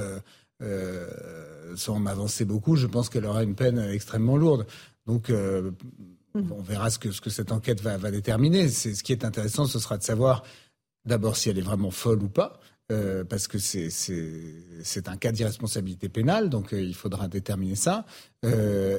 [1.77, 4.67] sans m'avancer beaucoup, je pense qu'elle aura une peine extrêmement lourde.
[5.07, 5.71] Donc, euh,
[6.35, 6.53] mhm.
[6.53, 8.69] on verra ce que, ce que cette enquête va, va déterminer.
[8.69, 10.43] C'est, ce qui est intéressant, ce sera de savoir
[11.05, 12.59] d'abord si elle est vraiment folle ou pas.
[12.93, 18.05] Euh, parce que c'est, c'est, un cas d'irresponsabilité pénale, donc euh, il faudra déterminer ça.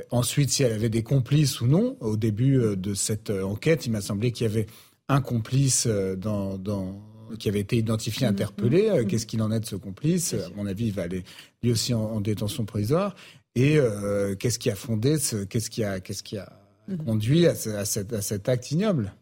[0.10, 1.96] ensuite, si elle avait des complices ou non.
[2.00, 4.66] Au début de cette enquête, il m'a semblé qu'il y avait
[5.08, 7.00] un complice dans, dans
[7.39, 8.34] qui avait été identifié, mhm.
[8.34, 8.89] interpellé.
[8.89, 9.07] Euh, mhm.
[9.07, 10.34] Qu'est-ce qu'il en est de ce complice?
[10.34, 11.23] À mon avis, il va aller
[11.64, 13.15] lui aussi en, détention provisoire.
[13.56, 16.52] Et euh, qu'est-ce qui a fondé ce, qu'est-ce qui a, qu'est-ce qui a
[16.88, 16.97] mhm.
[16.97, 19.14] conduit à, cet, acte ignoble?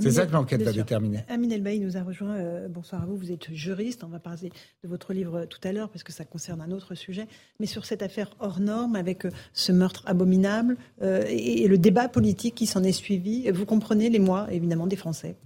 [0.00, 1.20] C'est ça que l'enquête va déterminer.
[1.28, 2.36] Amine Elbaï nous a rejoint.
[2.36, 3.16] Euh, bonsoir à vous.
[3.16, 4.04] Vous êtes juriste.
[4.04, 4.50] On va parler
[4.82, 7.26] de votre livre tout à l'heure parce que ça concerne un autre sujet.
[7.58, 12.08] Mais sur cette affaire hors norme, avec euh, ce meurtre abominable euh, et, le débat
[12.08, 15.36] politique qui s'en est suivi, vous comprenez les mois, évidemment, des Français?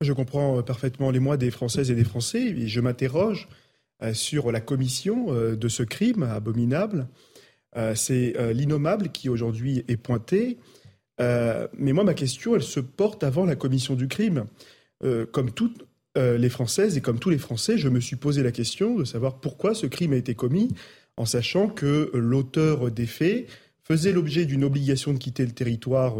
[0.00, 2.42] Je comprends parfaitement les mois des Françaises et des Français.
[2.42, 3.48] Et je m'interroge
[4.12, 7.08] sur la commission de ce crime abominable.
[7.94, 10.58] C'est l'innommable qui aujourd'hui est pointé.
[11.20, 14.46] Euh, mais moi, ma question, elle se porte avant la commission du crime.
[15.04, 15.86] Euh, comme toutes
[16.16, 19.04] euh, les Françaises et comme tous les Français, je me suis posé la question de
[19.04, 20.74] savoir pourquoi ce crime a été commis,
[21.16, 23.46] en sachant que l'auteur des faits
[23.84, 26.16] faisait l'objet d'une obligation de quitter le territoire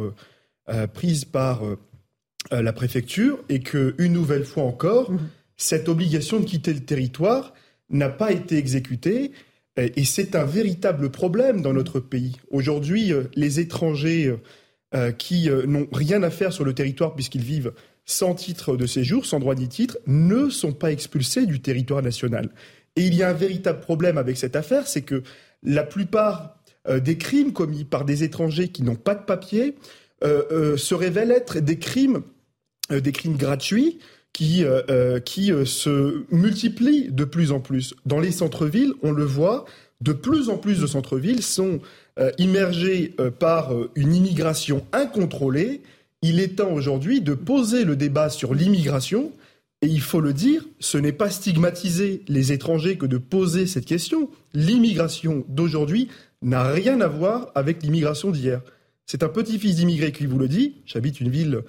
[0.94, 1.62] prise par
[2.50, 5.18] la préfecture et que, une nouvelle fois encore, mmh.
[5.56, 7.54] cette obligation de quitter le territoire
[7.90, 9.32] n'a pas été exécutée.
[9.76, 12.36] Et c'est un véritable problème dans notre pays.
[12.50, 14.34] Aujourd'hui, les étrangers
[14.94, 17.72] euh, qui euh, n'ont rien à faire sur le territoire puisqu'ils vivent
[18.04, 22.50] sans titre de séjour, sans droit ni titre, ne sont pas expulsés du territoire national.
[22.94, 25.24] Et il y a un véritable problème avec cette affaire, c'est que
[25.64, 26.56] la plupart
[26.88, 29.74] euh, des crimes commis par des étrangers qui n'ont pas de papier
[30.22, 32.22] se révèlent être des crimes,
[32.90, 33.98] des crimes gratuits
[34.32, 34.64] qui,
[35.24, 37.94] qui se multiplient de plus en plus.
[38.04, 39.64] Dans les centres-villes, on le voit,
[40.00, 41.80] de plus en plus de centres-villes sont
[42.18, 45.82] euh, immergés euh, par euh, une immigration incontrôlée.
[46.22, 49.32] Il est temps aujourd'hui de poser le débat sur l'immigration.
[49.82, 53.84] Et il faut le dire, ce n'est pas stigmatiser les étrangers que de poser cette
[53.84, 54.30] question.
[54.54, 56.08] L'immigration d'aujourd'hui
[56.42, 58.62] n'a rien à voir avec l'immigration d'hier.
[59.04, 60.76] C'est un petit-fils d'immigré qui vous le dit.
[60.86, 61.60] J'habite une ville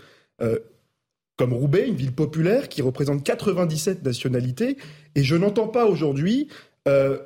[1.37, 4.77] comme Roubaix, une ville populaire qui représente 97 nationalités.
[5.15, 6.47] Et je n'entends pas aujourd'hui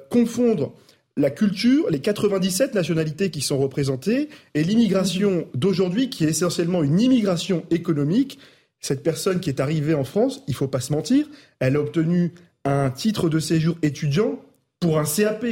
[0.10, 0.74] confondre
[1.18, 7.00] la culture, les 97 nationalités qui sont représentées et l'immigration d'aujourd'hui qui est essentiellement une
[7.00, 8.40] immigration économique.
[8.80, 11.28] Cette personne qui est arrivée en France, il faut pas se mentir,
[11.60, 12.34] elle a obtenu
[12.66, 14.40] un titre de séjour étudiant
[14.80, 15.46] pour un CAP.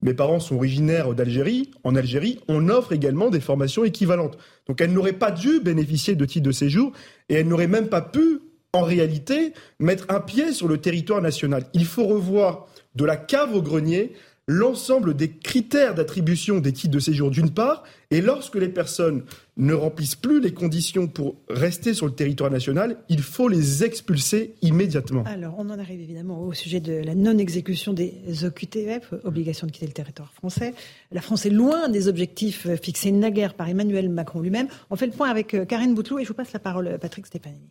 [0.00, 1.70] Mes parents sont originaires d'Algérie.
[1.82, 4.38] En Algérie, on offre également des formations équivalentes.
[4.68, 6.92] Donc elle n'aurait pas dû bénéficier de titre de séjour
[7.28, 8.40] et elle n'aurait même pas pu,
[8.72, 11.64] en réalité, mettre un pied sur le territoire national.
[11.74, 14.12] Il faut revoir de la cave au grenier
[14.48, 19.24] l'ensemble des critères d'attribution des titres de séjour d'une part, et lorsque les personnes
[19.58, 24.54] ne remplissent plus les conditions pour rester sur le territoire national, il faut les expulser
[24.62, 25.24] immédiatement.
[25.26, 29.86] Alors, on en arrive évidemment au sujet de la non-exécution des OQTF, obligation de quitter
[29.86, 30.74] le territoire français.
[31.10, 34.68] La France est loin des objectifs fixés naguère par Emmanuel Macron lui-même.
[34.90, 36.98] On fait le point avec euh, Karine Bouteloup et je vous passe la parole à
[36.98, 37.68] Patrick Stefanini.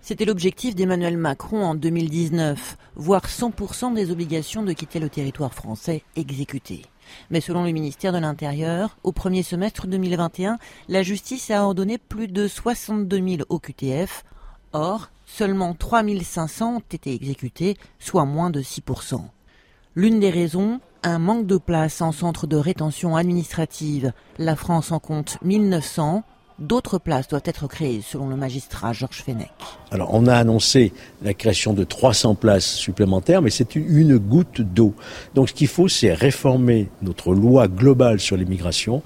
[0.00, 6.02] C'était l'objectif d'Emmanuel Macron en 2019, voir 100% des obligations de quitter le territoire français
[6.16, 6.82] exécutées.
[7.30, 10.58] Mais selon le ministère de l'Intérieur, au premier semestre 2021,
[10.88, 14.24] la justice a ordonné plus de 62 000 OQTF.
[14.72, 19.20] Or, seulement 3 500 ont été exécutés, soit moins de 6%.
[19.94, 24.12] L'une des raisons, un manque de place en centre de rétention administrative.
[24.38, 26.22] La France en compte 1900,
[26.58, 29.48] D'autres places doivent être créées, selon le magistrat Georges Fenech.
[29.92, 34.92] Alors, on a annoncé la création de 300 places supplémentaires, mais c'est une goutte d'eau.
[35.34, 39.02] Donc, ce qu'il faut, c'est réformer notre loi globale sur l'immigration,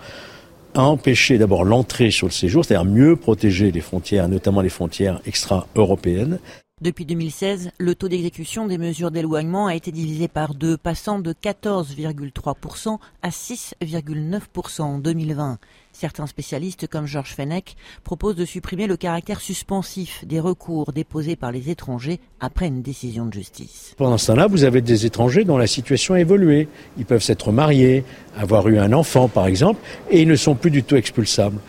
[0.74, 6.38] empêcher d'abord l'entrée sur le séjour, c'est-à-dire mieux protéger les frontières, notamment les frontières extra-européennes.
[6.82, 11.32] Depuis 2016, le taux d'exécution des mesures d'éloignement a été divisé par deux, passant de
[11.32, 15.58] 14,3% à 6,9% en 2020.
[15.92, 21.52] Certains spécialistes, comme Georges Fenech, proposent de supprimer le caractère suspensif des recours déposés par
[21.52, 23.94] les étrangers après une décision de justice.
[23.96, 26.66] Pendant ce temps-là, vous avez des étrangers dont la situation a évolué.
[26.98, 28.02] Ils peuvent s'être mariés,
[28.36, 29.80] avoir eu un enfant par exemple,
[30.10, 31.60] et ils ne sont plus du tout expulsables.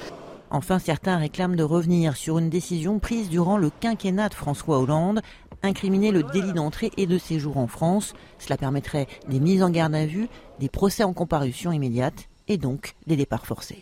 [0.53, 5.21] Enfin, certains réclament de revenir sur une décision prise durant le quinquennat de François Hollande,
[5.63, 8.13] incriminer le délit d'entrée et de séjour en France.
[8.37, 10.27] Cela permettrait des mises en garde à vue,
[10.59, 13.81] des procès en comparution immédiate et donc des départs forcés.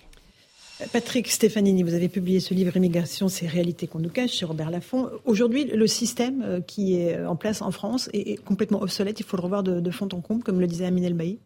[0.94, 4.72] Patrick Stefanini, vous avez publié ce livre Immigration, ces réalités qu'on nous cache chez Robert
[4.72, 5.10] Laffont.
[5.26, 9.20] Aujourd'hui, le système euh, qui est en place en France est complètement obsolète.
[9.20, 11.40] Il faut le revoir de, fond en comble, comme le disait Aminel Bailly.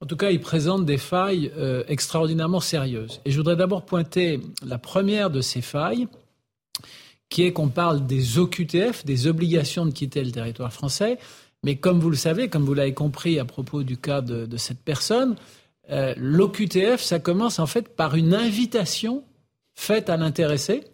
[0.00, 3.20] En tout cas, il présente des failles euh, extraordinairement sérieuses.
[3.24, 6.06] Et je voudrais d'abord pointer la première de ces failles,
[7.28, 11.18] qui est qu'on parle des OQTF, des obligations de quitter le territoire français.
[11.64, 14.80] Mais comme vous le savez, comme vous l'avez compris à propos du cas de cette
[14.80, 15.36] personne,
[15.90, 19.22] euh, l'OQTF, ça commence en fait par une invitation
[19.74, 20.84] faite à l'intéressé,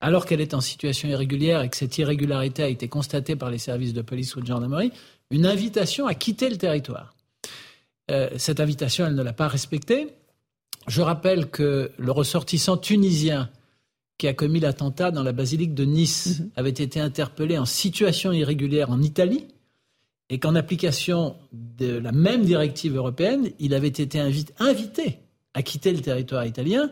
[0.00, 3.58] alors qu'elle est en situation irrégulière et que cette irrégularité a été constatée par les
[3.58, 4.92] services de police ou de gendarmerie,
[5.30, 7.14] une invitation à quitter le territoire.
[8.10, 10.08] Euh, cette invitation, elle ne l'a pas respectée.
[10.86, 13.50] je rappelle que le ressortissant tunisien
[14.18, 16.50] qui a commis l'attentat dans la basilique de Nice mhm.
[16.56, 19.46] avait été interpellé en situation irrégulière en Italie
[20.28, 25.18] et qu'en application de la même directive européenne, il avait été invité
[25.54, 26.90] à quitter le territoire italien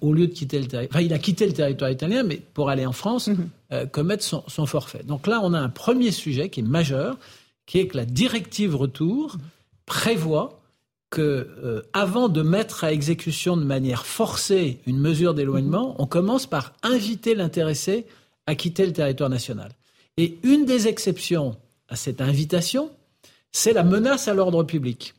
[0.00, 0.96] au, lieu de quitter le territoire.
[1.00, 3.48] Enfin, il a quitté le territoire italien, mais pour aller en France, mhm.
[3.72, 5.02] euh, commettre son, son, forfait.
[5.02, 7.18] Donc là, on a un premier sujet qui est majeur,
[7.66, 9.38] qui est que la directive retour
[9.86, 10.60] prévoit
[11.10, 16.46] que euh, avant de mettre à exécution de manière forcée une mesure d'éloignement, on commence
[16.46, 18.06] par inviter l'intéressé
[18.46, 19.72] à quitter le territoire national.
[20.16, 21.56] Et une des exceptions
[21.88, 22.90] à cette invitation,
[23.52, 25.14] c'est la menace à l'ordre public.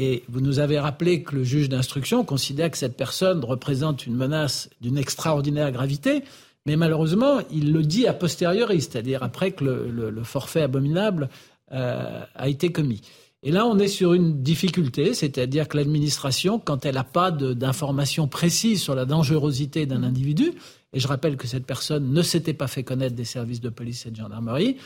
[0.00, 4.16] Et vous nous avez rappelé que le juge d'instruction considère que cette personne représente une
[4.16, 6.24] menace d'une extraordinaire gravité,
[6.66, 11.28] mais malheureusement, il le dit a posteriori, c'est-à-dire après que le, forfait abominable
[11.72, 13.02] euh, a été commis.
[13.42, 18.28] Et là, on est sur une difficulté, c'est-à-dire que l'administration, quand elle n'a pas d'informations
[18.28, 20.52] précises sur la dangerosité d'un individu,
[20.92, 24.04] et je rappelle que cette personne ne s'était pas fait connaître des services de police
[24.04, 24.76] et de gendarmerie,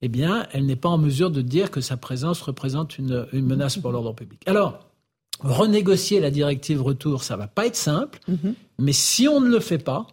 [0.00, 3.78] eh bien, elle n'est pas en mesure de dire que sa présence représente une, menace
[3.78, 4.42] pour l'ordre public.
[4.46, 4.80] Alors,
[5.38, 8.54] renégocier la directive retour, ça va pas être simple, mm-hmm.
[8.80, 10.08] mais si on ne le fait pas,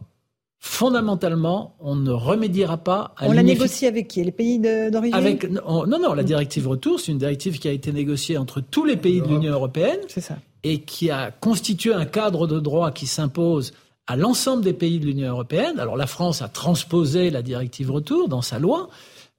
[0.60, 4.24] fondamentalement, on ne remédiera pas à On la négocie avec qui?
[4.24, 5.16] Les pays d'origine?
[5.16, 8.86] Avec, Non, non, la directive retour, c'est une directive qui a été négociée entre tous
[8.86, 10.00] les pays de l'Union européenne.
[10.08, 10.38] ça.
[10.64, 13.72] Et qui a constitué un cadre de droit qui s'impose
[14.08, 15.80] à l'ensemble des pays de l'Union européenne.
[15.80, 18.90] Alors la France a transposé la directive retour dans sa loi,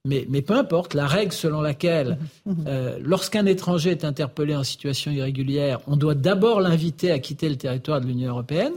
[0.06, 2.16] mais, mais peu importe, la règle selon laquelle,
[2.46, 2.64] mmh, mmh.
[2.66, 7.56] euh, lorsqu'un étranger est interpellé en situation irrégulière, on doit d'abord l'inviter à quitter le
[7.56, 8.72] territoire de l'Union européenne.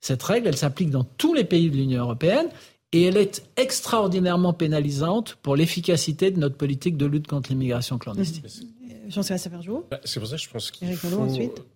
[0.00, 2.48] Cette règle, elle s'applique dans tous les pays de l'Union européenne
[2.92, 8.44] et elle est extraordinairement pénalisante pour l'efficacité de notre politique de lutte contre l'immigration clandestine.
[9.08, 9.50] Jean-Sébastien
[9.90, 11.08] bah, C'est pour ça que je pense qu'il faut...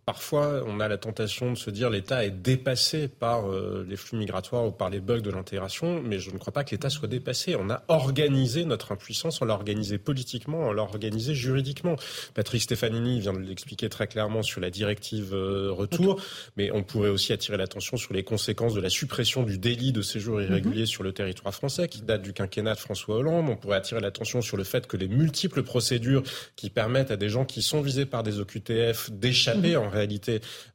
[0.04, 4.18] Parfois, on a la tentation de se dire l'État est dépassé par euh, les flux
[4.18, 7.06] migratoires ou par les bugs de l'intégration, mais je ne crois pas que l'État soit
[7.06, 7.54] dépassé.
[7.54, 11.94] On a organisé notre impuissance, on l'a organisé politiquement, on l'a organisé juridiquement.
[12.34, 16.20] Patrick Stefanini vient de l'expliquer très clairement sur la directive euh, retour,
[16.56, 20.02] mais on pourrait aussi attirer l'attention sur les conséquences de la suppression du délit de
[20.02, 20.86] séjour irrégulier mhm.
[20.86, 23.48] sur le territoire français, qui date du quinquennat de François Hollande.
[23.48, 26.24] On pourrait attirer l'attention sur le fait que les multiples procédures
[26.56, 29.82] qui permettent à des gens qui sont visés par des OQTF d'échapper mhm.
[29.84, 30.01] en réalité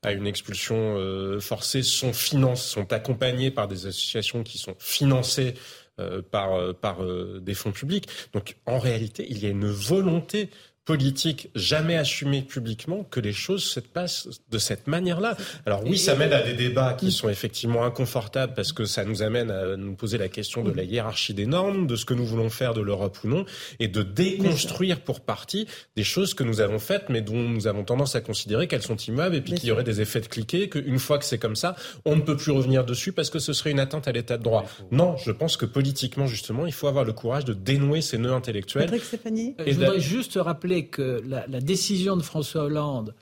[0.02, 5.54] à une expulsion euh, forcée sont, finance, sont accompagnés par des associations qui sont financées
[6.00, 6.98] euh, par, euh, par
[7.42, 8.08] des fonds publics.
[8.34, 10.50] Donc en réalité, il y a une volonté
[10.88, 15.36] politique jamais assumé publiquement que les choses se passent de cette manière-là.
[15.66, 19.22] Alors oui, ça mène à des débats qui sont effectivement inconfortables parce que ça nous
[19.22, 22.26] amène à nous poser la question de la hiérarchie des normes, de ce que nous
[22.26, 23.46] voulons faire de l'Europe ou non,
[23.82, 27.84] et de déconstruire pour partie des choses que nous avons faites, mais dont nous avons
[27.84, 30.70] tendance à considérer qu'elles sont immuables et puis qu'il y aurait des effets de cliquet,
[30.70, 33.52] qu'une fois que c'est comme ça, on ne peut plus revenir dessus parce que ce
[33.52, 34.64] serait une atteinte à l'état de droit.
[34.92, 38.32] Non, je pense que politiquement, justement, il faut avoir le courage de dénouer ces nœuds
[38.32, 38.86] intellectuels.
[38.86, 43.14] Patrick Stéphanie Je voudrais juste rappeler que la, décision de François Hollande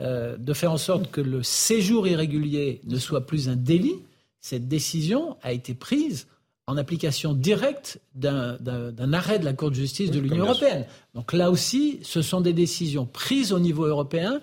[0.00, 3.96] euh, de faire en sorte que le séjour irrégulier ne soit plus un délit,
[4.40, 6.26] cette décision a été prise
[6.66, 10.86] en application directe d'un arrêt de la Cour de justice de l'Union européenne.
[11.14, 14.40] Donc là aussi, ce sont des décisions prises au niveau européen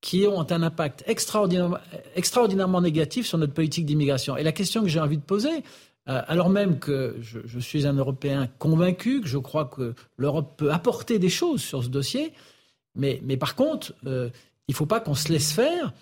[0.00, 1.78] qui ont un impact extraordinairement,
[2.16, 4.36] extraordinairement négatif sur notre politique d'immigration.
[4.36, 5.62] Et la question que j'ai envie de poser,
[6.06, 11.18] alors même que je, suis un Européen convaincu, que je crois que l'Europe peut apporter
[11.18, 12.32] des choses sur ce dossier,
[12.96, 14.30] mais, par contre, euh,
[14.68, 15.92] il ne faut pas qu'on se laisse faire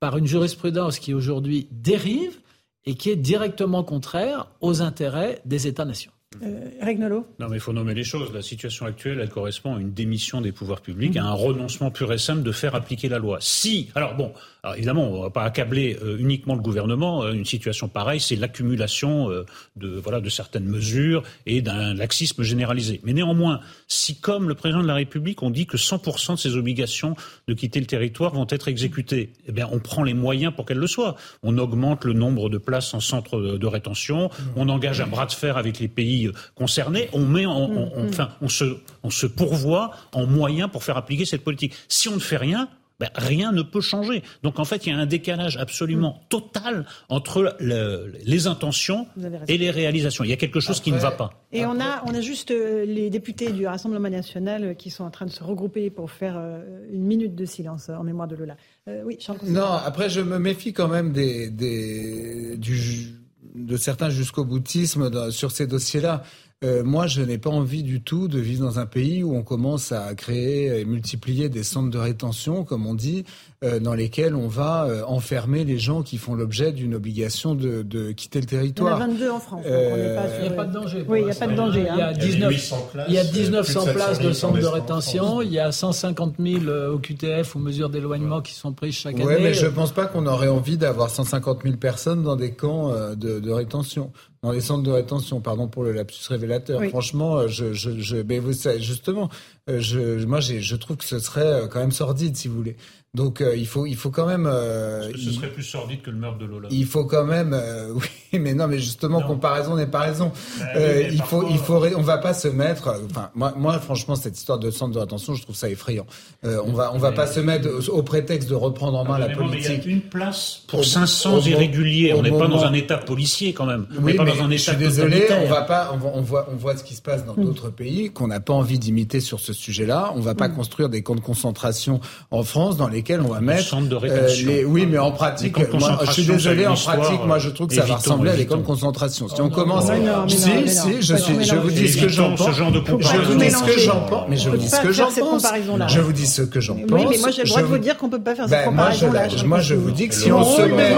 [0.00, 2.40] par une jurisprudence qui aujourd'hui dérive
[2.84, 6.12] et qui est directement contraire aux intérêts des États-nations.
[6.42, 6.94] Euh,
[7.38, 8.32] non, mais il faut nommer les choses.
[8.34, 12.12] La situation actuelle, elle correspond à une démission des pouvoirs publics, à un renoncement pur
[12.12, 13.38] et simple de faire appliquer la loi.
[13.40, 14.32] Si, alors bon,
[14.62, 17.22] alors évidemment, on ne va pas accabler euh, uniquement le gouvernement.
[17.22, 19.46] Euh, une situation pareille, c'est l'accumulation euh,
[19.76, 23.00] de, voilà, de certaines mesures et d'un laxisme généralisé.
[23.04, 26.56] Mais néanmoins, si comme le président de la République, on dit que 100% de ses
[26.56, 27.14] obligations
[27.46, 30.78] de quitter le territoire vont être exécutées, eh bien, on prend les moyens pour qu'elles
[30.78, 31.16] le soient.
[31.42, 35.32] On augmente le nombre de places en centre de, rétention, on engage un bras de
[35.32, 36.17] fer avec les pays
[36.54, 38.08] concernés, on met, en, mm, mm.
[38.08, 38.64] enfin, on se,
[39.02, 41.74] on se pourvoit en moyens pour faire appliquer cette politique.
[41.88, 42.68] Si on ne fait rien,
[43.00, 44.22] ben, rien ne peut changer.
[44.42, 46.28] Donc en fait, il y a un décalage absolument mm.
[46.28, 49.06] total entre les intentions
[49.46, 50.24] et les réalisations.
[50.24, 51.30] Il y a quelque chose qui ne va pas.
[51.52, 55.04] Et on a, on a juste euh, les députés du Rassemblement national euh, qui sont
[55.04, 56.60] en train de se regrouper pour faire euh,
[56.92, 58.56] une minute de silence en mémoire de Lola.
[59.04, 63.14] oui, Charles Non, après je me méfie quand même des, des du,
[63.58, 66.24] de certains jusqu'au boutisme sur ces dossiers-là.
[66.64, 69.42] Euh, moi, je n'ai pas envie du tout de vivre dans un pays où on
[69.42, 73.24] commence à créer et multiplier des centres de rétention, comme on dit,
[73.64, 77.82] euh, dans lesquels on va euh, enfermer les gens qui font l'objet d'une obligation de,
[77.82, 78.98] de, quitter le territoire.
[78.98, 79.64] Il y en a 22 en France.
[79.66, 81.04] Euh, il n'y a pas de danger.
[81.08, 81.86] Oui, il n'y a pas de danger.
[81.90, 83.02] Il y a 1900 hein.
[83.08, 85.42] il y a 1900 places de centres de rétention.
[85.42, 89.26] Il y a 150 000 au QTF ou mesures d'éloignement qui sont prises chaque année.
[89.26, 92.52] Oui, mais je ne pense pas qu'on aurait envie d'avoir 150 000 personnes dans des
[92.52, 96.82] camps de, de rétention dans les centres de rétention, pardon pour le lapsus révélateur.
[96.90, 99.28] Franchement, euh, je, je, je, ben vous savez, justement,
[99.68, 102.76] euh, je, moi, je trouve que ce serait euh, quand même sordide, si vous voulez.
[103.14, 104.46] Donc euh, il faut il faut quand même.
[104.46, 106.68] Euh, que ce serait plus sordide que le meurtre de Lola.
[106.70, 107.54] Il faut quand même.
[107.54, 110.30] Euh, oui, mais non, mais justement comparaison n'est pas raison.
[110.58, 112.94] Bah il faut il faut on va pas se mettre.
[113.06, 116.04] Enfin moi moi franchement cette histoire de centre de rétention je trouve ça effrayant.
[116.42, 119.68] on va on va pas se mettre au, prétexte de reprendre en main la politique.
[119.68, 122.12] Mais il y a une place pour 500 irréguliers.
[122.12, 123.86] on n'est pas dans un état policier quand même.
[123.98, 125.26] On oui, pas dans un état je suis désolé.
[125.30, 127.44] On va pas on, voit on voit ce qui se passe dans hmm.
[127.44, 130.12] d'autres pays qu'on n'a pas envie d'imiter sur ce sujet-là.
[130.14, 130.56] On va pas hmm.
[130.56, 134.86] construire des camps de concentration en France dans les on va mettre euh, les, oui,
[134.86, 137.96] mais en pratique, moi, je suis désolé, en pratique, moi je trouve que ça va
[137.96, 139.28] ressembler à des camps de concentration.
[139.28, 139.90] Si on commence,
[140.28, 140.36] si,
[140.68, 142.56] si, je suis, je vous dis ce que j'en pense.
[142.56, 145.46] Je vous dis ce que j'en pense, mais je vous dis ce que j'en pense.
[145.88, 146.90] Je vous dis ce que j'en pense.
[146.90, 148.70] Oui, mais moi j'ai le droit de vous dire qu'on peut pas faire cette ben,
[148.70, 149.28] comparaison-là.
[149.46, 150.96] Moi je vous dis que si on se met,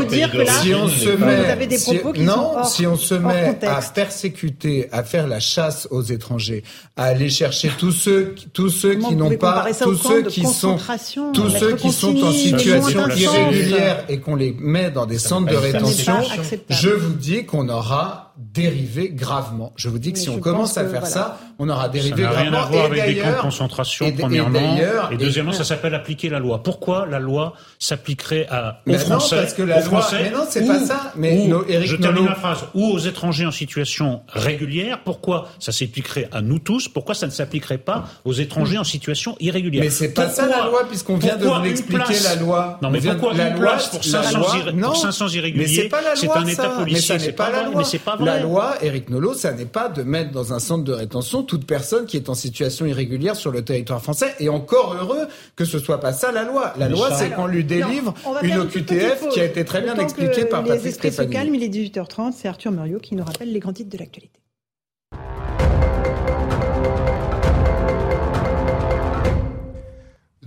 [0.48, 5.88] si on se met, non, si on se met à persécuter, à faire la chasse
[5.90, 6.62] aux étrangers,
[6.96, 10.78] à aller chercher tous ceux, tous ceux qui n'ont pas, tous ceux qui sont,
[11.32, 15.56] tous ceux qui sont en situation irrégulière et qu'on les met dans des centres de
[15.56, 16.14] rétention,
[16.68, 19.72] je vous dis qu'on aura dériver gravement.
[19.76, 22.38] Je vous dis que si on commence à faire ça, on aura dérivé gravement.
[22.38, 24.78] Ça n'a rien à voir avec des camps de concentration, premièrement.
[25.10, 26.62] Et, deuxièmement, ça s'appelle appliquer la loi.
[26.62, 30.66] Pourquoi la loi s'appliquerait à, aux Français, non, parce que la loi, mais non, c'est
[30.66, 31.12] pas ça.
[31.16, 31.50] Mais
[31.84, 32.64] je termine ma phrase.
[32.74, 35.00] Ou aux étrangers en situation régulière.
[35.04, 36.88] Pourquoi ça s'appliquerait à nous tous?
[36.88, 39.84] Pourquoi ça ne s'appliquerait pas aux étrangers en situation irrégulière?
[39.84, 42.78] Mais c'est pas ça la loi, puisqu'on vient de vous expliquer la loi.
[42.82, 45.90] Non, mais pourquoi la loi pour 500 irréguliers?
[46.14, 47.18] C'est un État policier.
[47.18, 47.82] C'est pas la loi.
[48.30, 51.66] La loi, Eric Nolot, ça n'est pas de mettre dans un centre de rétention toute
[51.66, 54.34] personne qui est en situation irrégulière sur le territoire français.
[54.38, 55.26] Et encore heureux
[55.56, 56.72] que ce soit pas ça la loi.
[56.78, 60.62] La loi, c'est qu'on lui délivre une OQTF qui a été très bien expliquée par
[60.64, 61.28] Patrick Stéphanie.
[61.28, 62.32] se calme, il est 18h30.
[62.36, 64.40] C'est Arthur Muriot qui nous rappelle les grands titres de l'actualité.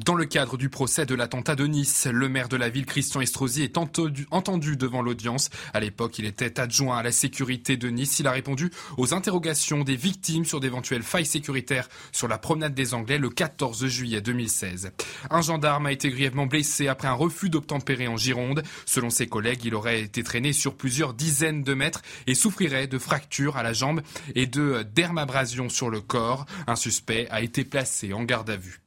[0.05, 3.21] Dans le cadre du procès de l'attentat de Nice, le maire de la ville, Christian
[3.21, 5.49] Estrosi, est entendu, devant l'audience.
[5.73, 8.19] À l'époque, il était adjoint à la sécurité de Nice.
[8.19, 12.93] Il a répondu aux interrogations des victimes sur d'éventuelles failles sécuritaires sur la promenade des
[12.93, 14.91] Anglais le 14 juillet 2016.
[15.29, 18.61] Un gendarme a été grièvement blessé après un refus d'obtempérer en Gironde.
[18.85, 22.97] Selon ses collègues, il aurait été traîné sur plusieurs dizaines de mètres et souffrirait de
[22.97, 24.01] fractures à la jambe
[24.35, 26.45] et de dermabrasion sur le corps.
[26.67, 28.81] Un suspect a été placé en garde à vue.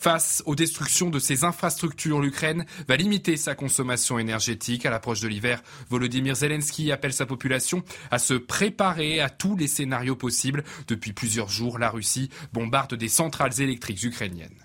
[0.00, 4.86] Face aux destructions de ses infrastructures, l'Ukraine va limiter sa consommation énergétique.
[4.86, 9.68] À l'approche de l'hiver, Volodymyr Zelensky appelle sa population à se préparer à tous les
[9.68, 10.64] scénarios possibles.
[10.88, 14.59] Depuis plusieurs jours, la Russie bombarde des centrales électriques ukrainiennes.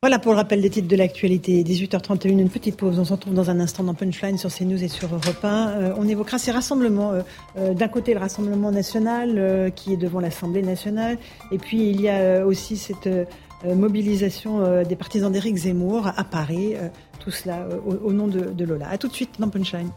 [0.00, 1.64] Voilà pour le rappel des titres de l'actualité.
[1.64, 3.00] 18h31, une petite pause.
[3.00, 5.68] On se retrouve dans un instant dans Punchline sur CNews et sur Europe 1.
[5.70, 7.10] Euh, on évoquera ces rassemblements.
[7.10, 7.22] Euh,
[7.56, 11.18] euh, d'un côté, le Rassemblement national qui est devant l'Assemblée nationale.
[11.50, 13.08] Et puis, il y a aussi cette
[13.64, 16.74] mobilisation des partisans d'Éric Zemmour à Paris.
[17.18, 18.88] tout cela au, nom de, de Lola.
[18.88, 19.90] A tout de suite dans Punchline.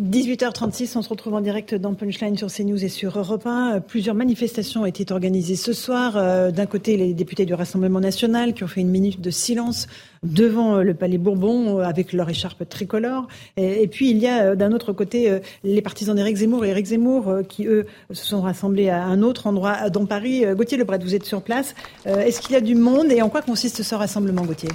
[0.00, 3.80] 18h36, on se retrouve en direct dans Punchline sur CNews et sur Europe 1.
[3.80, 6.12] Plusieurs manifestations ont été organisées ce soir.
[6.16, 9.88] Euh, d'un côté, les députés du Rassemblement national qui ont fait une minute de silence
[10.22, 13.26] devant euh, le Palais Bourbon euh, avec leur écharpe tricolore.
[13.56, 17.38] Et, puis, il y a d'un autre côté les partisans d'Éric Zemmour et Éric Zemmour
[17.48, 20.44] qui, eux, se sont rassemblés à un autre endroit dans Paris.
[20.54, 21.74] Gauthier Lebret, vous êtes sur place.
[22.04, 24.70] Est-ce qu'il y a du monde et en quoi consiste ce rassemblement, Gauthier?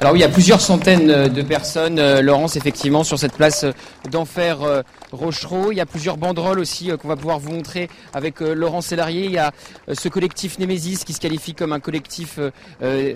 [0.00, 3.34] Alors oui, il y a plusieurs centaines euh, de personnes, euh, Laurence, effectivement, sur cette
[3.34, 3.72] place euh,
[4.10, 5.72] d'enfer Rochereau.
[5.72, 9.26] Il y a plusieurs banderoles aussi qu'on va pouvoir vous montrer avec Laurent Sélarié.
[9.26, 9.52] Il y a
[9.92, 12.38] ce collectif Némésis qui se qualifie comme un collectif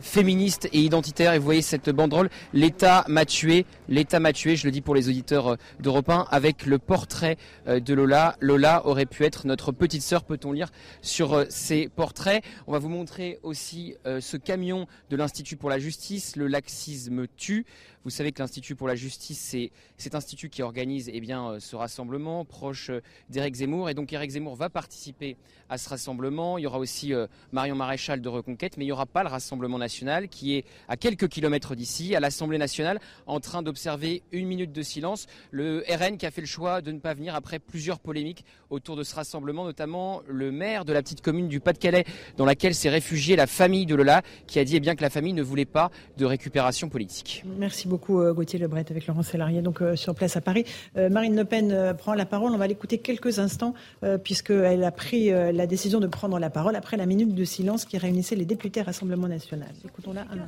[0.02, 1.32] féministe et identitaire.
[1.32, 4.94] Et vous voyez cette banderole, l'État m'a tué, l'État m'a tué, je le dis pour
[4.94, 8.36] les auditeurs d'Europe 1, avec le portrait de Lola.
[8.40, 12.42] Lola aurait pu être notre petite sœur, peut-on lire sur ces portraits.
[12.66, 17.26] On va vous montrer aussi ce camion de l'Institut pour la justice, le lac racisme
[17.36, 17.64] tue.
[18.04, 21.60] Vous savez que l'Institut pour la justice, c'est cet institut qui organise eh bien, euh,
[21.60, 23.90] ce rassemblement proche euh, d'Éric Zemmour.
[23.90, 25.36] Et donc Éric Zemmour va participer
[25.68, 26.58] à ce rassemblement.
[26.58, 29.28] Il y aura aussi euh, Marion Maréchal de Reconquête, mais il n'y aura pas le
[29.28, 34.46] Rassemblement national qui est à quelques kilomètres d'ici, à l'Assemblée nationale, en train d'observer une
[34.46, 35.26] minute de silence.
[35.50, 38.96] Le RN qui a fait le choix de ne pas venir après plusieurs polémiques autour
[38.96, 42.04] de ce rassemblement, notamment le maire de la petite commune du Pas-de-Calais
[42.36, 45.10] dans laquelle s'est réfugiée la famille de Lola, qui a dit eh bien, que la
[45.10, 47.44] famille ne voulait pas de récupération politique.
[47.58, 50.64] Merci beaucoup euh, Gauthier Lebret avec Laurent Sélarié donc sur place à Paris.
[50.96, 52.52] Marine Le Pen prend la parole.
[52.52, 53.74] On va l'écouter quelques instants
[54.22, 57.98] puisqu'elle a pris la décision de prendre la parole après la minute de silence qui
[57.98, 59.70] réunissait les députés Rassemblement National.
[59.84, 60.46] Écoutons-la un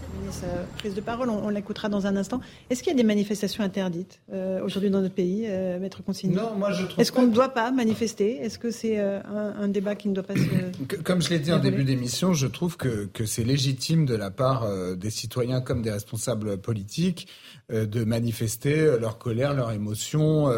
[0.77, 2.41] prise de parole, on, l'écoutera dans un instant.
[2.69, 6.35] Est-ce qu'il y a des manifestations interdites euh, aujourd'hui dans notre pays, euh, Maître Consigny?
[6.35, 6.99] Non, moi je trouve.
[6.99, 8.37] Est-ce qu'on ne doit pas manifester?
[8.37, 10.95] Est-ce que c'est euh, un, débat qui ne doit pas se.
[11.03, 14.31] Comme je l'ai dit en début d'émission, je trouve que, que c'est légitime de la
[14.31, 17.27] part des citoyens comme des responsables politiques
[17.69, 20.51] de manifester leur colère, leur émotion.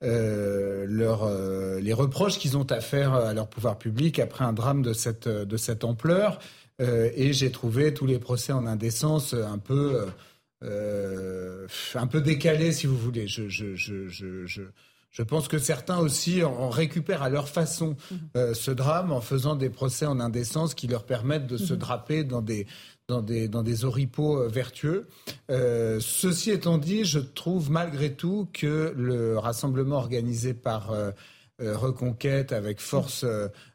[0.00, 1.30] leur,
[1.80, 5.28] les reproches qu'ils ont à faire à leur pouvoir public après un drame de cette,
[5.28, 6.38] de cette ampleur.
[6.82, 10.06] Euh, et j'ai trouvé tous les procès en indécence un peu,
[10.62, 13.26] euh, un peu décalés, si vous voulez.
[13.26, 14.62] Je, je, je, je,
[15.12, 18.18] je pense que certains aussi en récupèrent à leur façon mhm.
[18.36, 21.78] euh, ce drame en faisant des procès en indécence qui leur permettent de se mhm.
[21.78, 22.66] draper dans des,
[23.08, 25.06] dans des, dans des oripeaux vertueux.
[25.50, 31.12] Euh, ceci étant dit, je trouve malgré tout que le rassemblement organisé par euh,
[31.60, 33.24] Reconquête avec force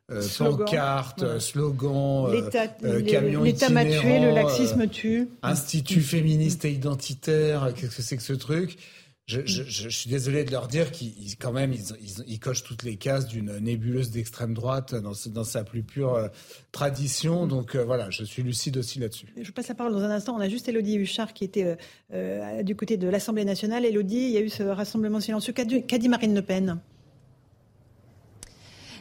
[0.09, 5.27] euh, pancartes, slogans, euh, camions L'État m'a tué, le laxisme tue.
[5.43, 8.77] Institut féministe et identitaire, qu'est-ce que c'est que ce truc?
[9.27, 11.73] Je, suis désolé de leur dire qu'ils quand même
[12.27, 16.29] ils, cochent toutes les cases d'une nébuleuse d'extrême droite dans, dans, sa plus pure
[16.71, 17.45] tradition.
[17.45, 19.27] Donc voilà, je suis lucide aussi là-dessus.
[19.35, 20.33] Je passe la parole dans un instant.
[20.37, 21.75] On a juste Elodie Huchard qui était
[22.63, 23.83] du côté de l'Assemblée nationale.
[23.83, 25.51] Elodie, il y a eu ce rassemblement silencieux.
[25.51, 26.79] Qu'a dit Marine Le Pen?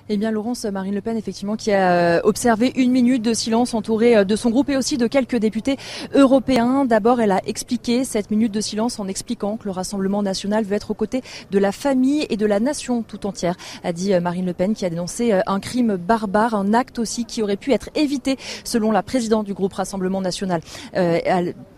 [0.09, 3.74] Eh bien, Laurence Marine Le Pen, effectivement, qui a euh, observé une minute de silence
[3.74, 5.78] entourée euh, de son groupe et aussi de quelques députés
[6.15, 6.85] européens.
[6.85, 10.77] D'abord, elle a expliqué cette minute de silence en expliquant que le Rassemblement national veut
[10.77, 14.20] être aux côtés de la famille et de la nation tout entière, a dit euh,
[14.20, 17.73] Marine Le Pen, qui a dénoncé un crime barbare, un acte aussi qui aurait pu
[17.73, 20.61] être évité, selon la présidente du groupe Rassemblement national,
[20.97, 21.19] euh,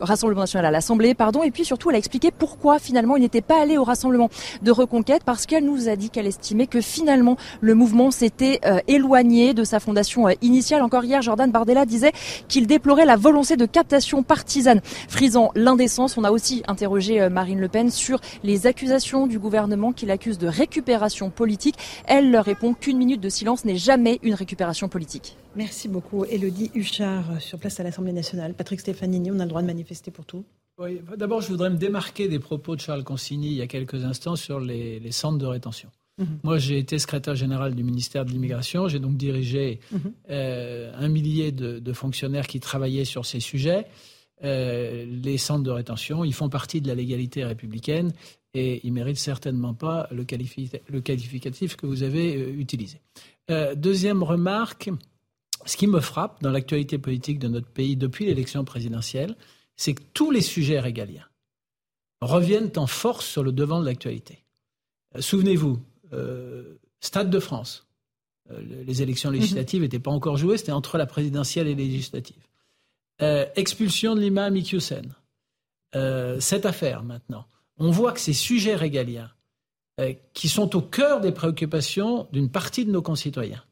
[0.01, 1.43] Rassemblement national à l'Assemblée, pardon.
[1.43, 4.29] Et puis surtout, elle a expliqué pourquoi finalement il n'était pas allé au Rassemblement
[4.61, 8.81] de reconquête, parce qu'elle nous a dit qu'elle estimait que finalement le mouvement s'était euh,
[8.89, 10.83] éloigné de sa fondation euh, initiale.
[10.83, 12.13] Encore hier, Jordan Bardella disait
[12.49, 16.19] qu'il déplorait la volonté de captation partisane, frisant l'indécence.
[16.19, 20.37] On a aussi interrogé euh, Marine Le Pen sur les accusations du gouvernement qu'il accuse
[20.37, 21.77] de récupération politique.
[22.07, 25.37] Elle leur répond qu'une minute de silence n'est jamais une récupération politique.
[25.55, 26.25] Merci beaucoup.
[26.25, 28.55] Elodie Huchard, sur place à l'Assemblée nationale.
[28.55, 30.45] Patrick Stefanini, on a le droit de manifester pour tout.
[30.79, 34.05] Oui, D'abord, je voudrais me démarquer des propos de Charles Consigny il y a quelques
[34.05, 35.89] instants sur les centres de rétention.
[36.19, 36.41] Mhm.
[36.43, 38.89] Moi, j'ai été secrétaire général du ministère de l'Immigration.
[38.89, 40.13] J'ai donc dirigé mhm.
[40.31, 43.87] euh, un millier de, fonctionnaires qui travaillaient sur ces sujets.
[44.45, 48.13] Euh, les centres de rétention, ils font partie de la légalité républicaine
[48.55, 53.01] et ils méritent certainement pas le, qualificatif que vous avez euh, utilisé.
[53.77, 54.91] deuxième remarque,
[55.67, 59.35] ce qui me frappe dans l'actualité politique de notre pays depuis l'élection présidentielle,
[59.77, 61.27] c'est que tous les sujets régaliens
[62.21, 64.45] reviennent en force sur le devant de l'actualité.
[65.19, 65.79] Souvenez-vous,
[67.01, 67.87] Stade de France.
[68.51, 72.43] Euh, les élections législatives n'étaient pas encore jouées, c'était entre la présidentielle et législative.
[73.21, 75.15] Euh, expulsion de l'imam Iqiyoussen.
[76.41, 77.47] cette affaire maintenant.
[77.79, 79.31] On voit que ces sujets régaliens,
[80.33, 83.65] qui sont au cœur des préoccupations d'une partie de nos concitoyens,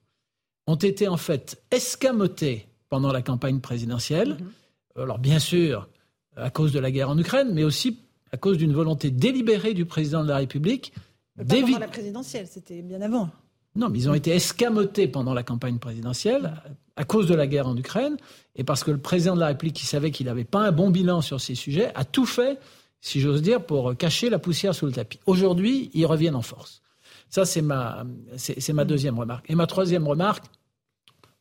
[0.67, 4.37] ont été en fait escamotés pendant la campagne présidentielle.
[4.41, 5.03] Mhm.
[5.03, 5.89] Alors bien sûr,
[6.37, 7.99] à cause de la guerre en Ukraine, mais aussi
[8.33, 10.93] à cause d'une volonté délibérée du président de la République
[11.37, 13.31] pas pendant la présidentielle, c'était bien avant.
[13.75, 16.53] Non, mais ils ont été escamotés pendant la campagne présidentielle
[16.97, 18.17] à cause de la guerre en Ukraine
[18.55, 20.91] et parce que le président de la République, qui savait qu'il n'avait pas un bon
[20.91, 22.59] bilan sur ces sujets, a tout fait,
[23.03, 25.21] si j'ose dire, pour cacher la poussière sous le tapis.
[25.27, 26.81] Aujourd'hui, ils reviennent en force.
[27.29, 28.05] Ça, c'est ma,
[28.37, 29.51] c'est, ma deuxième remarque.
[29.51, 30.45] Et ma troisième remarque,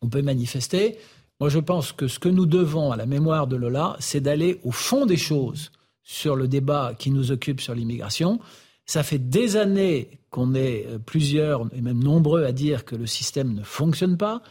[0.01, 0.97] on peut manifester.
[1.39, 4.59] Moi, je pense que ce que nous devons à la mémoire de Lola, c'est d'aller
[4.63, 5.71] au fond des choses
[6.03, 8.39] sur le débat qui nous occupe sur l'immigration.
[8.85, 13.07] Ça fait des années qu'on est euh, plusieurs et même nombreux à dire que le
[13.07, 14.41] système ne fonctionne pas,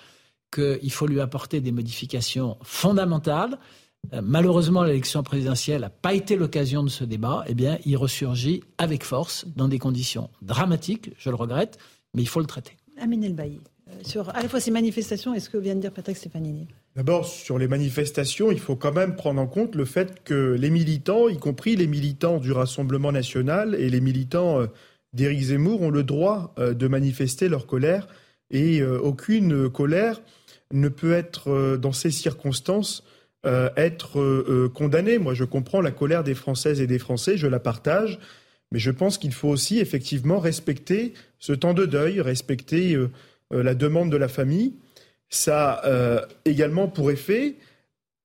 [0.52, 3.58] qu'il faut lui apporter des modifications fondamentales.
[4.12, 7.44] Euh, malheureusement, l'élection présidentielle n'a pas été l'occasion de ce débat.
[7.46, 11.78] Eh bien, il ressurgit avec force dans des conditions dramatiques, je le regrette,
[12.14, 12.76] mais il faut le traiter.
[13.00, 13.60] Amine Elbaï,
[14.02, 16.68] sur à la fois ces manifestations et ce que vient de dire Patrick Stefanini.
[16.96, 20.70] D'abord, sur les manifestations, il faut quand même prendre en compte le fait que les
[20.70, 24.64] militants, y compris les militants du Rassemblement national et les militants
[25.12, 28.06] d'Éric Zemmour, ont le droit de manifester leur colère
[28.52, 30.20] et aucune colère
[30.72, 33.02] ne peut être, dans ces circonstances,
[33.46, 35.18] euh, être euh, euh, condamné.
[35.18, 38.18] Moi, je comprends la colère des Françaises et des Français, je la partage,
[38.72, 42.96] mais je pense qu'il faut aussi effectivement respecter ce temps de deuil, respecter
[43.50, 44.72] la demande de la famille.
[45.34, 47.56] Ça a également pour effet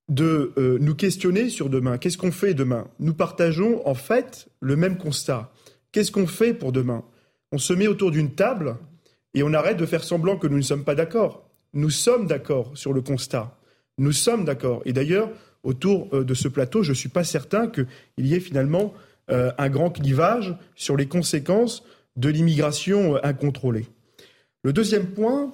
[0.09, 1.97] de nous questionner sur demain.
[1.97, 2.87] Qu'est-ce qu'on fait demain?
[2.99, 5.51] Nous partageons en fait le même constat.
[5.91, 7.03] Qu'est-ce qu'on fait pour demain?
[7.51, 8.77] On se met autour d'une table
[9.33, 11.49] et on arrête de faire semblant que nous ne sommes pas d'accord.
[11.73, 13.57] Nous sommes d'accord sur le constat.
[13.97, 14.83] Nous sommes d'accord.
[14.85, 15.31] Et d'ailleurs,
[15.63, 17.87] autour euh, de ce plateau, je ne suis pas certain qu'il
[18.19, 18.93] y ait finalement
[19.31, 21.83] euh, un grand clivage sur les conséquences
[22.17, 23.87] de l'immigration euh, incontrôlée.
[24.63, 25.53] Le deuxième point,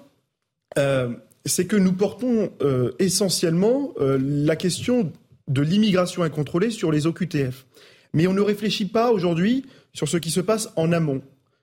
[1.45, 2.51] c'est que nous portons
[2.99, 5.11] essentiellement la question
[5.47, 7.65] de l'immigration incontrôlée sur les OQTF.
[8.13, 11.21] Mais on ne réfléchit pas aujourd'hui sur ce qui se passe en amont.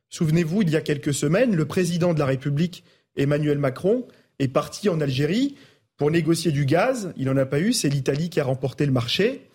[0.09, 2.85] Souvenez-vous, il y a quelques semaines, le président de la République,
[3.17, 4.07] Emmanuel Macron,
[4.39, 5.57] est parti en Algérie
[5.97, 7.13] pour négocier du gaz.
[7.17, 9.49] Il n'en a pas eu, c'est l'Italie qui a remporté le marché.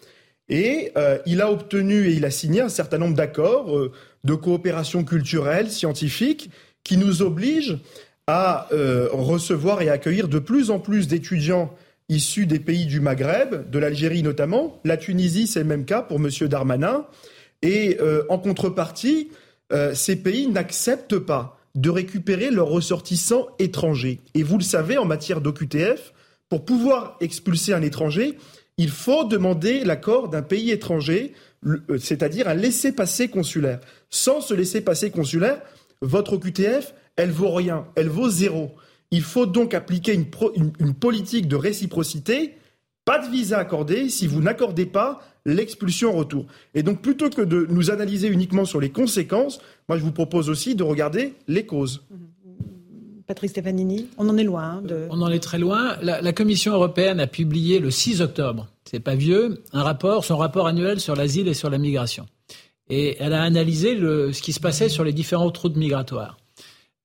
[0.49, 3.91] Et euh, il a obtenu et il a signé un certain nombre d'accords euh,
[4.23, 6.49] de coopération culturelle, scientifique,
[6.83, 7.77] qui nous obligent
[8.27, 11.73] à euh, recevoir et accueillir de plus en plus d'étudiants
[12.09, 14.79] issus des pays du Maghreb, de l'Algérie notamment.
[14.85, 16.29] La Tunisie, c'est le même cas pour M.
[16.47, 17.05] Darmanin.
[17.63, 17.97] Et
[18.29, 19.29] en contrepartie,
[19.93, 24.19] ces pays n'acceptent pas de récupérer leurs ressortissants étrangers.
[24.33, 26.13] Et vous le savez, en matière d'OQTF,
[26.49, 28.37] pour pouvoir expulser un étranger,
[28.77, 31.33] il faut demander l'accord d'un pays étranger,
[31.65, 33.79] euh, c'est-à-dire un laissez-passer consulaire.
[34.09, 35.61] Sans ce laissez-passer consulaire,
[36.01, 38.72] votre QTF, elle vaut rien, elle vaut zéro.
[39.11, 42.53] Il faut donc appliquer une, politique de réciprocité,
[43.06, 46.45] pas de visa accordé si vous n'accordez pas l'expulsion en retour.
[46.73, 50.49] Et donc plutôt que de nous analyser uniquement sur les conséquences, moi je vous propose
[50.49, 52.03] aussi de regarder les causes.
[53.27, 54.81] Patrick Stefanini On en est loin.
[54.89, 55.98] Hein, On en est très loin.
[56.02, 60.68] La, Commission européenne a publié le 6 octobre, c'est pas vieux, un rapport, son rapport
[60.68, 62.26] annuel sur l'asile et sur la migration.
[62.89, 66.38] Et elle a analysé le, ce qui se passait sur les différentes routes migratoires.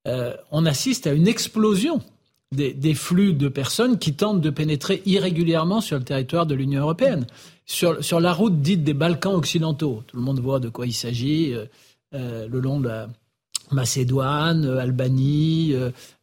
[0.08, 2.00] Euh, on assiste à une explosion
[2.50, 7.26] des, flux de personnes qui tentent de pénétrer irrégulièrement sur le territoire de l'Union européenne.
[7.64, 11.54] Sur, la route dite des Balkans occidentaux, tout le monde voit de quoi il s'agit,
[11.54, 11.64] euh,
[12.14, 13.08] euh le long de la,
[13.70, 15.74] Macédoine, Albanie,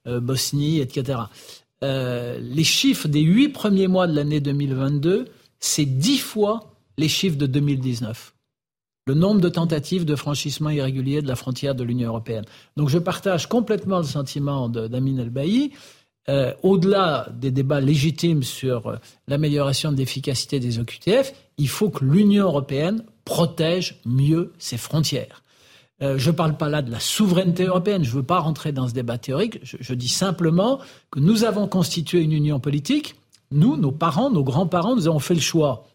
[0.05, 1.19] Bosnie, etc.
[1.81, 5.25] les chiffres des huit premiers mois de l'année 2022,
[5.59, 8.35] c'est dix fois les chiffres de 2019
[9.05, 12.45] le nombre de tentatives de franchissement irrégulier de la frontière de l'Union européenne.
[12.77, 15.71] Donc je partage complètement le sentiment d'Amin El-Bailly.
[16.61, 23.03] Au-delà des débats légitimes sur l'amélioration de l'efficacité des OQTF, il faut que l'Union européenne
[23.25, 25.43] protège mieux ses frontières.
[26.01, 28.71] Euh, je ne parle pas là de la souveraineté européenne, je ne veux pas rentrer
[28.71, 30.79] dans ce débat théorique, je, dis simplement
[31.11, 33.15] que nous avons constitué une union politique,
[33.51, 35.85] nous, nos parents, nos grands-parents, nous avons fait le choix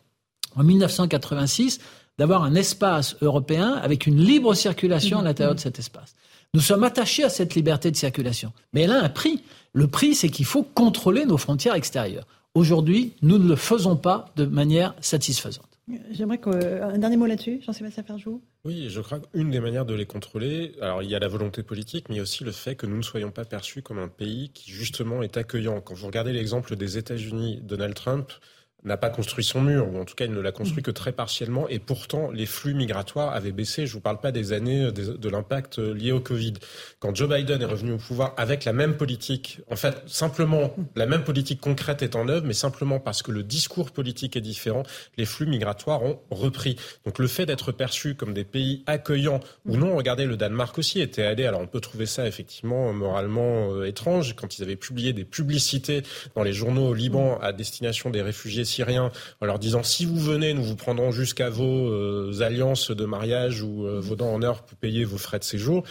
[0.57, 1.81] en 1986
[2.19, 6.15] d'avoir un espace européen avec une libre circulation à l'intérieur de cet espace.
[6.55, 9.43] Nous sommes attachés à cette liberté de circulation, mais elle a un prix.
[9.73, 12.27] Le prix, c'est qu'il faut contrôler nos frontières extérieures.
[12.55, 15.67] Aujourd'hui, nous ne le faisons pas de manière satisfaisante.
[16.13, 18.41] J'aimerais qu'un dernier mot là-dessus, Jean-Sébastien Ferjou.
[18.65, 21.63] Oui, je crois qu'une des manières de les contrôler, alors il y a la volonté
[21.63, 23.99] politique, mais il y a aussi le fait que nous ne soyons pas perçus comme
[23.99, 25.83] un pays qui justement est accueillant.
[25.83, 28.33] Quand vous regardez l'exemple des États-Unis, Donald Trump
[28.85, 30.85] n'a pas construit son mur, ou en tout cas il ne l'a construit mm.
[30.85, 33.87] que très partiellement, et pourtant les flux migratoires avaient baissé.
[33.87, 36.55] Je ne vous parle pas des années de, l'impact lié au Covid.
[37.01, 41.07] Quand Joe Biden est revenu au pouvoir avec la même politique, en fait simplement la
[41.07, 44.83] même politique concrète est en œuvre, mais simplement parce que le discours politique est différent,
[45.17, 46.77] les flux migratoires ont repris.
[47.05, 51.01] Donc le fait d'être perçu comme des pays accueillants ou non, regardez le Danemark aussi
[51.01, 55.13] était allé, alors on peut trouver ça effectivement moralement euh, étrange, quand ils avaient publié
[55.13, 56.03] des publicités
[56.35, 59.11] dans les journaux au Liban à destination des réfugiés Syriens
[59.41, 63.63] en leur disant si vous venez, nous vous prendrons jusqu'à vos euh, alliances de mariage
[63.63, 65.85] ou euh, vos dents en or pour payer vos frais de séjour.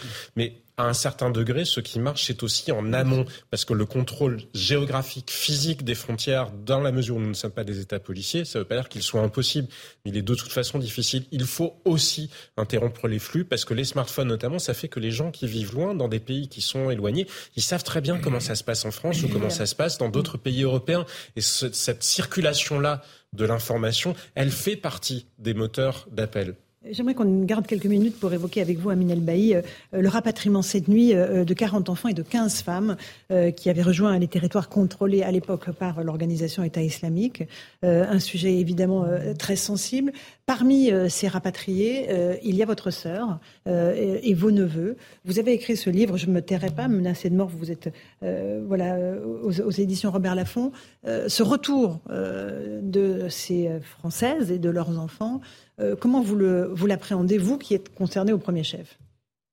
[0.76, 4.40] À un certain degré, ce qui marche, c'est aussi en amont, parce que le contrôle
[4.54, 8.44] géographique, physique des frontières, dans la mesure où nous ne sommes pas des États policiers,
[8.44, 9.68] ça ne veut pas dire qu'il soit impossible,
[10.04, 11.26] mais il est de toute façon difficile.
[11.30, 15.12] Il faut aussi interrompre les flux, parce que les smartphones notamment, ça fait que les
[15.12, 18.40] gens qui vivent loin, dans des pays qui sont éloignés, ils savent très bien comment
[18.40, 21.06] ça se passe en France ou comment ça se passe dans d'autres pays européens.
[21.36, 23.02] Et cette circulation-là
[23.32, 26.56] de l'information, elle fait partie des moteurs d'appel
[26.90, 29.62] J'aimerais qu'on garde quelques minutes pour évoquer avec vous, Aminel Bailly, euh,
[29.92, 32.96] le rapatriement cette nuit euh, de 40 enfants et de 15 femmes
[33.30, 37.44] euh, qui avaient rejoint les territoires contrôlés à l'époque par l'organisation État islamique.
[37.82, 39.06] Un sujet évidemment
[39.38, 40.12] très sensible.
[40.46, 42.06] Parmi ces rapatriés,
[42.42, 44.96] il y a votre sœur et vos neveux.
[45.24, 47.90] Vous avez écrit ce livre, Je ne me tairai pas, menacé de mort, vous êtes
[48.20, 48.98] voilà,
[49.42, 50.70] aux, éditions Robert Laffont.
[51.04, 55.40] Ce retour de ces Françaises et de leurs enfants,
[55.80, 58.98] euh, comment vous l'appréhendez, vous, qui êtes concerné au premier chef?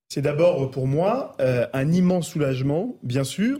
[0.09, 3.59] C'est d'abord pour moi euh, un immense soulagement, bien sûr,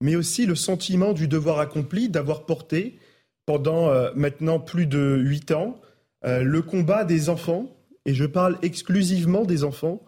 [0.00, 2.98] mais aussi le sentiment du devoir accompli d'avoir porté
[3.46, 5.78] pendant euh, maintenant plus de huit ans
[6.22, 7.74] le combat des enfants,
[8.04, 10.02] et je parle exclusivement des enfants,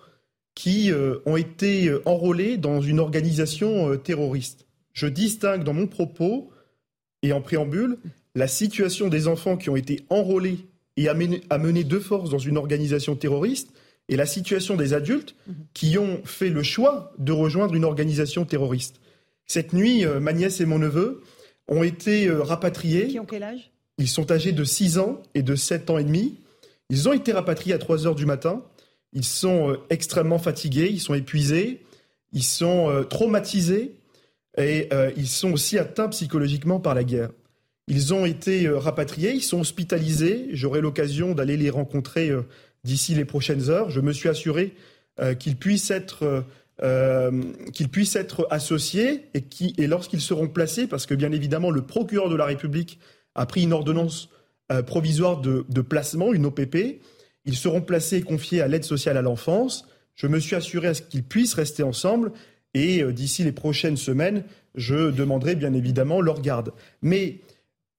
[0.54, 0.90] qui
[1.24, 4.66] ont été enrôlés dans une organisation terroriste.
[4.92, 6.50] Je distingue dans mon propos
[7.22, 7.98] et en préambule
[8.34, 10.66] la situation des enfants qui ont été enrôlés
[10.96, 13.72] et à mener, de force dans une organisation terroriste
[14.08, 15.54] et la situation des adultes mhm.
[15.74, 19.00] qui ont fait le choix de rejoindre une organisation terroriste.
[19.46, 21.22] Cette nuit, euh, ma nièce et mon neveu
[21.68, 23.08] ont été euh, rapatriés.
[23.08, 23.71] Qui ont quel âge?
[23.98, 26.38] Ils sont âgés de 6 ans et de 7 ans et demi.
[26.88, 28.62] Ils ont été rapatriés à 3 heures du matin.
[29.12, 31.82] Ils sont euh, extrêmement fatigués, ils sont épuisés,
[32.32, 33.94] ils sont traumatisés
[34.56, 34.88] et
[35.18, 37.28] ils sont aussi atteints psychologiquement par la guerre.
[37.88, 40.48] Ils ont été euh, rapatriés, ils sont hospitalisés.
[40.52, 42.42] J'aurai l'occasion d'aller les rencontrer euh,
[42.84, 43.90] d'ici les prochaines heures.
[43.90, 44.74] Je me suis assuré
[45.20, 46.44] euh, qu'ils puissent être
[47.72, 52.34] qu'ils puissent être associés et lorsqu'ils seront placés, parce que bien évidemment le procureur de
[52.34, 52.98] la République
[53.34, 54.28] a pris une ordonnance
[54.86, 57.00] provisoire de, placement, une OPP,
[57.44, 59.86] ils seront placés et confiés à l'aide sociale à l'enfance.
[60.14, 62.32] Je me suis assuré à ce qu'ils puissent rester ensemble
[62.72, 64.44] et d'ici les prochaines semaines,
[64.74, 66.72] je demanderai bien évidemment leur garde.
[67.02, 67.40] Mais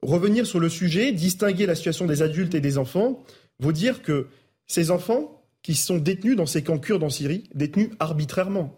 [0.02, 3.24] revenir sur le sujet, distinguer la situation des adultes et des enfants,
[3.60, 4.28] vous dire que
[4.68, 8.78] ces enfants qui sont détenus dans ces camps kurdes en Syrie, détenus arbitrairement,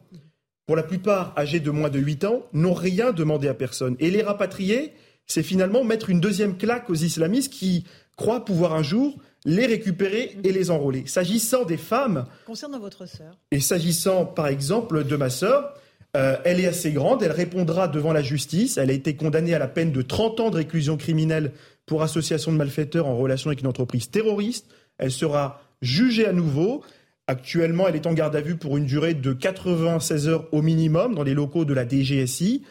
[0.68, 3.96] pour la plupart âgés de moins de 8 ans, n'ont rien demandé à personne.
[4.00, 4.94] Et les rapatrier,
[5.28, 7.86] c'est finalement mettre une deuxième claque aux islamistes qui
[8.16, 11.04] croient pouvoir un jour les récupérer et les enrôler.
[11.06, 12.26] S'agissant des femmes...
[12.46, 13.38] Concernant votre sœur.
[13.52, 15.74] Et s'agissant, par exemple, de ma sœur,
[16.16, 18.78] euh, elle est assez grande, elle répondra devant la justice.
[18.78, 21.52] Elle a été condamnée à la peine de 30 ans de réclusion criminelle
[21.86, 24.68] pour association de malfaiteurs en relation avec une entreprise terroriste.
[24.98, 26.84] Elle sera jugée à nouveau.
[27.28, 31.16] Actuellement, elle est en garde à vue pour une durée de 96 heures au minimum
[31.16, 32.64] dans les locaux de la DGSI.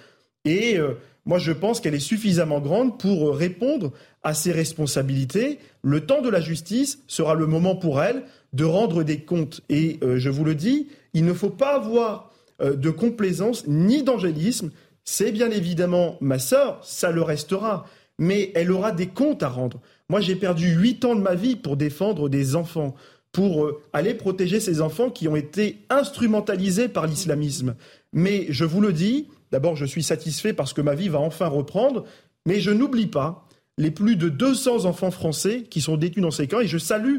[0.44, 0.94] Et euh,
[1.26, 3.92] moi, je pense qu'elle est suffisamment grande pour répondre
[4.22, 5.58] à ses responsabilités.
[5.82, 9.62] Le temps de la justice sera le moment pour elle de rendre des comptes.
[9.70, 12.30] Et euh, je vous le dis, il ne faut pas avoir
[12.60, 14.70] euh, de complaisance ni d'angélisme.
[15.04, 17.86] C'est bien évidemment ma sœur, ça le restera,
[18.18, 19.80] mais elle aura des comptes à rendre.
[20.10, 22.94] Moi, j'ai perdu huit ans de ma vie pour défendre des enfants,
[23.32, 27.76] pour euh, aller protéger ces enfants qui ont été instrumentalisés par l'islamisme.
[28.12, 31.46] Mais je vous le dis, d'abord, je suis satisfait parce que ma vie va enfin
[31.46, 32.04] reprendre,
[32.44, 33.46] mais je n'oublie pas
[33.78, 37.18] les plus de 200 enfants français qui sont détenus dans ces camps, et je salue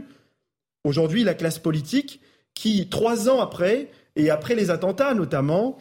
[0.83, 2.19] aujourd'hui la classe politique
[2.53, 5.77] qui, trois ans après, et après les attentats notamment,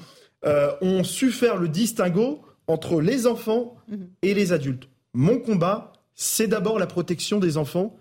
[0.46, 3.74] euh, ont su faire le distinguo entre les enfants
[4.22, 4.88] et les adultes.
[5.12, 7.96] Mon combat, c'est d'abord la protection des enfants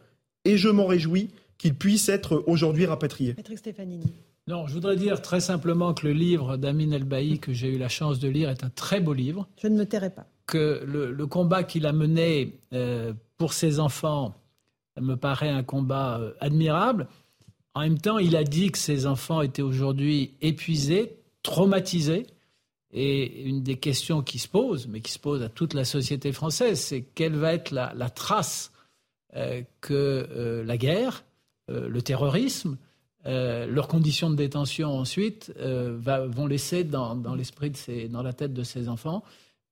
[0.46, 3.34] et je m'en réjouis qu'ils puissent être aujourd'hui rapatriés.
[3.34, 4.14] Patrick Stefanini.
[4.48, 7.88] Non, je voudrais dire très simplement que le livre d'Amin El-Bailly que j'ai eu la
[7.88, 9.48] chance de lire est un très beau livre.
[9.62, 10.26] Je ne me tairai pas.
[10.48, 14.36] Que le, combat qu'il a mené euh, pour ses enfants
[15.00, 17.08] me paraît un combat euh, admirable.
[17.74, 22.28] En même temps, il a dit que ses enfants étaient aujourd'hui épuisés, traumatisés.
[22.92, 26.32] Et une des questions qui se posent, mais qui se pose à toute la société
[26.32, 28.72] française, c'est quelle va être la, trace
[29.36, 31.24] euh, que la guerre,
[31.70, 32.78] le terrorisme,
[33.26, 37.72] leurs conditions de détention ensuite vont laisser dans, l'esprit,
[38.10, 39.24] dans la tête de ces enfants.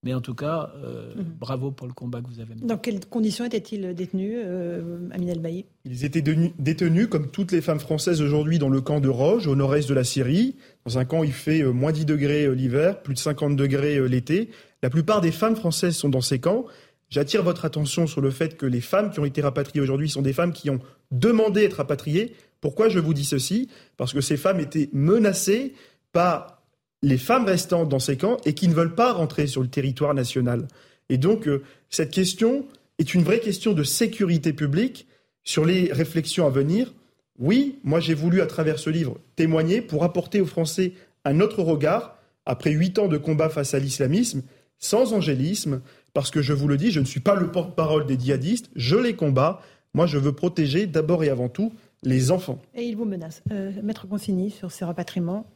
[0.04, 1.24] Mais en tout cas, euh, mhm.
[1.38, 2.66] bravo pour le combat que vous avez mené.
[2.66, 7.78] Dans quelles conditions étaient-ils détenus, euh, Amin El Ils étaient détenus, comme toutes les femmes
[7.78, 10.56] françaises aujourd'hui, dans le camp de Roge, au nord-est de la Syrie.
[10.86, 14.08] Dans un camp, il fait euh, moins 10 degrés euh, l'hiver, plus de 50 degrés
[14.08, 14.50] l'été.
[14.82, 16.64] La plupart des femmes françaises sont dans ces camps.
[17.12, 20.22] J'attire votre attention sur le fait que les femmes qui ont été rapatriées aujourd'hui sont
[20.22, 20.80] des femmes qui ont
[21.10, 22.32] demandé être rapatriées.
[22.62, 23.68] Pourquoi je vous dis ceci?
[23.98, 25.74] Parce que ces femmes étaient menacées
[26.12, 26.62] par
[27.02, 30.14] les femmes restantes dans ces camps et qui ne veulent pas rentrer sur le territoire
[30.14, 30.66] national.
[31.10, 32.66] Et donc, euh, cette question
[32.98, 35.06] est une vraie question de sécurité publique
[35.44, 36.94] sur les réflexions à venir.
[37.38, 40.94] Oui, moi j'ai voulu, à travers ce livre, témoigner pour apporter aux Français
[41.26, 42.16] un autre regard,
[42.46, 44.40] après huit ans de combat face à l'islamisme,
[44.78, 45.82] sans angélisme,
[46.14, 48.96] parce que je vous le dis, je ne suis pas le porte-parole des djihadistes, je
[48.96, 49.60] les combats.
[49.94, 51.72] Moi, je veux protéger d'abord et avant tout
[52.02, 52.60] les enfants.
[52.74, 53.42] Et il vous menace.
[53.82, 55.46] Maître Consigny, sur ces rapatriements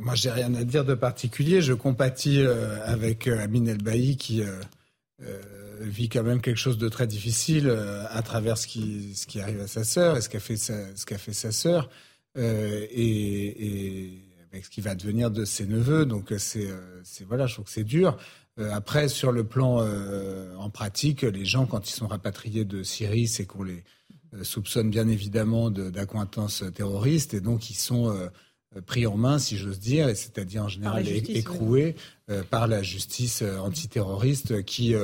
[0.00, 1.60] Moi, j'ai rien à dire de particulier.
[1.60, 2.40] Je compatis
[2.84, 4.42] avec Amine El qui
[5.80, 7.70] vit quand même quelque chose de très difficile
[8.10, 10.74] à travers ce qui, ce qui arrive à sa sœur et ce qu'a fait sa,
[10.96, 11.88] ce qu'a fait sa sœur.
[12.36, 12.42] et,
[12.94, 14.22] et
[14.52, 16.04] avec ce qui va devenir de ses neveux.
[16.04, 16.68] Donc c'est,
[17.04, 18.18] c'est voilà, je trouve que c'est dur.
[18.58, 22.82] Euh, après, sur le plan euh, en pratique, les gens, quand ils sont rapatriés de
[22.82, 23.82] Syrie, c'est qu'on les
[24.34, 28.14] euh, soupçonne bien évidemment d'accointance terroriste et donc ils sont
[28.86, 31.94] pris en main, si j'ose dire, et c'est-à-dire en général écroués
[32.48, 34.94] par la justice antiterroriste qui,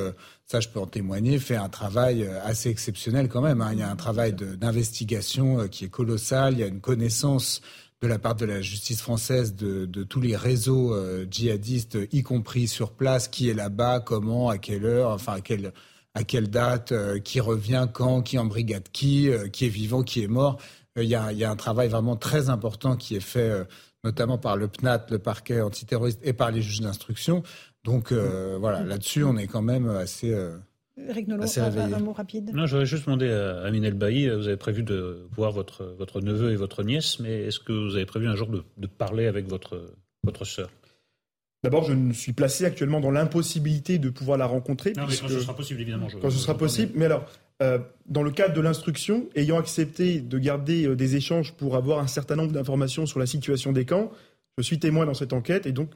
[0.46, 3.60] ça je peux en témoigner, fait un travail assez exceptionnel quand même.
[3.60, 3.74] Hein.
[3.74, 7.60] Il y a un travail d'investigation qui est colossal, il y a une connaissance
[8.00, 12.68] de la part de la justice française de, tous les réseaux euh, djihadistes, y compris
[12.68, 15.72] sur place, qui est là-bas, comment, à quelle heure, enfin à quelle,
[16.14, 20.22] à quelle date, euh, qui revient, quand, qui embrigade qui, euh, qui est vivant, qui
[20.22, 20.58] est mort.
[20.96, 23.52] Il y, a, y, a, un travail vraiment très important qui est fait,
[24.02, 27.44] notamment par le PNAT, le parquet antiterroriste, et par les juges d'instruction.
[27.84, 30.67] Donc voilà, là-dessus, on est quand même assez Eric
[31.26, 32.50] Nolot, un, mot rapide.
[32.54, 36.52] Non, j'aurais juste demandé à Aminel Bailly, vous avez prévu de voir votre, votre neveu
[36.52, 39.48] et votre nièce, mais est-ce que vous avez prévu un jour de, de parler avec
[39.48, 39.94] votre,
[40.24, 40.70] votre sœur?
[41.64, 44.92] D'abord, je ne suis placé actuellement dans l'impossibilité de pouvoir la rencontrer.
[44.96, 46.06] Non, mais quand ce sera possible, évidemment.
[46.20, 46.92] quand ce sera possible.
[46.94, 47.24] Mais alors,
[47.62, 51.98] euh, dans le cadre de l'instruction, ayant accepté de garder euh, des échanges pour avoir
[51.98, 54.12] un certain nombre d'informations sur la situation des camps,
[54.58, 55.90] je suis témoin dans cette enquête et donc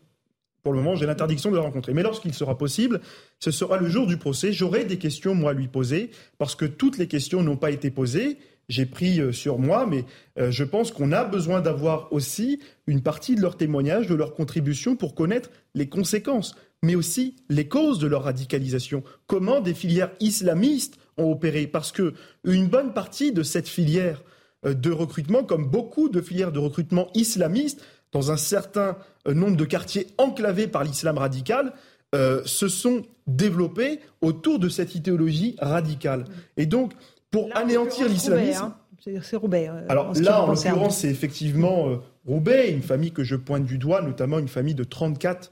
[0.62, 1.92] pour le moment, j'ai l'interdiction de le rencontrer.
[1.92, 3.00] Mais lorsqu'il sera possible,
[3.40, 4.52] ce sera le jour du procès.
[4.52, 7.90] J'aurai des questions, moi, à lui poser, parce que toutes les questions n'ont pas été
[7.90, 8.38] posées.
[8.68, 10.04] J'ai pris euh, sur moi, mais
[10.38, 14.34] euh, je pense qu'on a besoin d'avoir aussi une partie de leur témoignage, de leur
[14.34, 19.02] contribution pour connaître les conséquences, mais aussi les causes de leur radicalisation.
[19.26, 21.66] Comment des filières islamistes ont opéré?
[21.66, 22.14] Parce que
[22.44, 24.22] une bonne partie de cette filière
[24.64, 29.56] euh, de recrutement, comme beaucoup de filières de recrutement islamistes, dans un certain euh, nombre
[29.56, 31.72] de quartiers enclavés par l'islam radical,
[32.14, 36.26] euh, se sont développés autour de cette idéologie radicale.
[36.56, 36.92] Et donc,
[37.30, 38.64] pour anéantir l'islamisme...
[38.64, 38.76] Hein.
[39.20, 39.68] C'est Roubaix.
[39.68, 44.00] Euh, Alors là, en l'occurrence, c'est effectivement Roubaix, une famille que je pointe du doigt,
[44.00, 45.50] notamment une famille de 34,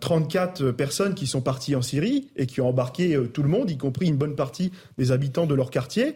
[0.00, 3.76] 34 personnes qui sont parties en Syrie et qui ont embarqué tout le monde, y
[3.76, 6.14] compris une bonne partie des habitants de leur quartier.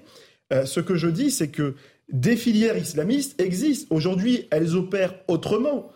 [0.50, 1.74] ce que je dis, c'est que
[2.12, 3.94] des filières islamistes existent.
[3.94, 5.90] Aujourd'hui, elles opèrent autrement.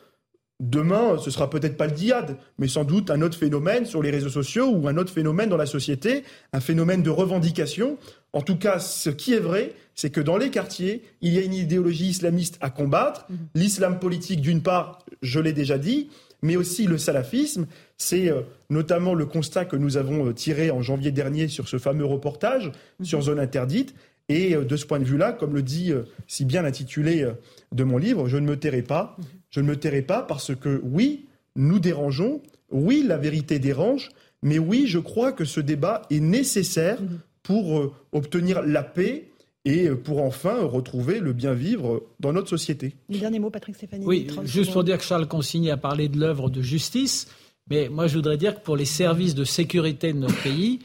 [0.60, 4.10] Demain, ce sera peut-être pas le djihad, mais sans doute un autre phénomène sur les
[4.10, 7.96] réseaux sociaux ou un autre phénomène dans la société, un phénomène de revendication.
[8.32, 11.42] En tout cas, ce qui est vrai, c'est que dans les quartiers, il y a
[11.42, 13.26] une idéologie islamiste à combattre.
[13.30, 13.38] Mhm.
[13.54, 16.10] L'islam politique, d'une part, je l'ai déjà dit,
[16.42, 17.66] mais aussi le salafisme.
[17.96, 21.78] C'est euh, notamment le constat que nous avons euh, tiré en janvier dernier sur ce
[21.78, 23.06] fameux reportage mhm.
[23.06, 23.94] sur zone interdite.
[24.28, 27.32] Et euh, de ce point de vue-là, comme le dit euh, si bien l'intitulé euh,
[27.72, 29.16] de mon livre, je ne me tairai pas.
[29.50, 31.26] Je ne me tairai pas parce que oui,
[31.56, 34.10] nous dérangeons, oui, la vérité dérange,
[34.42, 36.98] mais oui, je crois que ce débat est nécessaire
[37.42, 39.30] pour obtenir la paix
[39.64, 42.94] et pour enfin retrouver le bien vivre dans notre société.
[43.08, 44.04] Le dernier mot, Patrick Stéphanie.
[44.04, 47.26] Oui, juste pour dire que Charles Consigny a parlé de l'œuvre de justice,
[47.70, 50.80] mais moi je voudrais dire que pour les services de sécurité de notre pays,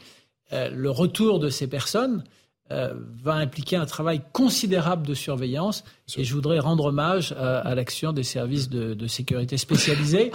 [0.50, 2.24] le retour de ces personnes,
[2.72, 5.84] euh, va impliquer un travail considérable de surveillance.
[6.16, 10.32] Et je voudrais rendre hommage à, l'action des services de, sécurité spécialisés.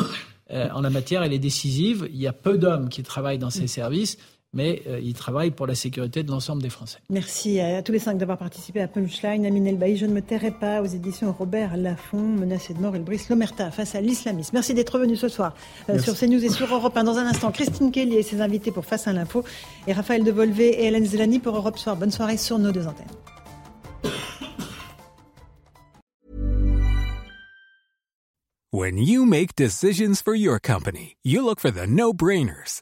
[0.51, 2.07] Euh, en la matière, elle est décisive.
[2.11, 4.18] Il y a peu d'hommes qui travaillent dans ces services
[4.53, 6.97] mais euh, il travaille pour la sécurité de l'ensemble des Français.
[7.09, 9.45] Merci à, tous les cinq d'avoir participé à Punchline.
[9.45, 12.99] Amine Elbaï, je ne me tairai pas aux éditions Robert Laffont, menacé de mort, et
[12.99, 14.51] Brice Lomerta face à l'islamisme.
[14.53, 15.53] Merci d'être venu ce soir
[15.89, 17.03] euh, sur CNews et sur Europe 1.
[17.03, 19.43] Dans un instant, Christine Kelly et ses invités pour Face à l'info
[19.88, 21.95] et Raphaël Devolvé et Hélène Zelani pour Europe Soir.
[21.95, 23.05] Bonne soirée sur nos deux antennes.
[28.71, 32.81] When you make decisions for your company, you look for the no-brainers.